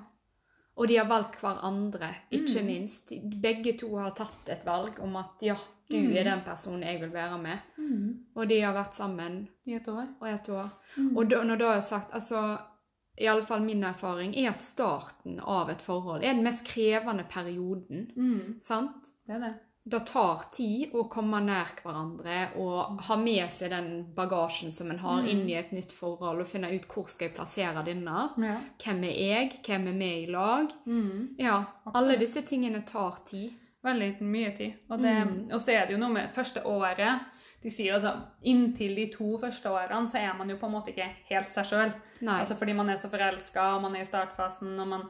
Og 0.80 0.88
de 0.88 0.96
har 0.96 1.08
valgt 1.10 1.42
hverandre, 1.42 2.08
ikke 2.32 2.62
Mm. 2.62 2.66
minst. 2.68 3.10
Begge 3.42 3.74
to 3.78 3.98
har 3.98 4.12
tatt 4.12 4.48
et 4.48 4.64
valg 4.66 5.00
om 5.04 5.16
at 5.18 5.42
ja, 5.42 5.56
du 5.90 5.98
Mm. 5.98 6.16
er 6.16 6.24
den 6.24 6.42
personen 6.46 6.82
jeg 6.84 7.02
vil 7.02 7.10
være 7.12 7.38
med. 7.42 7.58
Mm. 7.78 8.20
Og 8.36 8.48
de 8.48 8.62
har 8.62 8.74
vært 8.74 8.94
sammen 8.94 9.48
I 9.66 9.74
et 9.76 9.88
år. 9.88 10.08
og 10.22 10.28
et 10.30 10.50
år. 10.50 10.70
Mm. 10.98 11.18
Og 11.18 11.30
da, 11.30 11.44
når 11.44 11.58
det 11.58 11.68
er 11.68 11.80
sagt, 11.82 12.14
altså 12.14 12.62
i 13.18 13.26
alle 13.28 13.42
fall 13.42 13.60
min 13.62 13.84
erfaring 13.84 14.34
er 14.38 14.52
at 14.52 14.62
starten 14.62 15.40
av 15.42 15.70
et 15.70 15.82
forhold 15.82 16.24
er 16.24 16.34
den 16.34 16.44
mest 16.44 16.66
krevende 16.66 17.26
perioden. 17.28 18.12
Mm. 18.16 18.62
Sant? 18.62 19.12
Det 19.28 19.36
er 19.36 19.40
det. 19.40 19.60
Det 19.90 20.00
tar 20.06 20.44
tid 20.54 20.92
å 20.94 21.06
komme 21.10 21.40
nær 21.42 21.72
hverandre 21.82 22.56
og 22.62 23.00
ha 23.08 23.16
med 23.18 23.50
seg 23.56 23.72
den 23.74 23.88
bagasjen 24.16 24.72
som 24.76 24.92
en 24.92 25.00
har 25.02 25.22
Mm. 25.24 25.30
inn 25.32 25.50
i 25.50 25.56
et 25.58 25.72
nytt 25.72 25.92
forhold, 25.92 26.42
og 26.42 26.48
finne 26.48 26.70
ut 26.76 26.86
hvor 26.88 27.08
skal 27.10 27.30
jeg 27.30 27.36
plassere 27.38 27.84
denne. 27.86 28.30
Ja. 28.38 28.58
Hvem 28.84 29.04
er 29.08 29.16
jeg? 29.18 29.62
Hvem 29.66 29.88
er 29.88 29.98
vi 29.98 30.12
i 30.24 30.32
lag? 30.32 30.70
Mm. 30.86 31.36
Ja, 31.40 31.64
Absolutt. 31.86 31.96
alle 31.96 32.18
disse 32.20 32.42
tingene 32.46 32.86
tar 32.86 33.18
tid. 33.26 33.52
Veldig 33.84 34.22
mye 34.22 34.56
tid. 34.58 34.74
Og, 34.92 35.02
det, 35.02 35.16
Mm. 35.28 35.54
og 35.54 35.60
så 35.62 35.70
er 35.72 35.86
det 35.88 35.92
jo 35.92 35.98
noe 35.98 36.10
med 36.14 36.34
første 36.36 36.64
året 36.66 37.22
De 37.64 37.70
sier 37.70 37.94
altså 37.94 38.22
inntil 38.46 38.96
de 38.96 39.06
to 39.12 39.38
første 39.38 39.66
årene 39.68 40.08
så 40.10 40.16
er 40.16 40.34
man 40.38 40.48
jo 40.50 40.56
på 40.56 40.66
en 40.68 40.72
måte 40.72 40.94
ikke 40.94 41.10
helt 41.30 41.50
seg 41.50 41.66
sjøl. 41.66 41.94
Altså 42.24 42.56
fordi 42.58 42.74
man 42.74 42.90
er 42.90 42.96
så 42.96 43.10
forelska, 43.10 43.76
og 43.76 43.82
man 43.82 43.96
er 43.98 44.02
i 44.02 44.06
startfasen, 44.06 44.80
og 44.80 44.88
man, 44.88 45.02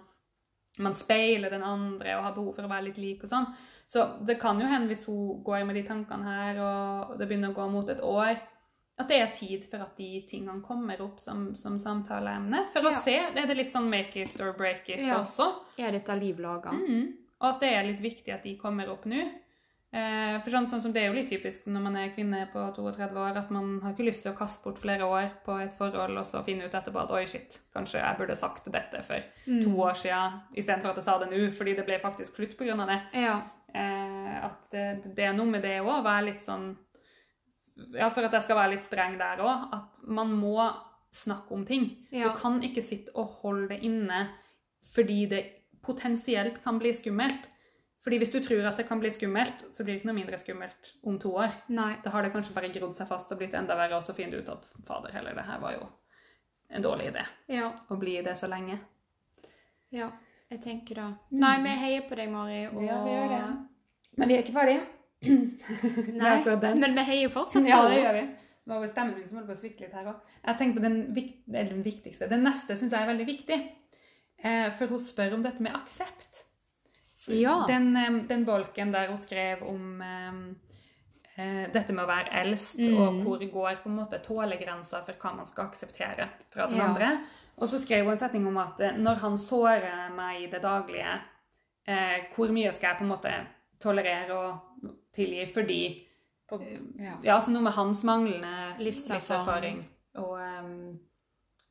man 0.80 0.94
speiler 0.96 1.50
den 1.52 1.62
andre 1.62 2.15
og 2.18 2.24
har 2.24 2.34
behov 2.34 2.56
for 2.56 2.63
å 2.63 2.70
være 2.70 2.86
litt 2.86 2.98
lik 2.98 3.24
og 3.24 3.30
sånn. 3.30 3.54
Så 3.89 4.04
det 4.25 4.36
kan 4.41 4.60
jo 4.62 4.67
hende, 4.69 4.88
hvis 4.91 5.08
hun 5.10 5.39
går 5.43 5.63
med 5.65 5.75
de 5.80 5.82
tankene 5.88 6.23
her, 6.30 6.60
og 6.62 7.15
det 7.17 7.25
begynner 7.28 7.49
å 7.49 7.58
gå 7.58 7.65
mot 7.73 7.89
et 7.89 8.02
år, 8.06 8.36
at 8.99 9.08
det 9.10 9.17
er 9.23 9.32
tid 9.34 9.65
for 9.71 9.82
at 9.82 9.95
de 9.97 10.10
tingene 10.30 10.62
kommer 10.62 10.99
opp 11.02 11.19
som, 11.23 11.56
som 11.58 11.78
samtaleemne. 11.82 12.65
For 12.73 12.86
å 12.86 12.91
se. 13.02 13.15
Er 13.17 13.47
det 13.47 13.56
litt 13.58 13.71
sånn 13.73 13.89
make 13.89 14.15
it 14.21 14.36
or 14.43 14.52
break 14.54 14.89
it 14.91 14.99
Ja. 14.99 15.21
også? 15.23 15.47
er 15.80 15.91
dette 15.95 16.19
liv 16.19 16.38
laga? 16.43 16.69
Mm. 16.75 17.13
Og 17.41 17.47
at 17.54 17.62
det 17.63 17.69
er 17.73 17.84
litt 17.88 18.02
viktig 18.04 18.34
at 18.36 18.43
de 18.43 18.58
kommer 18.60 18.89
opp 18.91 19.06
nå. 19.10 19.23
Eh, 19.91 20.36
for 20.43 20.52
sånn, 20.54 20.67
sånn 20.69 20.82
som 20.84 20.91
Det 20.93 21.02
er 21.02 21.08
jo 21.08 21.15
litt 21.17 21.30
typisk 21.32 21.65
når 21.65 21.82
man 21.82 21.95
er 21.97 22.12
kvinne 22.13 22.43
på 22.54 22.62
32 22.75 23.17
år, 23.17 23.38
at 23.38 23.49
man 23.49 23.80
har 23.82 23.93
ikke 23.95 24.06
lyst 24.06 24.21
til 24.21 24.34
å 24.34 24.38
kaste 24.38 24.62
bort 24.67 24.78
flere 24.78 25.02
år 25.08 25.32
på 25.47 25.56
et 25.63 25.73
forhold 25.73 26.15
og 26.19 26.25
så 26.30 26.43
finne 26.45 26.67
ut 26.67 26.75
etterpå 26.78 27.02
at 27.02 27.10
oi, 27.15 27.23
shit, 27.25 27.58
kanskje 27.73 27.97
jeg 28.04 28.17
burde 28.19 28.36
sagt 28.38 28.69
dette 28.69 29.02
for 29.02 29.17
Mm. 29.47 29.63
to 29.63 29.69
år 29.82 29.95
siden 29.97 30.41
istedenfor 30.56 30.89
at 30.91 30.95
jeg 31.02 31.04
sa 31.08 31.17
det 31.17 31.32
nå, 31.32 31.49
fordi 31.52 31.75
det 31.75 31.86
ble 31.88 31.97
faktisk 32.04 32.36
slutt 32.36 32.54
pga. 32.60 32.86
det. 32.86 33.02
Ja. 33.23 33.39
Eh, 33.74 34.36
at 34.46 34.70
det, 34.74 35.14
det 35.18 35.26
er 35.28 35.36
noe 35.38 35.50
med 35.50 35.64
det 35.66 35.78
òg, 35.84 35.92
å 36.00 36.06
være 36.06 36.32
litt 36.32 36.46
sånn 36.46 36.72
Ja, 37.94 38.10
for 38.10 38.26
at 38.26 38.34
jeg 38.36 38.44
skal 38.44 38.58
være 38.60 38.74
litt 38.74 38.88
streng 38.88 39.18
der 39.20 39.44
òg, 39.46 39.70
at 39.76 40.02
man 40.10 40.34
må 40.36 40.58
snakke 41.14 41.56
om 41.56 41.64
ting. 41.66 41.86
Ja. 42.12 42.30
Du 42.30 42.42
kan 42.42 42.60
ikke 42.66 42.84
sitte 42.86 43.14
og 43.18 43.40
holde 43.44 43.72
det 43.74 43.80
inne 43.88 44.28
fordi 44.94 45.24
det 45.32 45.42
potensielt 45.84 46.62
kan 46.64 46.80
bli 46.80 46.92
skummelt. 46.96 47.48
Fordi 48.04 48.20
hvis 48.22 48.32
du 48.32 48.40
tror 48.44 48.68
at 48.70 48.80
det 48.80 48.86
kan 48.88 49.02
bli 49.02 49.10
skummelt, 49.12 49.66
så 49.76 49.84
blir 49.84 49.96
det 49.96 50.02
ikke 50.02 50.10
noe 50.10 50.20
mindre 50.22 50.38
skummelt 50.40 50.94
om 51.08 51.18
to 51.20 51.34
år. 51.42 51.52
Nei. 51.76 51.98
Da 52.04 52.14
har 52.14 52.24
det 52.24 52.32
kanskje 52.32 52.56
bare 52.56 52.72
grodd 52.72 52.96
seg 52.96 53.10
fast 53.10 53.32
og 53.34 53.42
blitt 53.42 53.58
enda 53.60 53.76
verre, 53.80 54.00
og 54.00 54.06
så 54.06 54.16
finner 54.16 54.38
du 54.38 54.46
ut 54.46 54.54
at 54.54 54.70
fader 54.88 55.16
heller, 55.16 55.36
det 55.36 55.48
her 55.50 55.60
var 55.60 55.76
jo 55.76 55.90
en 56.70 56.86
dårlig 56.86 57.10
idé. 57.12 57.26
Ja. 57.52 57.74
Å 57.90 58.00
bli 58.00 58.16
i 58.20 58.24
det 58.24 58.38
så 58.40 58.48
lenge. 58.52 58.80
Ja, 59.92 60.12
jeg 60.50 60.62
tenker 60.64 60.96
da 60.96 61.08
Nei, 61.32 61.56
vi 61.64 61.76
heier 61.84 62.06
på 62.10 62.18
deg, 62.18 62.30
Mari. 62.34 62.62
Og... 62.72 62.82
Ja, 62.84 63.00
vi 63.06 63.12
gjør 63.16 63.34
det. 63.36 63.42
Men 64.18 64.28
vi 64.32 64.36
er 64.38 64.44
ikke 64.44 64.56
ferdige. 64.58 64.86
Nei, 66.24 66.76
men 66.80 66.96
vi 66.96 67.04
heier 67.10 67.32
fortsatt 67.34 67.68
Ja, 67.68 67.82
det 67.90 68.00
gjør 68.02 68.16
vi. 68.20 68.24
Nå 68.70 68.78
var 68.80 68.92
stemmen 68.92 69.16
min 69.18 69.28
som 69.28 69.40
holdt 69.40 69.50
på 69.50 69.56
å 69.56 69.60
svikte 69.60 69.86
litt 69.86 69.96
her 69.98 70.10
òg. 70.12 70.20
Jeg 70.46 70.60
tenker 70.60 70.78
på 70.78 70.84
den, 70.86 70.98
den 71.56 71.84
viktigste. 71.86 72.28
Den 72.30 72.44
neste 72.46 72.76
syns 72.78 72.94
jeg 72.94 73.02
er 73.02 73.10
veldig 73.10 73.26
viktig. 73.28 73.58
Eh, 74.44 74.68
for 74.78 74.94
hun 74.94 75.02
spør 75.02 75.34
om 75.40 75.44
dette 75.44 75.64
med 75.66 75.74
aksept. 75.76 76.44
Ja. 77.34 77.64
Den, 77.68 77.90
eh, 77.98 78.20
den 78.30 78.46
bolken 78.48 78.94
der 78.94 79.10
hun 79.10 79.18
skrev 79.20 79.64
om 79.68 80.04
eh, 80.06 81.66
dette 81.74 81.96
med 81.96 82.04
å 82.06 82.10
være 82.12 82.34
eldst, 82.44 82.78
Mm. 82.80 82.98
og 83.00 83.20
hvor 83.26 83.44
går 83.52 83.82
på 83.84 83.90
en 83.90 83.96
måte 83.96 84.20
tålegrensa 84.24 85.02
for 85.06 85.14
hva 85.14 85.36
man 85.38 85.48
skal 85.48 85.70
akseptere 85.70 86.30
fra 86.52 86.68
den 86.68 86.78
Ja. 86.78 86.88
andre. 86.90 87.12
Og 87.62 87.67
så 87.67 87.80
skrev 87.82 88.04
hun 88.06 88.12
en 88.13 88.17
setning 88.22 88.48
om 88.48 88.58
at 88.58 88.80
eh, 88.80 88.98
når 88.98 89.15
han 89.24 89.38
sårer 89.38 90.13
meg 90.15 90.41
i 90.43 90.50
det 90.52 90.62
daglige, 90.63 91.15
eh, 91.88 92.19
hvor 92.36 92.52
mye 92.56 92.72
skal 92.72 92.89
jeg 92.93 92.98
på 93.00 93.04
en 93.04 93.12
måte 93.12 93.34
tolerere 93.80 94.36
og 94.36 94.91
tilgi 95.15 95.45
fordi 95.54 96.06
På, 96.50 96.58
ja. 96.98 97.13
ja, 97.24 97.36
altså 97.36 97.52
noe 97.52 97.62
med 97.62 97.72
hans 97.76 98.04
manglende 98.04 98.76
Livserfaring. 98.80 99.19
livserfaring. 99.19 99.82
Og, 100.15 100.39
ehm, 100.41 101.00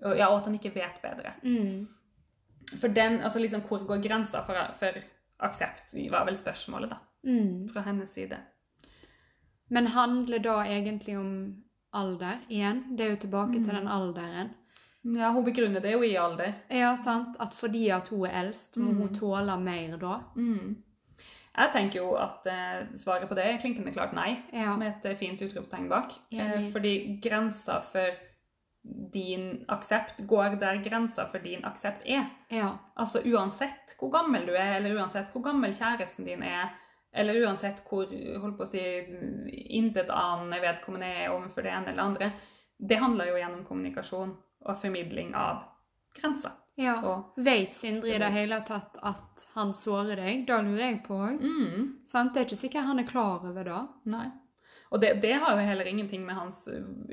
og, 0.04 0.16
ja, 0.16 0.28
og 0.30 0.36
at 0.38 0.44
han 0.46 0.54
ikke 0.54 0.74
vet 0.74 1.00
bedre. 1.02 1.32
Mm. 1.42 1.88
For 2.80 2.88
den, 2.88 3.20
altså 3.20 3.38
liksom, 3.42 3.60
Hvor 3.66 3.86
går 3.86 4.02
grensa 4.08 4.40
for, 4.46 4.54
for 4.78 5.00
aksept, 5.40 5.94
var 6.10 6.24
vel 6.24 6.36
spørsmålet 6.36 6.90
da, 6.90 6.96
Mm. 7.24 7.68
fra 7.72 7.80
hennes 7.80 8.08
side. 8.08 8.36
Men 9.70 9.86
handler 9.86 10.38
da 10.38 10.60
egentlig 10.64 11.18
om 11.18 11.56
alder 11.92 12.38
igjen? 12.48 12.96
Det 12.96 13.06
er 13.06 13.10
jo 13.10 13.16
tilbake 13.16 13.52
til 13.64 13.72
Mm. 13.72 13.78
den 13.78 13.88
alderen. 13.88 14.50
Ja, 15.04 15.30
Hun 15.30 15.44
begrunner 15.44 15.80
det 15.80 15.92
jo 15.92 16.02
i 16.02 16.16
alder. 16.16 16.52
Ja, 16.70 16.96
sant? 16.96 17.36
At 17.40 17.54
fordi 17.54 17.88
at 17.94 18.08
hun 18.08 18.26
er 18.26 18.42
eldst, 18.44 18.76
må 18.78 18.90
Mm. 18.92 18.96
hun 18.98 19.14
tåle 19.14 19.58
mer 19.60 19.96
da. 19.96 20.20
Mm. 20.36 20.76
Jeg 21.58 21.72
tenker 21.72 21.98
jo 22.00 22.14
at 22.14 22.46
eh, 22.46 22.86
svaret 22.96 23.28
på 23.28 23.34
det 23.34 23.44
er 23.46 23.58
klinkende 23.58 23.92
klart 23.92 24.12
nei, 24.12 24.42
Ja. 24.52 24.76
med 24.76 24.88
et 24.96 25.06
eh, 25.06 25.16
fint 25.16 25.40
utropstegn 25.40 25.88
bak. 25.88 26.12
Eh, 26.32 26.70
fordi 26.70 27.20
grensa 27.22 27.80
for 27.80 28.10
din 29.12 29.64
aksept 29.68 30.26
går 30.26 30.58
der 30.60 30.82
grensa 30.82 31.26
for 31.30 31.38
din 31.38 31.62
aksept 31.64 32.04
er. 32.06 32.26
Ja. 32.50 32.76
Altså 32.96 33.20
uansett 33.24 33.96
hvor 33.98 34.10
gammel 34.10 34.46
du 34.46 34.52
er, 34.54 34.76
eller 34.78 34.94
uansett 34.96 35.32
hvor 35.32 35.42
gammel 35.42 35.72
kjæresten 35.74 36.24
din 36.24 36.42
er, 36.42 36.70
eller 37.12 37.34
uansett 37.46 37.82
hvor 37.88 38.06
holdt 38.40 38.56
på 38.58 38.64
å 38.64 38.70
si, 38.70 38.78
intetanende 39.78 40.60
vedkommende 40.62 41.06
er 41.24 41.30
overfor 41.34 41.62
det 41.62 41.72
ene 41.72 41.88
eller 41.92 42.02
andre, 42.02 42.32
det 42.78 42.98
handler 43.00 43.26
jo 43.32 43.36
gjennom 43.40 43.64
kommunikasjon 43.66 44.36
og 44.66 44.80
formidling 44.80 45.34
av 45.34 45.62
grenser. 46.18 46.56
ja. 46.76 46.96
Og, 47.02 47.32
Vet 47.36 47.74
Sindre 47.74 48.14
i 48.14 48.18
det 48.18 48.32
hele 48.34 48.60
tatt 48.66 48.98
at 49.02 49.46
han 49.54 49.72
sårer 49.74 50.16
deg? 50.16 50.44
Da 50.46 50.60
lurer 50.62 50.84
jeg 50.90 51.00
på 51.06 51.14
òg. 51.14 51.40
mm, 51.40 51.88
Det 52.04 52.36
er 52.36 52.44
ikke 52.46 52.62
sikkert 52.64 52.86
han 52.86 52.98
er 52.98 53.08
klar 53.08 53.44
over 53.46 53.64
det. 53.64 53.86
nei. 54.04 54.28
Og 54.90 55.00
det, 55.02 55.20
det 55.20 55.34
har 55.36 55.52
jo 55.52 55.64
heller 55.66 55.84
ingenting 55.84 56.22
med 56.24 56.34
hans 56.34 56.62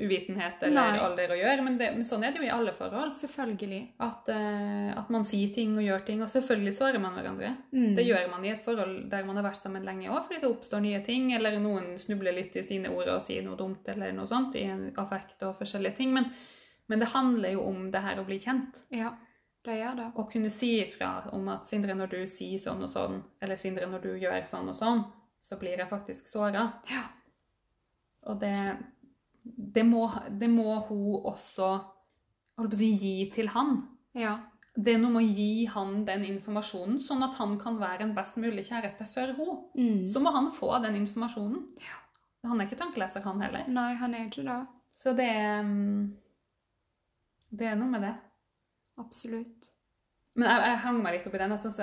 uvitenhet 0.00 0.62
eller 0.64 0.94
Nei. 0.94 1.00
alder 1.04 1.34
å 1.34 1.36
gjøre, 1.36 1.64
men, 1.66 1.74
det, 1.76 1.90
men 1.92 2.06
sånn 2.08 2.22
er 2.24 2.32
det 2.32 2.40
jo 2.40 2.46
i 2.46 2.52
alle 2.54 2.72
forhold. 2.72 3.12
Selvfølgelig. 3.12 3.80
At, 4.00 4.30
uh, 4.32 4.94
at 4.96 5.10
man 5.12 5.26
sier 5.28 5.52
ting 5.52 5.74
og 5.76 5.84
gjør 5.84 6.06
ting, 6.06 6.22
og 6.24 6.30
selvfølgelig 6.32 6.72
sårer 6.72 7.02
man 7.02 7.12
hverandre. 7.18 7.50
Mm. 7.76 7.90
Det 7.98 8.06
gjør 8.06 8.30
man 8.32 8.46
i 8.48 8.52
et 8.54 8.62
forhold 8.64 9.10
der 9.12 9.28
man 9.28 9.36
har 9.36 9.44
vært 9.50 9.60
sammen 9.60 9.84
lenge 9.84 10.08
òg, 10.08 10.22
fordi 10.24 10.40
det 10.40 10.48
oppstår 10.54 10.80
nye 10.86 11.02
ting, 11.04 11.28
eller 11.36 11.58
noen 11.60 11.98
snubler 12.00 12.32
litt 12.38 12.56
i 12.56 12.64
sine 12.64 12.88
ord 12.96 13.12
og 13.12 13.20
sier 13.28 13.44
noe 13.44 13.60
dumt, 13.60 13.84
eller 13.92 14.16
noe 14.16 14.30
sånt, 14.30 14.56
i 14.56 14.64
en 14.72 14.86
affekt 14.96 15.44
og 15.44 15.58
forskjellige 15.60 15.98
ting. 16.00 16.16
Men, 16.16 16.30
men 16.86 17.02
det 17.02 17.10
handler 17.12 17.56
jo 17.56 17.64
om 17.66 17.86
det 17.90 18.02
her 18.04 18.20
å 18.20 18.26
bli 18.26 18.38
kjent. 18.42 18.84
Ja, 18.94 19.12
det 19.66 19.78
gjør 19.80 19.98
det. 19.98 20.08
Å 20.14 20.26
kunne 20.30 20.50
si 20.54 20.76
ifra 20.82 21.10
om 21.34 21.48
at 21.52 21.66
'Sindre, 21.66 21.94
når 21.98 22.12
du 22.14 22.20
sier 22.30 22.58
sånn 22.62 22.82
og 22.86 22.90
sånn', 22.90 23.22
eller 23.42 23.58
'Sindre, 23.58 23.88
når 23.90 24.02
du 24.02 24.12
gjør 24.14 24.46
sånn 24.46 24.68
og 24.70 24.78
sånn', 24.78 25.04
så 25.40 25.58
blir 25.58 25.78
jeg 25.78 25.88
faktisk 25.90 26.28
såra. 26.28 26.68
Ja. 26.90 27.02
Og 28.26 28.40
det, 28.40 28.76
det, 29.42 29.84
må, 29.86 30.08
det 30.30 30.50
må 30.50 30.80
hun 30.88 31.20
også 31.22 31.70
holdt 32.56 32.72
på 32.72 32.76
å 32.76 32.80
si, 32.80 32.90
gi 32.98 33.30
til 33.34 33.50
han. 33.54 33.82
Ja. 34.16 34.38
Det 34.76 34.92
er 34.92 34.98
noe 35.00 35.14
med 35.14 35.24
å 35.24 35.36
gi 35.38 35.66
han 35.72 36.02
den 36.04 36.24
informasjonen, 36.28 36.98
sånn 37.00 37.24
at 37.24 37.36
han 37.38 37.54
kan 37.60 37.78
være 37.80 38.04
en 38.04 38.14
best 38.16 38.36
mulig 38.40 38.66
kjæreste 38.68 39.06
for 39.08 39.32
henne. 39.38 39.60
Mm. 39.78 40.02
Så 40.10 40.20
må 40.20 40.32
han 40.34 40.50
få 40.52 40.74
den 40.84 40.98
informasjonen. 41.00 41.62
Ja. 41.80 42.02
Han 42.46 42.60
er 42.60 42.68
ikke 42.68 42.78
tankeleser, 42.78 43.24
han 43.24 43.40
heller. 43.42 43.66
Nei, 43.72 43.94
han 43.98 44.14
er 44.14 44.26
ikke 44.28 44.44
det. 44.46 44.60
Så 44.96 45.14
det 45.16 45.26
er 45.26 45.62
mm, 45.66 46.02
Det 47.50 47.66
er 47.70 47.76
noe 47.78 47.88
med 47.90 48.02
det. 48.02 48.14
Absolutt. 48.98 49.70
Men 50.36 50.48
jeg, 50.50 50.62
jeg 50.70 50.78
hang 50.84 51.02
meg 51.02 51.14
litt 51.16 51.26
opp 51.28 51.34
i 51.34 51.38
den. 51.38 51.50
Jeg 51.54 51.62
synes 51.64 51.78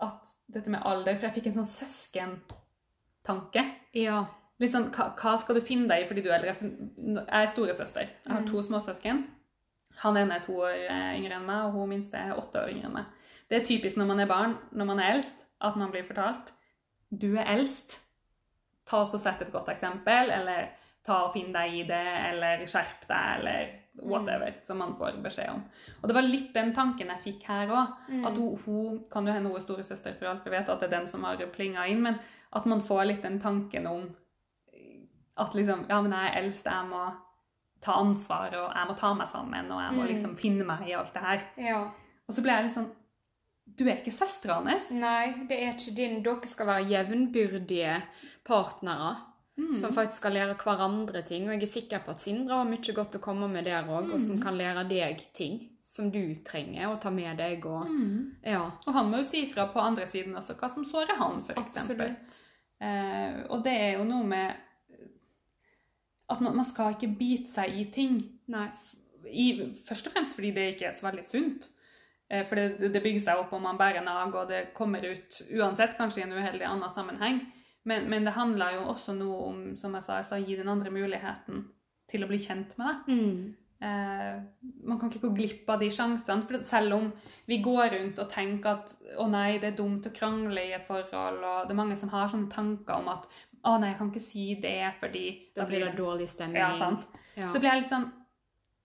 at 0.00 0.30
dette 0.50 0.70
med 0.72 0.82
alder 0.88 1.16
For 1.18 1.26
jeg 1.28 1.34
fikk 1.38 1.46
en 1.50 1.58
sånn 1.60 1.68
søskentanke. 1.74 3.64
Ja. 3.96 4.22
Litt 4.60 4.72
sånn, 4.74 4.90
hva, 4.92 5.10
hva 5.16 5.34
skal 5.40 5.56
du 5.56 5.62
finne 5.64 5.88
deg 5.88 6.04
i 6.04 6.08
fordi 6.08 6.22
du 6.24 6.30
er 6.30 6.38
eldre? 6.38 6.54
Jeg 6.60 7.26
er 7.42 7.46
storesøster. 7.52 8.08
Jeg 8.24 8.32
har 8.32 8.40
Mm. 8.42 8.48
to 8.50 8.62
småsøsken. 8.62 9.22
Han 10.04 10.16
ene 10.16 10.36
er 10.36 10.44
to 10.44 10.52
år 10.60 10.76
eh, 10.88 11.16
yngre 11.18 11.36
enn 11.40 11.46
meg, 11.46 11.64
og 11.66 11.72
hun 11.72 11.88
minste 11.90 12.16
er 12.16 12.36
åtte 12.38 12.60
år 12.62 12.70
yngre 12.72 12.86
enn 12.88 12.92
meg. 12.94 13.04
Det 13.50 13.60
er 13.60 13.64
typisk 13.66 13.96
når 13.98 14.06
man 14.06 14.20
er 14.20 14.26
barn, 14.30 14.58
når 14.72 14.86
man 14.86 14.98
er 15.00 15.12
eldst, 15.16 15.32
at 15.60 15.76
man 15.76 15.90
blir 15.90 16.04
fortalt 16.06 16.52
du 17.10 17.32
er 17.36 17.48
eldst. 17.50 17.98
Ta 18.86 19.00
oss 19.02 19.14
og 19.14 19.20
Sett 19.20 19.40
et 19.42 19.50
godt 19.52 19.68
eksempel, 19.68 20.30
eller 20.30 20.68
ta 21.04 21.24
og 21.26 21.32
finn 21.34 21.52
deg 21.52 21.72
i 21.74 21.82
det, 21.82 22.06
eller 22.30 22.62
skjerp 22.70 23.02
deg, 23.08 23.40
eller 23.40 23.72
whatever, 24.02 24.54
som 24.64 24.78
man 24.78 24.94
får 24.96 25.16
beskjed 25.22 25.50
om. 25.50 25.62
Og 26.02 26.08
Det 26.08 26.14
var 26.14 26.22
litt 26.22 26.52
den 26.54 26.72
tanken 26.74 27.08
jeg 27.08 27.22
fikk 27.24 27.42
her 27.48 27.68
òg. 27.68 27.96
Mm. 28.08 28.24
At 28.26 28.36
hun, 28.38 28.56
hun 28.64 29.00
kan 29.10 29.26
jo 29.26 29.32
hende 29.32 29.48
hun 29.50 29.56
er 29.58 29.64
storesøster 29.64 30.14
for 30.18 30.26
alt 30.30 30.44
vi 30.44 30.50
vet, 30.50 30.68
at 30.68 30.80
det 30.80 30.88
er 30.92 30.98
den 31.00 31.08
som 31.08 31.24
har 31.24 31.36
plinga 31.52 31.86
inn, 31.90 32.02
men 32.02 32.18
at 32.52 32.66
man 32.66 32.80
får 32.80 33.04
litt 33.06 33.22
den 33.22 33.40
tanken 33.40 33.86
om 33.86 34.08
at 35.40 35.54
liksom 35.54 35.86
Ja, 35.88 36.00
men 36.02 36.12
jeg 36.12 36.30
er 36.30 36.42
eldst, 36.42 36.64
jeg 36.66 36.88
må 36.90 37.02
ta 37.80 37.92
ansvar, 37.96 38.52
og 38.54 38.74
jeg 38.76 38.88
må 38.90 38.96
ta 38.98 39.14
meg 39.14 39.28
sammen, 39.28 39.70
og 39.72 39.80
jeg 39.80 39.92
må 39.96 40.02
Mm. 40.02 40.08
liksom 40.08 40.36
finne 40.36 40.64
meg 40.66 40.88
i 40.88 40.92
alt 40.94 41.14
det 41.14 41.22
her. 41.22 41.40
ja. 41.56 41.90
Og 42.28 42.34
så 42.34 42.42
ble 42.42 42.52
jeg 42.52 42.64
litt 42.64 42.74
sånn 42.74 42.90
Du 43.76 43.84
er 43.88 43.96
ikke 43.96 44.12
søstera 44.12 44.54
hans. 44.64 44.90
Nei, 44.90 45.46
det 45.48 45.56
er 45.62 45.72
ikke 45.72 45.94
din. 45.94 46.22
Dere 46.22 46.46
skal 46.46 46.66
være 46.66 46.88
jevnbyrdige 46.90 48.02
partnere. 48.44 49.16
Mm. 49.58 49.74
Som 49.76 49.92
faktisk 49.92 50.16
skal 50.22 50.32
lære 50.32 50.54
hverandre 50.56 51.22
ting. 51.26 51.48
Og 51.48 51.52
jeg 51.54 51.62
er 51.62 51.66
sikker 51.66 51.98
på 52.04 52.10
at 52.14 52.20
Sindre 52.22 52.54
har 52.56 52.64
mye 52.64 52.94
godt 52.96 53.16
å 53.18 53.20
komme 53.20 53.48
med 53.50 53.64
der 53.64 53.82
òg, 53.84 54.12
og 54.14 54.20
som 54.22 54.40
kan 54.40 54.56
lære 54.56 54.86
deg 54.88 55.20
ting 55.36 55.58
som 55.84 56.10
du 56.10 56.34
trenger 56.46 56.86
å 56.88 57.00
ta 57.02 57.10
med 57.10 57.36
deg. 57.36 57.66
Og, 57.66 57.86
Mm. 57.90 58.36
ja, 58.44 58.70
Og 58.86 58.94
han 58.94 59.10
må 59.10 59.16
jo 59.18 59.24
si 59.24 59.46
fra 59.52 59.66
på 59.66 59.80
andre 59.82 60.06
siden 60.06 60.34
også 60.34 60.54
hva 60.56 60.70
som 60.70 60.84
sårer 60.84 61.16
han, 61.18 61.42
eksempel. 61.56 62.16
Eh, 62.80 63.44
og 63.50 63.62
det 63.64 63.72
er 63.72 63.98
jo 63.98 64.04
noe 64.04 64.24
med 64.24 64.54
at 66.30 66.40
man, 66.40 66.56
man 66.56 66.64
skal 66.64 66.94
ikke 66.94 67.10
bite 67.18 67.50
seg 67.50 67.74
i 67.76 67.84
ting. 67.92 68.20
I, 69.30 69.50
først 69.86 70.06
og 70.08 70.12
fremst 70.14 70.34
fordi 70.38 70.50
det 70.56 70.68
ikke 70.74 70.86
er 70.88 70.96
så 70.96 71.08
veldig 71.10 71.24
sunt. 71.26 71.68
Eh, 72.30 72.44
For 72.46 72.54
det, 72.56 72.92
det 72.94 73.02
bygger 73.02 73.20
seg 73.20 73.38
opp 73.42 73.52
om 73.52 73.62
man 73.66 73.76
bærer 73.78 74.04
nag, 74.06 74.34
og 74.34 74.48
det 74.48 74.70
kommer 74.74 75.04
ut 75.10 75.40
uansett, 75.58 75.96
kanskje 75.98 76.22
i 76.22 76.22
en 76.28 76.32
uheldig 76.38 76.64
annen 76.66 76.90
sammenheng. 76.94 77.40
Men, 77.88 78.10
men 78.12 78.26
det 78.28 78.36
handler 78.36 78.76
jo 78.76 78.88
også 78.92 79.14
noe 79.16 79.40
om, 79.48 79.60
som 79.80 79.94
jeg 79.96 80.04
sa 80.04 80.20
å 80.36 80.42
gi 80.42 80.58
den 80.58 80.68
andre 80.68 80.92
muligheten 80.92 81.64
til 82.10 82.24
å 82.24 82.28
bli 82.28 82.38
kjent 82.42 82.74
med 82.76 82.90
deg. 82.90 83.10
Mm. 83.14 83.56
Eh, 83.80 84.42
man 84.84 84.98
kan 85.00 85.08
ikke 85.08 85.22
gå 85.24 85.30
glipp 85.38 85.70
av 85.72 85.80
de 85.80 85.88
sjansene. 85.92 86.44
For 86.44 86.60
selv 86.66 86.98
om 86.98 87.06
vi 87.48 87.60
går 87.64 87.94
rundt 87.96 88.20
og 88.20 88.28
tenker 88.32 88.76
at 88.76 88.92
å 89.22 89.28
nei, 89.32 89.58
det 89.62 89.72
er 89.72 89.78
dumt 89.78 90.06
å 90.06 90.12
krangle 90.14 90.66
i 90.68 90.74
et 90.76 90.84
forhold, 90.84 91.40
og 91.40 91.68
det 91.68 91.74
er 91.74 91.80
mange 91.80 91.96
som 91.96 92.12
har 92.12 92.28
sånne 92.32 92.52
tanker 92.52 93.00
om 93.00 93.08
at 93.14 93.28
å 93.68 93.76
nei, 93.80 93.92
jeg 93.92 93.98
kan 93.98 94.10
ikke 94.12 94.24
si 94.24 94.44
det 94.60 94.94
fordi 95.00 95.24
Da 95.56 95.66
blir 95.68 95.84
det 95.84 95.96
dårlig 95.98 96.28
stemning. 96.32 96.62
Ja, 96.62 96.72
sant. 96.76 97.04
Ja. 97.36 97.48
Så 97.48 97.60
blir 97.60 97.72
jeg 97.72 97.84
litt 97.84 97.92
sånn 97.92 98.08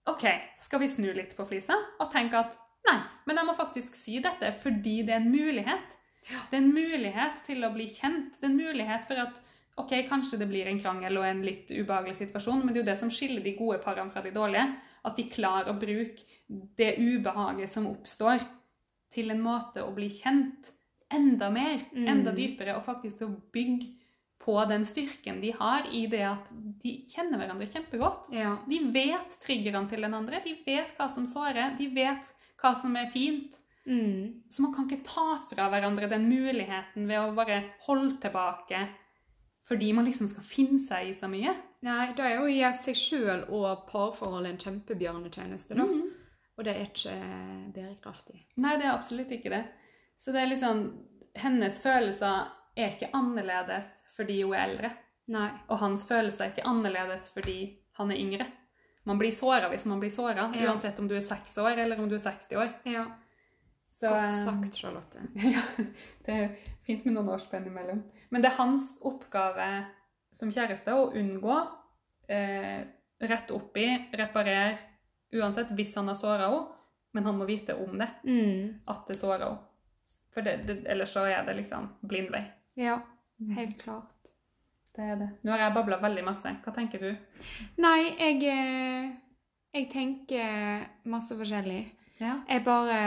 OK, 0.06 0.24
skal 0.60 0.80
vi 0.84 0.88
snu 0.90 1.08
litt 1.16 1.32
på 1.34 1.46
flisa 1.48 1.74
og 1.98 2.10
tenke 2.12 2.38
at 2.38 2.52
nei, 2.86 3.00
men 3.26 3.40
jeg 3.40 3.48
må 3.48 3.56
faktisk 3.58 3.96
si 3.98 4.20
dette 4.22 4.52
fordi 4.62 5.00
det 5.02 5.16
er 5.16 5.24
en 5.24 5.32
mulighet. 5.32 5.96
Det 6.26 6.56
er 6.58 6.62
en 6.62 6.72
mulighet 6.74 7.42
til 7.46 7.64
å 7.66 7.72
bli 7.74 7.86
kjent. 7.86 8.38
Det 8.40 8.46
er 8.48 8.50
en 8.50 8.58
mulighet 8.58 9.06
for 9.06 9.20
at 9.22 9.42
OK, 9.78 9.92
kanskje 10.08 10.38
det 10.40 10.48
blir 10.48 10.66
en 10.70 10.80
krangel 10.80 11.18
og 11.20 11.24
en 11.28 11.42
litt 11.44 11.68
ubehagelig 11.70 12.16
situasjon, 12.16 12.62
men 12.64 12.72
det 12.72 12.80
er 12.80 12.84
jo 12.84 12.90
det 12.90 12.98
som 12.98 13.10
skiller 13.12 13.42
de 13.44 13.52
gode 13.58 13.78
parene 13.84 14.10
fra 14.10 14.22
de 14.24 14.32
dårlige. 14.32 14.70
At 15.04 15.16
de 15.20 15.26
klarer 15.30 15.68
å 15.70 15.78
bruke 15.78 16.24
det 16.80 16.96
ubehaget 16.98 17.70
som 17.70 17.86
oppstår, 17.90 18.40
til 19.12 19.30
en 19.30 19.42
måte 19.44 19.84
å 19.84 19.92
bli 19.94 20.08
kjent 20.10 20.72
enda 21.12 21.50
mer, 21.50 21.84
Mm. 21.92 22.08
enda 22.08 22.32
dypere, 22.34 22.74
og 22.76 22.84
faktisk 22.84 23.18
til 23.18 23.28
å 23.28 23.40
bygge 23.52 23.92
på 24.40 24.56
den 24.68 24.84
styrken 24.84 25.40
de 25.40 25.52
har 25.52 25.86
i 25.92 26.06
det 26.06 26.22
at 26.22 26.50
de 26.82 27.04
kjenner 27.08 27.38
hverandre 27.38 27.68
kjempegodt. 27.70 28.32
Ja. 28.32 28.56
De 28.68 28.78
vet 28.92 29.38
triggerne 29.40 29.88
til 29.88 30.00
den 30.00 30.14
andre, 30.14 30.40
de 30.44 30.56
vet 30.66 30.96
hva 30.98 31.08
som 31.12 31.26
sårer, 31.26 31.76
de 31.78 31.88
vet 31.88 32.32
hva 32.60 32.74
som 32.80 32.96
er 32.96 33.10
fint. 33.10 33.56
Mm. 33.86 34.42
Så 34.50 34.62
man 34.62 34.72
kan 34.74 34.88
ikke 34.90 35.04
ta 35.06 35.36
fra 35.50 35.68
hverandre 35.70 36.08
den 36.10 36.28
muligheten 36.28 37.06
ved 37.06 37.20
å 37.20 37.34
bare 37.36 37.60
holde 37.86 38.16
tilbake 38.20 38.88
fordi 39.66 39.92
man 39.94 40.04
liksom 40.06 40.28
skal 40.30 40.42
finne 40.46 40.78
seg 40.78 41.08
i 41.08 41.14
så 41.14 41.26
mye. 41.30 41.52
Nei, 41.82 42.12
da 42.18 42.22
er 42.28 42.36
jo 42.40 42.46
gjøre 42.50 42.74
seg 42.78 42.94
sjøl 42.98 43.40
og 43.50 43.86
parforholdet 43.90 44.52
en 44.52 44.60
kjempebjørnetjeneste, 44.62 45.74
da. 45.74 45.82
Mhm. 45.86 46.12
Og 46.56 46.64
det 46.64 46.72
er 46.76 46.84
ikke 46.86 47.14
bærekraftig. 47.74 48.38
Nei, 48.62 48.76
det 48.78 48.86
er 48.86 48.94
absolutt 48.94 49.32
ikke 49.34 49.50
det. 49.52 49.64
Så 50.16 50.32
det 50.32 50.42
er 50.42 50.52
liksom 50.54 50.86
Hennes 51.36 51.74
følelser 51.82 52.46
er 52.76 52.94
ikke 52.94 53.10
annerledes 53.12 53.90
fordi 54.16 54.38
hun 54.42 54.54
er 54.56 54.62
eldre. 54.70 54.90
Nei. 55.28 55.50
Og 55.68 55.78
hans 55.82 56.06
følelser 56.08 56.46
er 56.46 56.52
ikke 56.54 56.64
annerledes 56.70 57.26
fordi 57.34 57.58
han 57.98 58.10
er 58.10 58.16
yngre. 58.22 58.46
Man 59.04 59.18
blir 59.20 59.34
såra 59.36 59.68
hvis 59.68 59.84
man 59.86 60.00
blir 60.00 60.10
såra, 60.10 60.46
Ja. 60.54 60.70
uansett 60.70 60.98
om 60.98 61.08
du 61.08 61.14
er 61.14 61.20
seks 61.20 61.58
år 61.58 61.76
eller 61.76 61.98
om 62.00 62.08
du 62.08 62.14
er 62.14 62.24
60 62.24 62.56
år. 62.56 62.72
Ja. 62.86 63.04
Så, 63.96 64.10
Godt 64.12 64.22
eh, 64.26 64.38
sagt, 64.44 64.74
Charlotte. 64.76 65.22
Ja, 65.54 65.62
det 66.26 66.34
er 66.36 66.50
fint 66.84 67.06
med 67.06 67.14
noen 67.16 67.30
årsspenn 67.32 67.64
imellom. 67.70 68.02
Men 68.30 68.42
det 68.44 68.50
er 68.50 68.58
hans 68.58 68.90
oppgave 69.08 69.68
som 70.36 70.50
kjæreste 70.52 70.92
å 70.92 71.06
unngå, 71.16 71.54
eh, 72.28 72.82
rette 73.24 73.54
opp 73.56 73.76
i, 73.80 73.86
reparere, 74.20 74.74
uansett 75.32 75.72
hvis 75.78 75.94
han 75.96 76.10
har 76.12 76.18
såra 76.20 76.50
henne. 76.50 76.66
Men 77.16 77.24
han 77.24 77.38
må 77.40 77.46
vite 77.48 77.72
om 77.80 77.94
det, 77.96 78.10
Mm. 78.28 78.80
at 78.92 79.06
det 79.08 79.16
sårer 79.16 79.46
henne. 79.46 79.58
For 80.34 80.44
det, 80.44 80.58
det, 80.66 80.74
ellers 80.92 81.14
så 81.16 81.22
er 81.24 81.46
det 81.46 81.54
liksom 81.56 81.86
blind 82.04 82.28
vei. 82.34 82.42
Ja, 82.76 82.98
helt 83.56 83.78
klart. 83.80 84.34
Det 84.92 85.04
er 85.04 85.16
det. 85.16 85.30
Nå 85.44 85.54
har 85.54 85.62
jeg 85.64 85.74
babla 85.78 85.96
veldig 86.02 86.24
masse. 86.26 86.52
Hva 86.64 86.74
tenker 86.76 87.00
du? 87.00 87.16
Nei, 87.80 88.12
jeg 88.18 88.42
eh, 88.52 89.14
Jeg 89.72 89.88
tenker 89.92 90.84
masse 91.08 91.32
forskjellig. 91.36 91.86
Ja. 92.20 92.42
Jeg 92.48 92.64
bare 92.64 93.00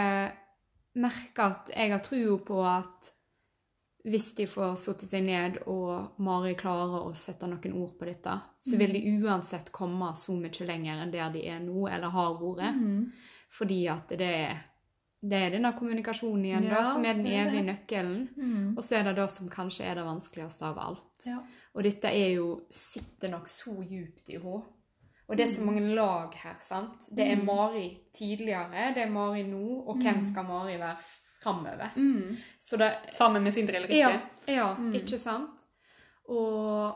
merker 0.97 1.53
at 1.53 1.71
jeg 1.75 1.91
har 1.93 2.03
trua 2.05 2.37
på 2.45 2.59
at 2.65 3.13
hvis 4.09 4.31
de 4.37 4.45
får 4.47 4.77
satt 4.79 5.03
seg 5.03 5.25
ned 5.27 5.57
og 5.67 6.21
Mari 6.23 6.53
klarer 6.57 7.03
å 7.03 7.11
sette 7.17 7.49
noen 7.49 7.75
ord 7.81 7.97
på 7.99 8.07
dette, 8.07 8.35
så 8.63 8.79
vil 8.79 8.95
de 8.95 9.01
uansett 9.19 9.73
komme 9.75 10.13
så 10.15 10.35
mye 10.37 10.67
lenger 10.67 11.03
enn 11.03 11.11
der 11.13 11.33
de 11.33 11.43
er 11.51 11.59
nå, 11.63 11.83
eller 11.91 12.13
har 12.13 12.37
vært. 12.39 12.79
Mm. 12.79 13.09
Fordi 13.51 13.79
at 13.91 14.15
det 14.15 14.29
er, 14.39 14.63
det 15.19 15.41
er 15.43 15.53
denne 15.57 15.73
kommunikasjonen 15.75 16.47
igjen, 16.47 16.69
Ja, 16.69 16.79
da, 16.79 16.85
som 16.87 17.05
er 17.05 17.19
den 17.19 17.27
evige 17.27 17.65
nøkkelen. 17.67 18.25
Mm. 18.37 18.65
Og 18.77 18.83
så 18.87 18.99
er 18.99 19.09
det 19.09 19.17
det 19.19 19.27
som 19.35 19.51
kanskje 19.51 19.89
er 19.89 19.99
det 19.99 20.07
vanskeligste 20.07 20.69
av 20.69 20.79
alt. 20.85 21.27
Ja. 21.27 21.41
Og 21.75 21.85
dette 21.85 22.13
er 22.15 22.37
jo, 22.37 22.49
sitter 22.71 23.35
nok 23.35 23.51
så 23.51 23.75
djupt 23.83 24.31
i 24.31 24.39
henne. 24.39 24.63
Og 25.30 25.38
det 25.38 25.43
er 25.43 25.51
så 25.53 25.61
mange 25.61 25.82
lag 25.95 26.32
her, 26.43 26.55
sant? 26.59 27.09
Det 27.15 27.25
er 27.32 27.36
Mm. 27.36 27.45
Mari 27.45 27.97
tidligere, 28.13 28.93
det 28.95 29.03
er 29.03 29.09
Mari 29.09 29.43
nå, 29.43 29.84
og 29.88 29.95
hvem 30.01 30.15
Mm. 30.17 30.23
skal 30.23 30.43
Mari 30.43 30.77
være 30.80 30.95
framover? 31.43 31.89
Det 32.77 32.91
Sammen 33.13 33.43
med 33.43 33.51
Sindre 33.51 33.75
eller 33.75 33.88
ikke? 33.89 33.97
Ja, 34.09 34.19
ja 34.53 34.73
Mm. 34.75 34.93
ikke 34.95 35.17
sant? 35.17 35.67
Og, 36.30 36.95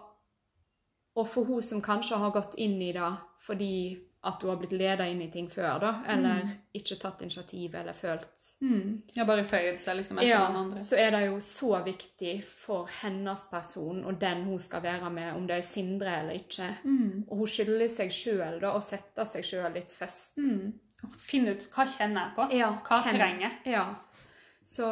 og 1.16 1.28
for 1.28 1.44
hun 1.44 1.62
som 1.62 1.82
kanskje 1.82 2.18
har 2.18 2.32
gått 2.32 2.56
inn 2.58 2.82
i 2.82 2.92
det 2.92 3.14
fordi 3.40 3.98
at 4.26 4.40
du 4.40 4.48
har 4.48 4.56
blitt 4.56 4.72
leda 4.72 5.04
inn 5.12 5.22
i 5.22 5.28
ting 5.32 5.50
før, 5.52 5.80
da, 5.82 5.90
eller 6.08 6.44
Mm. 6.44 6.52
ikke 6.80 6.96
tatt 7.02 7.22
initiativ 7.22 7.74
eller 7.76 7.94
følt 7.94 8.46
mm. 8.62 9.02
Ja, 9.18 9.26
bare 9.26 9.44
føyd 9.44 9.82
seg 9.84 9.98
liksom 9.98 10.18
etter 10.22 10.30
ja, 10.30 10.46
den 10.48 10.56
andre. 10.62 10.80
så 10.80 10.96
er 10.98 11.12
det 11.12 11.26
jo 11.26 11.40
så 11.44 11.84
viktig 11.84 12.44
for 12.46 12.88
hennes 13.02 13.44
person 13.52 14.00
og 14.06 14.20
den 14.22 14.46
hun 14.46 14.60
skal 14.60 14.82
være 14.82 15.10
med, 15.12 15.34
om 15.36 15.46
det 15.48 15.58
er 15.58 15.62
Sindre 15.68 16.16
eller 16.22 16.34
ikke. 16.40 16.70
Mm. 16.86 17.26
Og 17.28 17.38
hun 17.38 17.48
skylder 17.48 17.88
seg 17.92 18.12
sjøl 18.16 18.64
å 18.64 18.80
sette 18.82 19.26
seg 19.28 19.44
sjøl 19.44 19.74
litt 19.74 19.92
først. 19.92 20.38
Mm. 20.38 20.74
Finne 21.20 21.52
ut 21.58 21.68
hva 21.76 21.84
kjenner 21.86 22.22
jeg 22.30 22.36
på. 22.38 22.48
Ja, 22.58 22.72
Hva 22.88 23.02
hvem- 23.04 23.18
trenger 23.20 23.42
jeg? 23.50 23.74
Ja. 23.74 23.86
Så, 24.64 24.88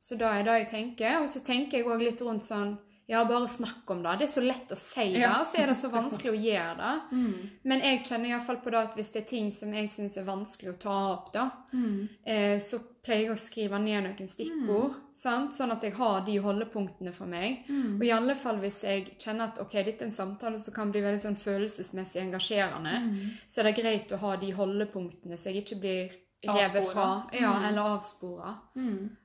så 0.00 0.16
da 0.18 0.30
er 0.38 0.44
det 0.46 0.54
jeg 0.62 0.68
tenker. 0.72 1.18
Og 1.20 1.28
så 1.28 1.42
tenker 1.44 1.78
jeg 1.78 1.86
òg 1.86 2.00
litt 2.06 2.22
rundt 2.24 2.46
sånn 2.46 2.78
Ja, 3.10 3.24
bare 3.26 3.48
snakk 3.50 3.90
om 3.90 4.04
det. 4.04 4.12
Det 4.20 4.26
er 4.28 4.30
så 4.30 4.42
lett 4.44 4.70
å 4.70 4.76
si 4.78 5.08
det, 5.12 5.18
Ja. 5.24 5.40
og 5.40 5.46
så 5.50 5.58
er 5.58 5.66
det 5.66 5.76
så 5.80 5.88
vanskelig 5.90 6.30
å 6.30 6.38
gjøre 6.44 6.76
det. 6.78 6.92
Mm. 7.10 7.50
Men 7.64 7.80
jeg 7.82 8.04
kjenner 8.06 8.28
iallfall 8.30 8.60
på 8.62 8.70
det 8.70 8.78
at 8.84 8.94
hvis 8.94 9.10
det 9.12 9.22
er 9.22 9.26
ting 9.26 9.50
som 9.52 9.72
jeg 9.74 9.88
syns 9.90 10.16
er 10.20 10.24
vanskelig 10.28 10.70
å 10.74 10.78
ta 10.78 10.94
opp, 11.12 11.32
da, 11.34 11.48
mm. 11.72 12.08
eh, 12.24 12.58
så 12.62 12.78
pleier 13.02 13.24
jeg 13.26 13.32
å 13.34 13.40
skrive 13.40 13.78
ned 13.82 14.04
noen 14.04 14.28
stikkord, 14.28 14.94
sant? 15.16 15.52
sånn 15.56 15.72
at 15.72 15.82
jeg 15.82 15.94
har 15.96 16.20
de 16.26 16.36
holdepunktene 16.44 17.12
for 17.16 17.26
meg. 17.26 17.64
Mhm. 17.68 17.96
Og 17.98 18.04
i 18.06 18.10
alle 18.12 18.34
fall 18.36 18.56
hvis 18.62 18.82
jeg 18.84 19.16
kjenner 19.18 19.48
at 19.50 19.58
ok, 19.58 19.72
dette 19.84 20.02
er 20.04 20.06
en 20.06 20.12
samtale 20.12 20.58
som 20.60 20.74
kan 20.74 20.92
bli 20.92 21.00
veldig 21.02 21.22
sånn 21.24 21.36
følelsesmessig 21.40 22.20
engasjerende, 22.22 22.94
Mhm. 23.00 23.30
så 23.46 23.60
er 23.60 23.72
det 23.72 23.76
greit 23.82 24.08
å 24.12 24.18
ha 24.18 24.36
de 24.36 24.52
holdepunktene, 24.52 25.34
så 25.36 25.50
jeg 25.50 25.64
ikke 25.64 25.80
blir 25.80 26.10
revet 26.46 26.92
fra 26.92 27.26
ja, 27.32 27.52
Mm. 27.58 27.64
eller 27.68 27.82
avspora. 27.98 28.54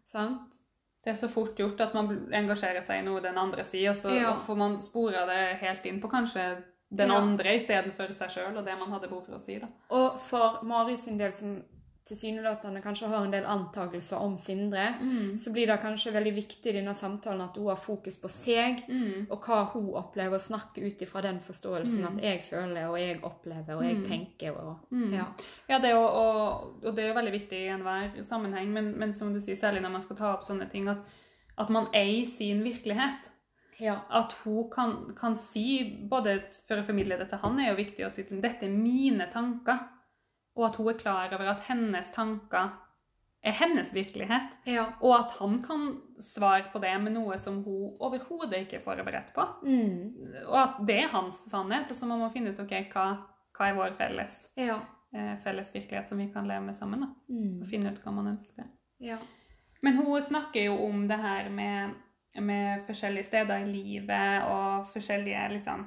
Sant? 0.05 0.57
Det 1.05 1.11
er 1.13 1.17
så 1.19 1.29
fort 1.29 1.55
gjort 1.55 1.79
at 1.85 1.93
man 1.93 2.07
engasjerer 2.33 2.81
seg 2.83 2.99
i 2.99 3.05
noe 3.05 3.21
den 3.21 3.37
andre 3.37 3.63
sier, 3.63 3.91
og 3.91 3.95
så 3.99 4.09
Ja. 4.19 4.33
får 4.33 4.57
man 4.57 4.79
spora 4.81 5.25
det 5.29 5.57
helt 5.61 5.85
inn 5.85 6.01
på 6.01 6.09
kanskje 6.09 6.63
den 6.91 7.09
Ja. 7.09 7.19
andre 7.21 7.55
istedenfor 7.55 8.11
seg 8.13 8.29
sjøl 8.29 8.57
og 8.57 8.65
det 8.65 8.77
man 8.79 8.89
hadde 8.91 9.07
behov 9.09 9.25
for 9.25 9.35
å 9.35 9.39
si. 9.39 9.59
da. 9.59 9.67
Og 9.91 10.19
for 10.19 10.59
Mari 10.63 10.95
sin 10.97 11.17
del, 11.17 11.31
som 11.31 11.63
tilsynelatende 12.05 12.81
kanskje 12.83 13.07
har 13.09 13.25
en 13.25 13.31
del 13.33 13.45
antakelser 13.49 14.17
om 14.21 14.35
Sindre, 14.37 14.83
så 15.41 15.51
blir 15.53 15.67
det 15.67 15.79
kanskje 15.81 16.13
veldig 16.13 16.33
viktig 16.35 16.69
i 16.69 16.75
denne 16.77 16.93
samtalen 16.93 17.41
at 17.41 17.55
hun 17.57 17.67
har 17.71 17.75
fokus 17.81 18.17
på 18.21 18.29
seg, 18.29 18.83
Mm. 18.87 19.25
og 19.31 19.41
hva 19.41 19.63
hun 19.73 19.89
opplever, 19.95 20.33
og 20.35 20.41
snakker 20.41 20.85
ut 20.85 21.01
ifra 21.01 21.21
den 21.21 21.39
forståelsen 21.39 22.01
Mm. 22.01 22.17
at 22.17 22.23
jeg 22.23 22.43
føler, 22.43 22.85
og 22.87 22.99
jeg 22.99 23.19
opplever, 23.23 23.75
og 23.75 23.83
jeg 23.83 23.95
Mm. 23.97 24.03
tenker, 24.05 24.51
og 24.51 24.77
Mm. 24.91 25.13
ja. 25.13 25.25
Ja, 25.69 25.79
det 25.79 25.85
er 25.89 25.93
jo, 25.95 26.03
og, 26.05 26.83
og 26.85 26.95
det 26.95 26.99
er 27.03 27.07
jo 27.07 27.19
veldig 27.21 27.31
viktig 27.41 27.57
i 27.57 27.67
enhver 27.73 28.23
sammenheng, 28.23 28.67
men, 28.73 28.97
men 28.99 29.13
som 29.13 29.33
du 29.33 29.39
sier, 29.39 29.55
særlig 29.55 29.81
når 29.81 29.91
man 29.91 30.01
skal 30.01 30.15
ta 30.15 30.33
opp 30.33 30.43
sånne 30.43 30.69
ting, 30.71 30.87
at, 30.87 30.97
at 31.57 31.69
man 31.69 31.87
eier 31.93 32.25
sin 32.27 32.63
virkelighet. 32.63 33.31
Ja. 33.79 33.99
At 34.09 34.31
hun 34.45 34.69
kan, 34.69 35.13
kan 35.19 35.35
si, 35.35 35.97
både 36.09 36.41
for 36.67 36.75
å 36.77 36.85
formidle 36.85 37.17
det 37.17 37.29
til 37.29 37.39
han, 37.39 37.59
er 37.59 37.69
jo 37.75 37.83
viktig 37.83 38.05
å 38.05 38.11
si 38.11 38.23
til 38.23 38.39
dette 38.41 38.63
er 38.63 38.69
mine 38.69 39.27
tanker, 39.33 39.79
og 40.55 40.65
at 40.69 40.75
hun 40.79 40.89
er 40.93 40.97
klar 40.99 41.33
over 41.35 41.49
at 41.51 41.63
hennes 41.67 42.11
tanker 42.15 42.73
er 43.45 43.53
hennes 43.59 43.91
virkelighet, 43.93 44.53
ja. 44.65 44.87
og 45.05 45.11
at 45.19 45.31
han 45.37 45.59
kan 45.61 45.81
svare 46.17 46.63
på 46.73 46.79
det 46.81 46.93
med 47.03 47.13
noe 47.13 47.35
som 47.37 47.59
hun 47.63 47.91
overhodet 48.01 48.63
ikke 48.63 48.79
er 48.79 48.81
forberedt 48.85 49.33
på. 49.35 49.43
Mm. 49.67 50.15
Og 50.47 50.55
at 50.63 50.79
det 50.87 50.95
er 51.03 51.11
hans 51.13 51.43
sannhet, 51.51 51.91
og 51.93 51.99
så 51.99 52.07
må 52.09 52.17
man 52.17 52.31
finne 52.33 52.55
ut 52.55 52.61
ok, 52.63 52.73
hva, 52.95 53.03
hva 53.57 53.67
er 53.69 53.77
vår 53.77 53.93
felles, 53.99 54.39
Ja. 54.57 54.79
eh, 55.13 55.35
felles 55.43 55.69
virkelighet 55.75 56.09
som 56.09 56.17
vi 56.17 56.31
kan 56.33 56.47
leve 56.49 56.65
med 56.65 56.75
sammen. 56.75 57.05
Mm. 57.29 57.59
Og 57.61 57.67
finne 57.69 57.91
ut 57.93 58.01
hva 58.01 58.15
man 58.17 58.31
ønsker 58.33 58.63
det. 58.63 58.69
ja. 59.11 59.17
Men 59.85 59.97
hun 59.99 60.21
snakker 60.21 60.63
jo 60.65 60.79
om 60.87 61.03
det 61.07 61.17
her 61.21 61.49
med, 61.53 61.91
med 62.41 62.81
forskjellige 62.87 63.27
steder 63.27 63.61
i 63.61 63.69
livet 63.69 64.47
og 64.49 64.87
forskjellige 64.89 65.43
liksom, 65.51 65.83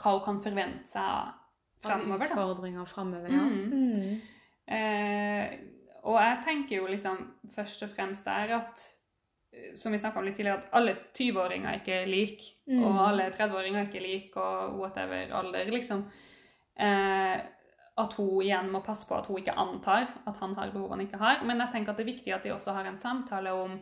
Hva 0.00 0.12
hun 0.14 0.22
kan 0.24 0.38
forvente 0.40 0.88
seg 0.88 1.34
framover. 1.82 2.18
da. 2.18 2.30
Utfordringer 2.34 2.84
framover, 2.84 3.28
ja. 3.32 3.42
Mm. 3.48 3.72
Mm. 3.72 4.20
Eh, 4.68 5.58
og 6.08 6.16
jeg 6.20 6.38
tenker 6.44 6.76
jo 6.76 6.86
liksom 6.86 7.20
først 7.54 7.82
og 7.86 7.90
fremst 7.94 8.24
der 8.28 8.54
at 8.58 8.82
eh, 9.52 9.74
som 9.76 9.92
vi 9.92 9.98
snakka 9.98 10.20
om 10.20 10.24
litt 10.28 10.36
tidligere, 10.36 10.58
at 10.62 10.72
alle 10.78 10.96
20-åringer 11.16 11.78
ikke 11.80 12.02
er 12.02 12.06
like, 12.06 12.54
Mm. 12.68 12.82
og 12.84 12.98
alle 13.08 13.30
30-åringer 13.32 13.86
ikke 13.86 13.96
er 13.98 14.06
like, 14.06 14.36
og 14.36 14.74
whatever 14.78 15.30
alder, 15.38 15.70
liksom. 15.72 16.02
Eh, 16.78 17.38
at 17.98 18.12
hun 18.14 18.42
igjen 18.44 18.68
må 18.70 18.78
passe 18.84 19.08
på 19.08 19.16
at 19.18 19.26
hun 19.26 19.38
ikke 19.40 19.56
antar 19.58 20.04
at 20.28 20.36
han 20.38 20.52
har 20.54 20.70
behov 20.70 20.90
han 20.92 21.00
ikke 21.00 21.18
har. 21.18 21.40
Men 21.44 21.58
jeg 21.58 21.72
tenker 21.72 21.90
at 21.90 21.96
det 21.98 22.04
er 22.06 22.12
viktig 22.12 22.34
at 22.34 22.44
de 22.44 22.52
også 22.54 22.72
har 22.76 22.86
en 22.86 22.98
samtale 22.98 23.50
om 23.52 23.72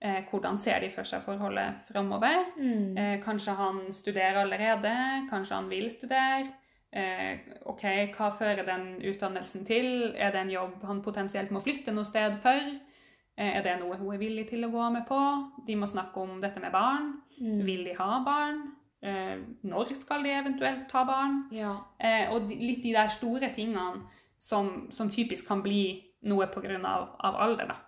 eh, 0.00 0.22
hvordan 0.30 0.56
ser 0.58 0.80
de 0.80 0.88
for 0.90 1.04
seg 1.04 1.20
forholdet 1.26 1.82
framover. 1.92 2.46
Mm. 2.56 2.96
Eh, 2.96 3.18
kanskje 3.22 3.52
han 3.58 3.92
studerer 3.92 4.40
allerede, 4.40 4.94
kanskje 5.30 5.54
han 5.58 5.68
vil 5.68 5.90
studere. 5.90 6.46
Eh, 6.92 7.38
ok, 7.72 7.84
hva 8.12 8.28
fører 8.36 8.66
den 8.68 8.98
utdannelsen 9.08 9.64
til? 9.64 10.12
Er 10.12 10.34
det 10.34 10.42
en 10.42 10.52
jobb 10.52 10.82
han 10.84 11.00
potensielt 11.04 11.52
må 11.54 11.62
flytte 11.64 11.94
noe 11.94 12.04
sted 12.08 12.36
for? 12.42 12.60
Eh, 13.36 13.56
er 13.56 13.62
det 13.64 13.78
noe 13.80 13.96
hun 13.96 14.12
er 14.12 14.20
villig 14.20 14.48
til 14.50 14.66
å 14.66 14.72
gå 14.72 14.90
med 14.92 15.06
på? 15.08 15.20
De 15.66 15.76
må 15.78 15.88
snakke 15.88 16.20
om 16.20 16.40
dette 16.42 16.60
med 16.60 16.74
barn. 16.74 17.14
Mm. 17.38 17.62
Vil 17.64 17.86
de 17.88 17.96
ha 17.96 18.20
barn? 18.26 18.60
Eh, 19.02 19.40
når 19.64 19.94
skal 19.98 20.26
de 20.26 20.34
eventuelt 20.36 20.92
ha 20.92 21.04
barn? 21.08 21.40
Ja. 21.54 21.78
Eh, 21.98 22.28
og 22.30 22.50
de, 22.50 22.60
litt 22.60 22.84
de 22.84 22.92
der 22.94 23.08
store 23.14 23.48
tingene 23.56 24.04
som, 24.38 24.90
som 24.92 25.10
typisk 25.10 25.48
kan 25.48 25.62
bli 25.64 26.02
noe 26.28 26.46
pga. 26.52 26.76
Av, 26.76 27.08
av 27.24 27.40
alder. 27.46 27.72
da. 27.72 27.80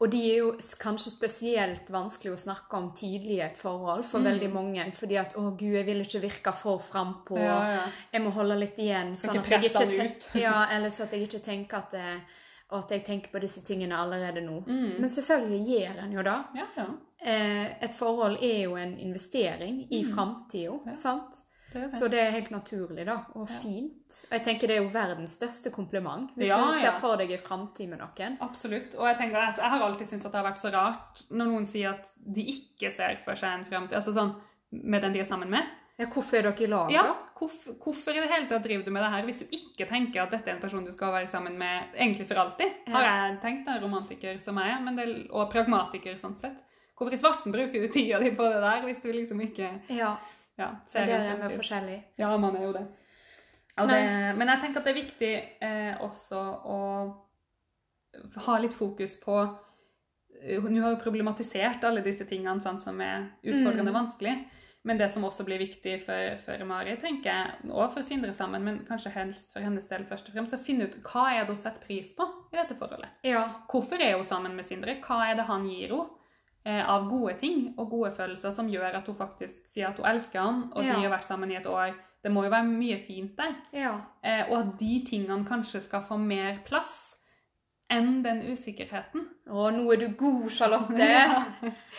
Og 0.00 0.10
de 0.10 0.18
er 0.32 0.36
jo 0.38 0.50
kanskje 0.80 1.10
spesielt 1.10 1.90
vanskelig 1.90 2.32
å 2.32 2.38
snakke 2.38 2.76
om 2.76 2.90
tidlig 2.96 3.36
i 3.38 3.40
et 3.46 3.56
forhold 3.58 4.04
for 4.04 4.18
Mm. 4.18 4.24
veldig 4.24 4.50
mange. 4.52 4.92
Fordi 4.94 5.16
at 5.20 5.34
'å 5.34 5.56
gud, 5.56 5.72
jeg 5.72 5.86
vil 5.86 6.00
ikke 6.00 6.20
virke 6.20 6.52
for 6.54 6.78
frampå', 6.78 7.38
Ja, 7.38 7.68
ja. 7.70 7.80
jeg 8.12 8.22
må 8.22 8.30
holde 8.30 8.58
litt 8.58 8.76
igjen. 8.78 9.12
Sånn 9.16 9.38
at 9.38 9.48
jeg 9.48 9.62
ikke 9.70 10.04
ut. 10.04 10.30
ja, 10.34 10.66
eller 10.70 10.88
så 10.88 11.02
at 11.04 11.10
jeg 11.12 11.28
ikke 11.28 11.42
tenker 11.44 11.76
at, 11.78 11.94
eh, 11.94 12.20
at 12.72 12.88
jeg 12.90 13.04
tenker 13.04 13.30
på 13.32 13.40
disse 13.40 13.60
tingene 13.62 13.92
allerede 13.96 14.40
nå. 14.46 14.60
Mm. 14.66 15.00
Men 15.00 15.08
selvfølgelig 15.08 15.66
gjør 15.66 16.02
en 16.04 16.12
jo 16.12 16.22
det. 16.22 16.44
Ja, 16.54 16.66
ja. 16.76 16.86
Eh, 17.22 17.66
et 17.82 17.90
forhold 17.94 18.38
er 18.42 18.62
jo 18.64 18.76
en 18.76 18.98
investering 18.98 19.86
i 19.90 20.04
framtida, 20.04 20.80
Ja. 20.86 20.92
sant? 20.92 21.42
Det. 21.72 21.84
Så 21.92 22.08
det 22.10 22.18
er 22.18 22.30
helt 22.34 22.50
naturlig, 22.50 23.04
da. 23.06 23.18
Og 23.34 23.48
Ja. 23.48 23.58
fint. 23.62 24.24
Jeg 24.30 24.42
tenker 24.42 24.66
det 24.66 24.76
er 24.78 24.82
jo 24.82 24.88
verdens 24.90 25.36
største 25.38 25.70
kompliment. 25.70 26.30
Hvis 26.36 26.48
Ja, 26.48 26.56
du 26.66 26.72
ser 26.72 26.84
ja. 26.90 26.90
for 26.98 27.16
deg 27.16 27.30
en 27.30 27.38
framtid 27.38 27.88
med 27.88 27.98
noen. 28.00 28.38
Absolutt. 28.40 28.94
Og 28.96 29.06
jeg 29.06 29.16
tenker, 29.18 29.36
altså, 29.38 29.62
jeg 29.62 29.70
har 29.70 29.80
alltid 29.80 30.06
syntes 30.06 30.26
at 30.26 30.32
det 30.32 30.40
har 30.42 30.50
vært 30.52 30.58
så 30.58 30.72
rart 30.72 31.22
når 31.30 31.46
noen 31.46 31.66
sier 31.66 31.90
at 31.90 32.10
de 32.16 32.42
ikke 32.42 32.90
ser 32.92 33.18
for 33.24 33.34
seg 33.34 33.58
en 33.60 33.64
fremtid. 33.64 33.94
Altså 33.94 34.12
sånn 34.14 34.34
med 34.72 35.02
den 35.02 35.12
de 35.12 35.20
er 35.20 35.24
sammen 35.24 35.50
med. 35.50 35.62
Ja, 35.98 36.06
hvorfor 36.06 36.38
er 36.38 36.42
dere 36.48 36.62
i 36.64 36.66
lag, 36.66 36.90
Ja, 36.90 37.02
da? 37.02 37.14
hvorfor, 37.38 37.74
hvorfor 37.76 38.10
i 38.16 38.20
det 38.20 38.30
hele 38.30 38.46
tatt 38.48 38.62
driver 38.64 38.84
du 38.86 38.90
med 38.90 39.02
det 39.02 39.10
her 39.12 39.22
hvis 39.26 39.40
du 39.40 39.44
ikke 39.52 39.86
tenker 39.86 40.22
at 40.22 40.30
dette 40.30 40.48
er 40.48 40.54
en 40.54 40.60
person 40.62 40.82
du 40.84 40.90
skal 40.92 41.12
være 41.12 41.28
sammen 41.28 41.58
med 41.58 41.92
egentlig 41.94 42.26
for 42.26 42.36
alltid? 42.36 42.72
Har 42.88 43.02
jeg 43.04 43.40
tenkt 43.42 43.66
da, 43.66 43.78
romantiker 43.78 44.38
som 44.40 44.56
jeg 44.56 44.72
er, 44.72 44.80
men 44.80 44.96
det, 44.96 45.28
og 45.30 45.50
pragmatiker 45.52 46.16
sånn 46.16 46.34
sett. 46.34 46.62
Hvorfor 46.96 47.12
i 47.12 47.16
svarten 47.20 47.52
bruker 47.52 47.80
du 47.80 47.88
tida 47.88 48.18
di 48.18 48.30
på 48.30 48.42
det 48.48 48.60
der 48.62 48.80
hvis 48.86 49.02
du 49.02 49.12
liksom 49.12 49.40
ikke 49.40 49.80
Ja, 49.90 50.16
ja, 50.60 50.70
så 50.86 50.98
ser 50.98 51.08
der 51.10 51.26
er 51.32 51.40
vi 51.40 51.56
forskjellige. 51.56 52.04
Ja, 52.20 52.30
man 52.40 52.56
er 52.56 52.66
jo 52.68 52.72
det. 52.76 52.86
Og 53.80 53.88
det 53.88 53.98
men 54.36 54.48
jeg 54.50 54.60
tenker 54.60 54.80
at 54.82 54.86
det 54.88 54.92
er 54.92 55.00
viktig 55.02 55.32
eh, 55.64 56.00
også 56.04 56.40
å 56.68 56.78
ha 58.46 58.58
litt 58.60 58.74
fokus 58.74 59.16
på 59.22 59.40
Hun 60.40 60.76
har 60.80 60.94
jo 60.94 61.02
problematisert 61.02 61.84
alle 61.84 62.00
disse 62.00 62.24
tingene 62.24 62.62
sånn, 62.64 62.78
som 62.80 63.00
er 63.04 63.26
utfordrende 63.44 63.90
Mm. 63.92 63.96
vanskelig. 63.98 64.34
Men 64.82 64.96
det 64.96 65.10
som 65.10 65.24
også 65.24 65.44
blir 65.44 65.58
viktig 65.60 65.98
for, 66.00 66.38
for 66.40 66.64
Mari, 66.64 66.94
tenker 66.96 67.28
jeg, 67.28 67.68
og 67.68 67.90
for 67.92 68.02
Sindre 68.02 68.32
sammen, 68.32 68.64
men 68.64 68.78
kanskje 68.88 69.12
helst 69.12 69.52
for 69.52 69.60
hennes 69.60 69.86
del 69.90 70.06
først 70.08 70.30
og 70.30 70.34
fremst, 70.38 70.54
å 70.56 70.58
finne 70.62 70.86
ut 70.88 70.96
hva 71.04 71.26
er 71.34 71.44
det 71.44 71.52
hun 71.52 71.60
setter 71.60 71.84
pris 71.84 72.14
på 72.16 72.24
i 72.54 72.56
dette 72.56 72.78
forholdet. 72.80 73.10
Ja. 73.28 73.42
Hvorfor 73.68 74.00
er 74.00 74.14
hun 74.16 74.24
sammen 74.24 74.56
med 74.56 74.64
Sindre? 74.64 74.96
Hva 75.04 75.26
er 75.28 75.36
det 75.36 75.44
han 75.50 75.66
gir 75.68 75.92
henne 75.92 76.06
eh, 76.08 76.19
av 76.66 77.08
gode 77.08 77.38
ting 77.40 77.74
og 77.78 77.90
gode 77.90 78.10
følelser 78.12 78.52
som 78.52 78.68
gjør 78.68 78.94
at 78.98 79.06
hun 79.06 79.16
faktisk 79.16 79.52
sier 79.72 79.88
at 79.88 79.96
hun 79.96 80.06
elsker 80.06 80.40
han, 80.40 80.72
og 80.74 80.84
Ja. 80.84 80.94
de 80.96 81.02
har 81.06 81.10
vært 81.18 81.24
sammen 81.24 81.50
i 81.50 81.56
et 81.56 81.66
år? 81.66 81.94
Det 82.22 82.30
må 82.32 82.42
jo 82.44 82.50
være 82.50 82.66
mye 82.68 82.98
fint 83.06 83.36
der. 83.36 83.54
Ja. 83.72 83.94
Eh, 84.22 84.44
og 84.50 84.58
at 84.58 84.78
de 84.78 85.04
tingene 85.08 85.44
kanskje 85.48 85.80
skal 85.80 86.02
få 86.02 86.18
mer 86.20 86.58
plass 86.66 87.16
enn 87.90 88.22
den 88.22 88.42
usikkerheten. 88.52 89.24
Å, 89.48 89.70
nå 89.72 89.86
er 89.92 89.96
du 89.96 90.08
god, 90.20 90.50
Charlotte. 90.50 91.08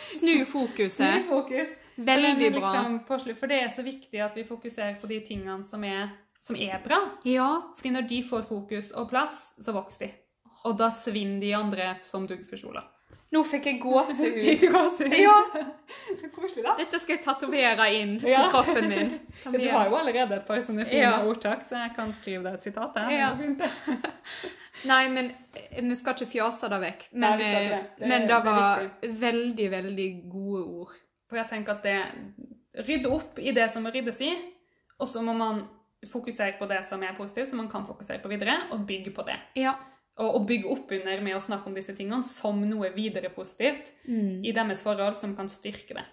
Snu 0.08 0.46
fokuset. 0.46 1.26
fokus. 1.28 1.70
Veldig 1.98 2.52
bra. 2.54 2.72
liksom, 2.72 3.36
for 3.36 3.48
det 3.48 3.64
er 3.64 3.70
så 3.70 3.84
viktig 3.84 4.22
at 4.24 4.36
vi 4.38 4.44
fokuserer 4.48 4.96
på 5.02 5.08
de 5.08 5.20
tingene 5.26 5.64
som 5.64 5.84
er, 5.84 6.10
som 6.42 6.56
er 6.56 6.80
bra. 6.86 7.02
Ja. 7.26 7.50
Fordi 7.76 7.90
når 7.92 8.08
de 8.08 8.22
får 8.24 8.46
fokus 8.48 8.92
og 8.92 9.10
plass, 9.10 9.54
så 9.60 9.74
vokser 9.76 10.06
de. 10.08 10.12
Og 10.66 10.78
da 10.78 10.90
svinner 10.94 11.42
de 11.42 11.52
andre 11.58 11.96
som 12.06 12.28
dugg 12.28 12.46
for 12.48 12.56
sola. 12.62 12.84
Nå 13.32 13.44
fikk 13.48 13.66
jeg 13.70 13.78
gåsehud. 13.82 14.40
Fikk 14.48 14.62
du 14.62 14.72
gåsehud? 14.74 15.14
Ja. 15.16 15.36
Det 15.54 16.26
er 16.28 16.32
Koselig, 16.36 16.64
da. 16.66 16.74
Dette 16.80 17.00
skal 17.00 17.16
jeg 17.16 17.24
tatovere 17.26 17.86
inn 17.96 18.18
på 18.22 18.28
Ja. 18.32 18.42
kroppen 18.52 18.90
min. 18.92 19.14
Du 19.56 19.68
har 19.72 19.88
jo 19.90 19.96
allerede 20.00 20.36
et 20.40 20.46
par 20.48 20.60
sånne 20.64 20.86
fine 20.90 21.02
Ja. 21.06 21.14
ordtak, 21.28 21.64
så 21.68 21.80
jeg 21.80 21.94
kan 21.96 22.12
skrive 22.14 22.44
deg 22.44 22.54
et 22.60 22.64
sitat. 22.68 22.98
Ja. 23.12 23.34
Det 23.40 23.54
det. 23.62 23.72
Nei, 24.90 25.04
men 25.14 25.32
eh, 25.56 25.82
vi 25.84 25.96
skal 25.96 26.16
ikke 26.18 26.32
fjase 26.32 26.70
det 26.72 26.80
vekk. 26.82 27.06
Men, 27.14 27.42
eh, 27.42 27.70
det. 27.70 27.82
Det 28.00 28.08
men 28.08 28.22
det 28.28 28.30
det 28.30 28.40
var 28.46 28.88
veldig, 29.26 29.68
veldig 29.72 30.10
gode 30.32 30.64
ord. 30.82 30.96
For 31.30 31.40
jeg 31.40 31.48
tenker 31.50 31.78
at 31.78 31.84
det 31.84 32.00
Rydde 32.88 33.10
opp 33.12 33.40
i 33.44 33.52
det 33.52 33.66
som 33.72 33.84
må 33.84 33.92
ryddes 33.92 34.22
i, 34.24 34.30
og 35.00 35.08
så 35.12 35.20
må 35.22 35.34
man 35.36 35.58
fokusere 36.08 36.54
på 36.58 36.66
det 36.70 36.86
som 36.88 37.02
er 37.04 37.12
positivt, 37.18 37.50
så 37.52 37.56
man 37.60 37.68
kan 37.70 37.84
fokusere 37.86 38.22
på 38.24 38.30
videre, 38.32 38.54
og 38.72 38.86
bygge 38.88 39.12
på 39.14 39.26
det. 39.28 39.36
Ja. 39.60 39.74
Og, 40.22 40.36
og 40.38 40.44
bygge 40.48 40.70
opp 40.70 40.92
under 40.94 41.22
med 41.26 41.34
å 41.36 41.42
snakke 41.42 41.66
om 41.72 41.74
disse 41.74 41.96
tingene 41.98 42.24
som 42.28 42.60
noe 42.62 42.92
videre 42.94 43.32
positivt 43.34 43.92
Mm. 44.08 44.44
i 44.46 44.52
deres 44.54 44.84
forhold 44.86 45.18
som 45.18 45.36
kan 45.36 45.50
styrke 45.50 45.96
det. 45.98 46.04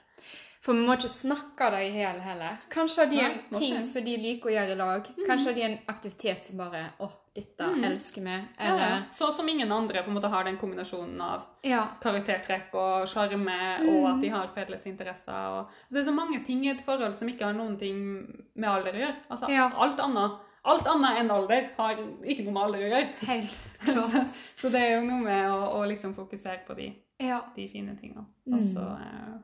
For 0.61 0.75
vi 0.75 0.81
må 0.87 0.97
ikke 0.97 1.09
snakke 1.13 1.69
det 1.71 1.83
i 1.87 1.93
hjel 2.01 2.19
heller. 2.21 2.57
Kanskje 2.73 3.05
de 3.11 3.21
er 3.21 3.31
en 3.31 3.59
ting 3.61 3.77
som 3.87 4.03
de 4.05 4.17
liker 4.19 4.49
å 4.51 4.55
gjøre 4.57 4.73
i 4.75 4.79
lag. 4.81 5.07
Kanskje 5.29 5.55
de 5.55 5.63
er 5.63 5.69
en 5.71 5.79
aktivitet 5.93 6.45
som 6.49 6.57
bare 6.59 6.81
Å, 6.99 7.09
dette 7.35 7.69
Mm. 7.69 7.85
elsker 7.85 8.23
vi. 8.25 8.39
Eller 8.59 8.79
ja. 8.83 9.03
Så 9.13 9.31
som 9.33 9.49
ingen 9.49 9.71
andre 9.71 10.03
på 10.03 10.09
en 10.11 10.15
måte 10.17 10.29
har 10.33 10.45
den 10.45 10.57
kombinasjonen 10.59 11.21
av 11.21 11.45
Ja. 11.63 11.85
karaktertrekk 12.03 12.75
og 12.75 13.07
sjarme, 13.07 13.87
og 13.89 14.09
at 14.17 14.21
de 14.23 14.29
har 14.31 14.49
felles 14.55 14.85
interesser. 14.87 15.33
Og, 15.33 15.69
så 15.89 15.93
det 15.95 16.01
er 16.01 16.11
så 16.11 16.15
mange 16.15 16.45
ting 16.45 16.65
i 16.67 16.71
et 16.71 16.81
forhold 16.85 17.15
som 17.15 17.29
ikke 17.29 17.45
har 17.45 17.55
noen 17.55 17.79
ting 17.79 18.45
med 18.57 18.69
alder 18.69 18.93
å 18.93 19.03
gjøre. 19.05 19.17
Altså, 19.31 19.49
Ja. 19.49 19.71
alt, 19.77 20.01
annet, 20.01 20.33
alt 20.69 20.87
annet 20.87 21.19
enn 21.21 21.31
alder 21.35 21.69
har 21.77 21.97
ikke 22.25 22.45
noe 22.47 22.53
med 22.55 22.63
alder 22.63 22.79
å 22.79 22.89
gjøre. 22.89 23.09
Helt 23.27 23.59
klart. 23.85 24.35
Så 24.57 24.71
det 24.75 24.81
er 24.85 24.97
jo 24.97 25.05
noe 25.09 25.21
med 25.25 25.51
å, 25.51 25.61
å 25.79 25.85
liksom 25.89 26.15
fokusere 26.17 26.65
på 26.67 26.75
de, 26.79 26.89
Ja. 27.21 27.41
de 27.57 27.69
fine 27.69 27.97
tingene. 28.01 28.27
Mm. 28.47 28.55
Og 28.59 28.63
så, 28.65 28.87
eh, 29.03 29.37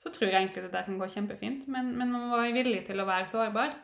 så 0.00 0.10
tror 0.14 0.30
jeg 0.30 0.40
egentlig 0.42 0.62
det 0.64 0.72
der 0.72 0.86
kan 0.86 0.98
gå 0.98 1.06
kjempefint, 1.12 1.66
men, 1.68 1.94
men 1.98 2.10
man 2.12 2.28
må 2.30 2.36
være 2.40 2.52
villig 2.56 2.86
til 2.86 3.00
å 3.02 3.06
være 3.06 3.28
sårbar. 3.28 3.74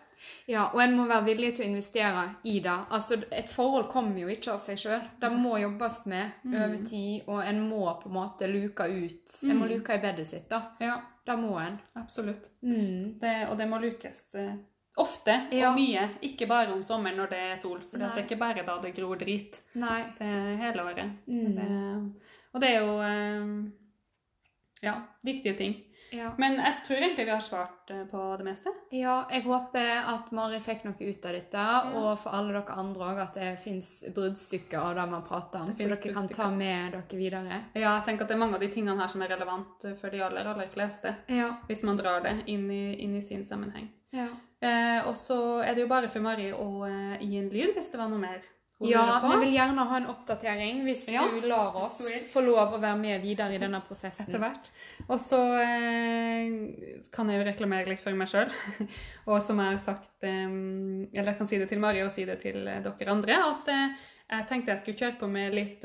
ja. 0.49 0.70
Og 0.72 0.81
en 0.81 0.95
må 0.97 1.05
være 1.07 1.24
villig 1.27 1.51
til 1.57 1.66
å 1.66 1.68
investere 1.68 2.22
i 2.49 2.55
det. 2.64 2.77
Altså, 2.91 3.18
et 3.31 3.51
forhold 3.53 3.91
kommer 3.93 4.20
jo 4.22 4.29
ikke 4.33 4.55
av 4.55 4.62
seg 4.64 4.79
sjøl. 4.81 5.03
Det 5.20 5.29
må 5.33 5.59
jobbes 5.61 5.99
med 6.07 6.31
Mm. 6.45 6.55
over 6.62 6.85
tid, 6.89 7.27
og 7.29 7.43
en 7.45 7.61
må 7.68 7.83
på 8.01 8.09
en 8.09 8.14
måte 8.16 8.49
luke 8.49 8.87
ut. 8.89 9.37
En 9.45 9.59
må 9.59 9.66
Mm. 9.66 9.74
luke 9.74 9.93
i 9.95 9.99
bedet 10.01 10.27
sitt, 10.27 10.49
da. 10.49 10.62
Ja, 10.81 11.01
Det 11.27 11.37
må 11.39 11.59
en. 11.61 11.79
absolutt. 11.97 12.49
Mm. 12.62 13.18
Det, 13.20 13.49
og 13.51 13.59
det 13.59 13.68
må 13.68 13.79
lukes 13.83 14.35
eh, 14.35 14.55
ofte 14.97 15.34
Ja. 15.53 15.70
og 15.70 15.76
mye. 15.78 16.09
Ikke 16.22 16.47
bare 16.49 16.72
om 16.72 16.82
sommeren 16.82 17.16
når 17.20 17.30
det 17.30 17.40
er 17.53 17.59
sol, 17.61 17.80
for 17.90 17.99
det 18.01 18.07
er 18.12 18.22
ikke 18.24 18.38
bare 18.40 18.64
da 18.66 18.78
det 18.82 18.94
gror 18.97 19.16
drit. 19.20 19.61
Nei. 19.74 20.03
Det 20.18 20.26
er 20.26 20.57
hele 20.57 20.84
året. 20.84 21.11
Mm. 21.28 21.57
det, 21.57 22.30
og 22.55 22.61
det 22.62 22.70
er 22.70 22.80
jo 22.80 22.94
eh, 23.05 23.70
ja, 24.82 24.94
viktige 25.24 25.55
ting. 25.57 25.76
Ja. 26.12 26.30
Men 26.38 26.55
jeg 26.61 26.74
tror 26.86 26.97
egentlig 27.03 27.24
vi 27.26 27.32
har 27.32 27.40
svart 27.42 27.90
eh, 27.90 28.05
på 28.09 28.22
det 28.38 28.44
meste. 28.47 28.72
Ja, 28.94 29.24
jeg 29.30 29.42
håper 29.42 29.88
at 30.14 30.30
Mari 30.36 30.61
fikk 30.62 30.84
noe 30.86 30.94
ut 31.11 31.26
av 31.26 31.34
dette, 31.34 31.64
og 31.99 32.09
for 32.22 32.36
alle 32.38 32.55
dere 32.55 32.76
andre 32.78 33.09
òg, 33.11 33.20
at 33.24 33.34
det 33.40 33.53
fins 33.64 33.90
bruddstykker 34.14 34.78
av 34.78 34.94
det 35.01 35.07
man 35.11 35.24
prater 35.26 35.64
om, 35.64 35.74
så 35.74 35.88
dere 35.90 36.14
kan 36.14 36.28
ta 36.30 36.49
med 36.55 36.94
dere 36.94 37.18
videre. 37.20 37.61
Ja, 37.74 37.97
jeg 37.99 38.05
tenker 38.09 38.24
at 38.24 38.32
det 38.32 38.36
er 38.38 38.44
mange 38.44 38.57
av 38.61 38.64
de 38.64 38.70
tingene 38.72 38.97
her 39.01 39.12
som 39.12 39.24
er 39.26 39.34
relevant 39.34 39.88
for 40.01 40.14
de 40.14 40.22
aller, 40.24 40.47
aller 40.55 40.70
fleste. 40.72 41.16
Ja. 41.28 41.51
Hvis 41.66 41.82
man 41.88 41.99
drar 42.01 42.22
det 42.24 42.36
inn 42.47 42.68
i, 42.70 42.84
inn 43.03 43.16
i 43.18 43.22
sin 43.24 43.44
sammenheng. 43.44 43.90
Ja, 44.14 44.28
Eh, 44.65 45.01
og 45.09 45.17
så 45.21 45.61
er 45.63 45.75
det 45.77 45.83
jo 45.85 45.89
bare 45.91 46.09
for 46.09 46.25
Mari 46.25 46.51
å 46.53 46.69
eh, 46.89 47.19
gi 47.21 47.37
en 47.43 47.51
lyd 47.53 47.75
hvis 47.77 47.91
det 47.93 47.99
var 48.01 48.09
noe 48.09 48.23
mer 48.23 48.41
hun 48.79 48.89
ja 48.91 49.03
vi 49.25 49.37
vil 49.41 49.55
gjerne 49.55 49.85
ha 49.89 49.97
en 49.97 50.09
oppdatering 50.13 50.83
hvis 50.85 51.07
Ja. 51.13 51.23
du 51.33 51.45
lar 51.49 51.77
oss 51.81 52.01
få 52.33 52.43
lov 52.45 52.75
å 52.77 52.81
være 52.81 52.99
med 53.01 53.23
videre 53.23 53.55
i 53.57 53.61
denne 53.61 53.81
prosessen. 53.81 54.27
etter 54.29 54.39
hvert. 54.43 54.69
Og 55.09 55.21
så 55.21 55.39
eh, 55.61 57.07
kan 57.13 57.29
jeg 57.33 57.41
jo 57.41 57.47
reklamere 57.49 57.89
litt 57.89 58.01
for 58.05 58.13
meg 58.13 58.29
sjøl. 58.29 58.53
og 59.31 59.41
som 59.45 59.61
jeg 59.61 59.77
har 59.77 59.81
sagt 59.81 60.11
eh, 60.29 60.45
Eller 60.49 61.31
jeg 61.33 61.39
kan 61.39 61.49
si 61.49 61.59
det 61.61 61.71
til 61.71 61.81
Mari 61.81 62.05
og 62.05 62.13
si 62.13 62.25
det 62.29 62.41
til 62.45 62.69
eh, 62.69 62.83
dere 62.85 63.13
andre. 63.13 63.41
At 63.49 63.73
eh, 63.73 63.97
jeg 64.29 64.49
tenkte 64.51 64.73
jeg 64.75 64.83
skulle 64.83 65.01
kjøre 65.01 65.19
på 65.21 65.29
med 65.31 65.55
litt 65.55 65.85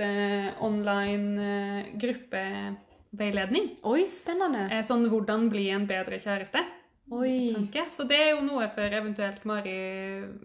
online 0.60 1.94
gruppeveiledning. 2.02 3.68
Oi, 3.88 4.08
spennende. 4.10 4.68
Eh, 4.72 4.82
sånn 4.84 5.08
'Hvordan 5.08 5.50
bli 5.50 5.70
en 5.70 5.86
bedre 5.88 6.20
kjæreste'. 6.20 6.81
Tanke. 7.12 7.86
Så 7.92 8.06
det 8.08 8.18
er 8.18 8.30
jo 8.32 8.42
noe 8.46 8.68
for 8.74 8.98
eventuelt 9.00 9.44
Mari, 9.50 9.78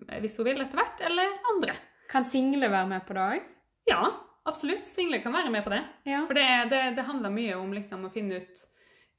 eh, 0.08 0.20
hvis 0.22 0.36
hun 0.40 0.48
vil 0.48 0.60
etter 0.64 0.80
hvert, 0.80 1.02
eller 1.06 1.36
andre. 1.52 1.74
Kan 2.10 2.24
single 2.26 2.68
være 2.70 2.88
med 2.90 3.04
på 3.06 3.14
det 3.16 3.26
òg? 3.26 3.44
Ja, 3.86 4.00
absolutt. 4.46 4.84
Single 4.86 5.20
kan 5.22 5.32
være 5.34 5.50
med 5.54 5.64
på 5.66 5.70
det. 5.74 5.82
Ja. 6.06 6.24
For 6.26 6.34
det, 6.38 6.46
det, 6.70 6.82
det 6.96 7.04
handler 7.06 7.30
mye 7.34 7.54
om 7.58 7.72
liksom 7.74 8.06
å 8.06 8.12
finne 8.14 8.40
ut 8.42 8.64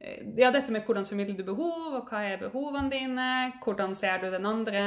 eh, 0.01 0.25
ja, 0.39 0.51
dette 0.51 0.71
med 0.75 0.83
hvordan 0.87 1.07
formidler 1.07 1.37
du 1.39 1.45
behov, 1.47 1.93
og 2.01 2.11
hva 2.11 2.23
er 2.33 2.41
behovene 2.43 2.91
dine, 2.91 3.29
hvordan 3.63 3.95
ser 3.95 4.19
du 4.23 4.29
den 4.33 4.45
andre, 4.45 4.83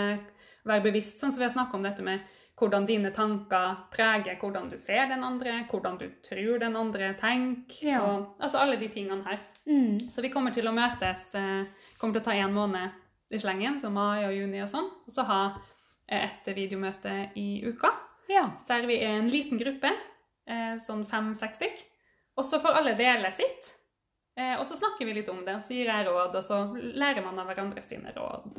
være 0.68 0.84
bevisst, 0.90 1.20
sånn 1.20 1.32
som 1.32 1.40
vi 1.40 1.48
har 1.48 1.54
snakket 1.56 1.78
om 1.80 1.88
dette 1.88 2.04
med 2.04 2.20
hvordan 2.60 2.84
dine 2.84 3.08
tanker 3.16 3.78
preger 3.94 4.36
hvordan 4.36 4.66
du 4.68 4.74
ser 4.76 5.06
den 5.08 5.22
andre, 5.24 5.62
hvordan 5.70 5.94
du 5.96 6.10
tror 6.26 6.58
den 6.60 6.76
andre 6.76 7.14
tenker, 7.20 7.86
Ja. 7.88 8.00
og, 8.04 8.34
altså 8.38 8.60
alle 8.60 8.76
de 8.76 8.88
tingene 8.92 9.24
her. 9.24 9.38
Mm. 9.64 10.10
Så 10.12 10.20
vi 10.20 10.28
kommer 10.28 10.52
til 10.52 10.68
å 10.68 10.74
møtes, 10.76 11.30
eh, 11.40 11.64
kommer 12.00 12.16
til 12.16 12.22
å 12.22 12.28
ta 12.30 12.32
en 12.40 12.54
måned 12.56 12.90
i 13.30 13.38
slengen, 13.38 13.78
så 13.80 13.90
mai 13.92 14.24
og 14.26 14.32
juni 14.34 14.62
og 14.64 14.68
sånn, 14.72 14.88
og 15.06 15.12
så 15.14 15.24
ha 15.28 15.40
eh, 16.08 16.24
et 16.24 16.48
videomøte 16.56 17.30
i 17.38 17.62
uka, 17.68 17.90
Ja. 18.30 18.48
der 18.66 18.86
vi 18.86 18.96
er 19.02 19.18
en 19.20 19.28
liten 19.30 19.58
gruppe, 19.60 19.90
eh, 20.46 20.74
sånn 20.82 21.04
fem-seks 21.06 21.56
stykk, 21.60 21.84
og 22.38 22.44
så 22.44 22.58
får 22.62 22.78
alle 22.80 22.94
dele 22.98 23.30
sitt, 23.32 23.74
eh, 24.36 24.56
og 24.58 24.66
så 24.66 24.76
snakker 24.80 25.04
vi 25.06 25.14
litt 25.14 25.28
om 25.28 25.44
det, 25.44 25.54
og 25.56 25.62
så 25.62 25.74
gir 25.76 25.86
jeg 25.86 26.06
råd, 26.08 26.34
og 26.34 26.42
så 26.42 26.60
lærer 26.96 27.22
man 27.24 27.38
av 27.38 27.46
hverandre 27.52 27.82
sine 27.86 28.12
råd, 28.16 28.58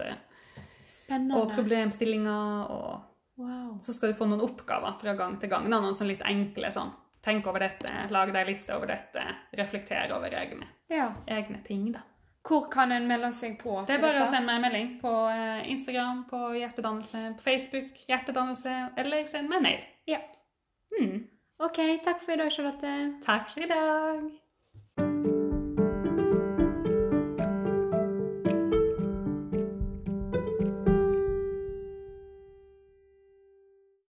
Spennende. 0.84 1.36
og 1.38 1.52
problemstillinger, 1.56 2.70
og 2.72 3.02
Wow. 3.38 3.78
så 3.82 3.94
skal 3.94 4.12
du 4.12 4.18
få 4.20 4.28
noen 4.30 4.42
oppgaver 4.46 5.00
fra 5.00 5.14
gang 5.18 5.40
til 5.40 5.50
gang, 5.50 5.68
da, 5.70 5.80
noen 5.82 5.96
sånn 5.96 6.08
litt 6.12 6.22
enkle 6.22 6.68
sånn, 6.72 6.92
tenk 7.24 7.46
over 7.48 7.60
dette, 7.64 7.90
lag 8.12 8.32
deg 8.34 8.48
liste 8.48 8.76
over 8.76 8.88
dette, 8.88 9.24
reflektere 9.58 10.12
over 10.16 10.30
egne, 10.30 10.68
Ja. 10.90 11.12
egne 11.28 11.64
ting 11.64 11.92
da. 11.92 12.02
Hvor 12.48 12.66
kan 12.74 12.92
en 12.92 13.08
melde 13.08 13.30
seg 13.38 13.60
på? 13.62 13.76
Det 13.86 13.98
er 13.98 14.02
bare 14.02 14.24
å 14.24 14.30
sende 14.30 14.48
meg 14.48 14.58
en 14.58 14.66
melding 14.66 14.88
på 15.02 15.12
eh, 15.30 15.70
Instagram, 15.72 16.24
på 16.30 16.40
Hjertedannelse, 16.58 17.26
på 17.38 17.46
Facebook, 17.46 18.02
Hjertedannelse, 18.10 18.78
eller 18.98 19.28
send 19.30 19.52
meg 19.52 19.62
en 19.62 19.68
mail. 19.70 19.84
Ja. 20.10 20.22
Mm. 20.98 21.18
OK, 21.62 21.82
takk 22.02 22.24
for 22.26 22.34
i 22.34 22.42
dag, 22.42 22.50
Charlotte. 22.54 22.96
Takk 23.22 23.52
for 23.54 23.68
i 23.68 23.70
dag. 23.70 24.41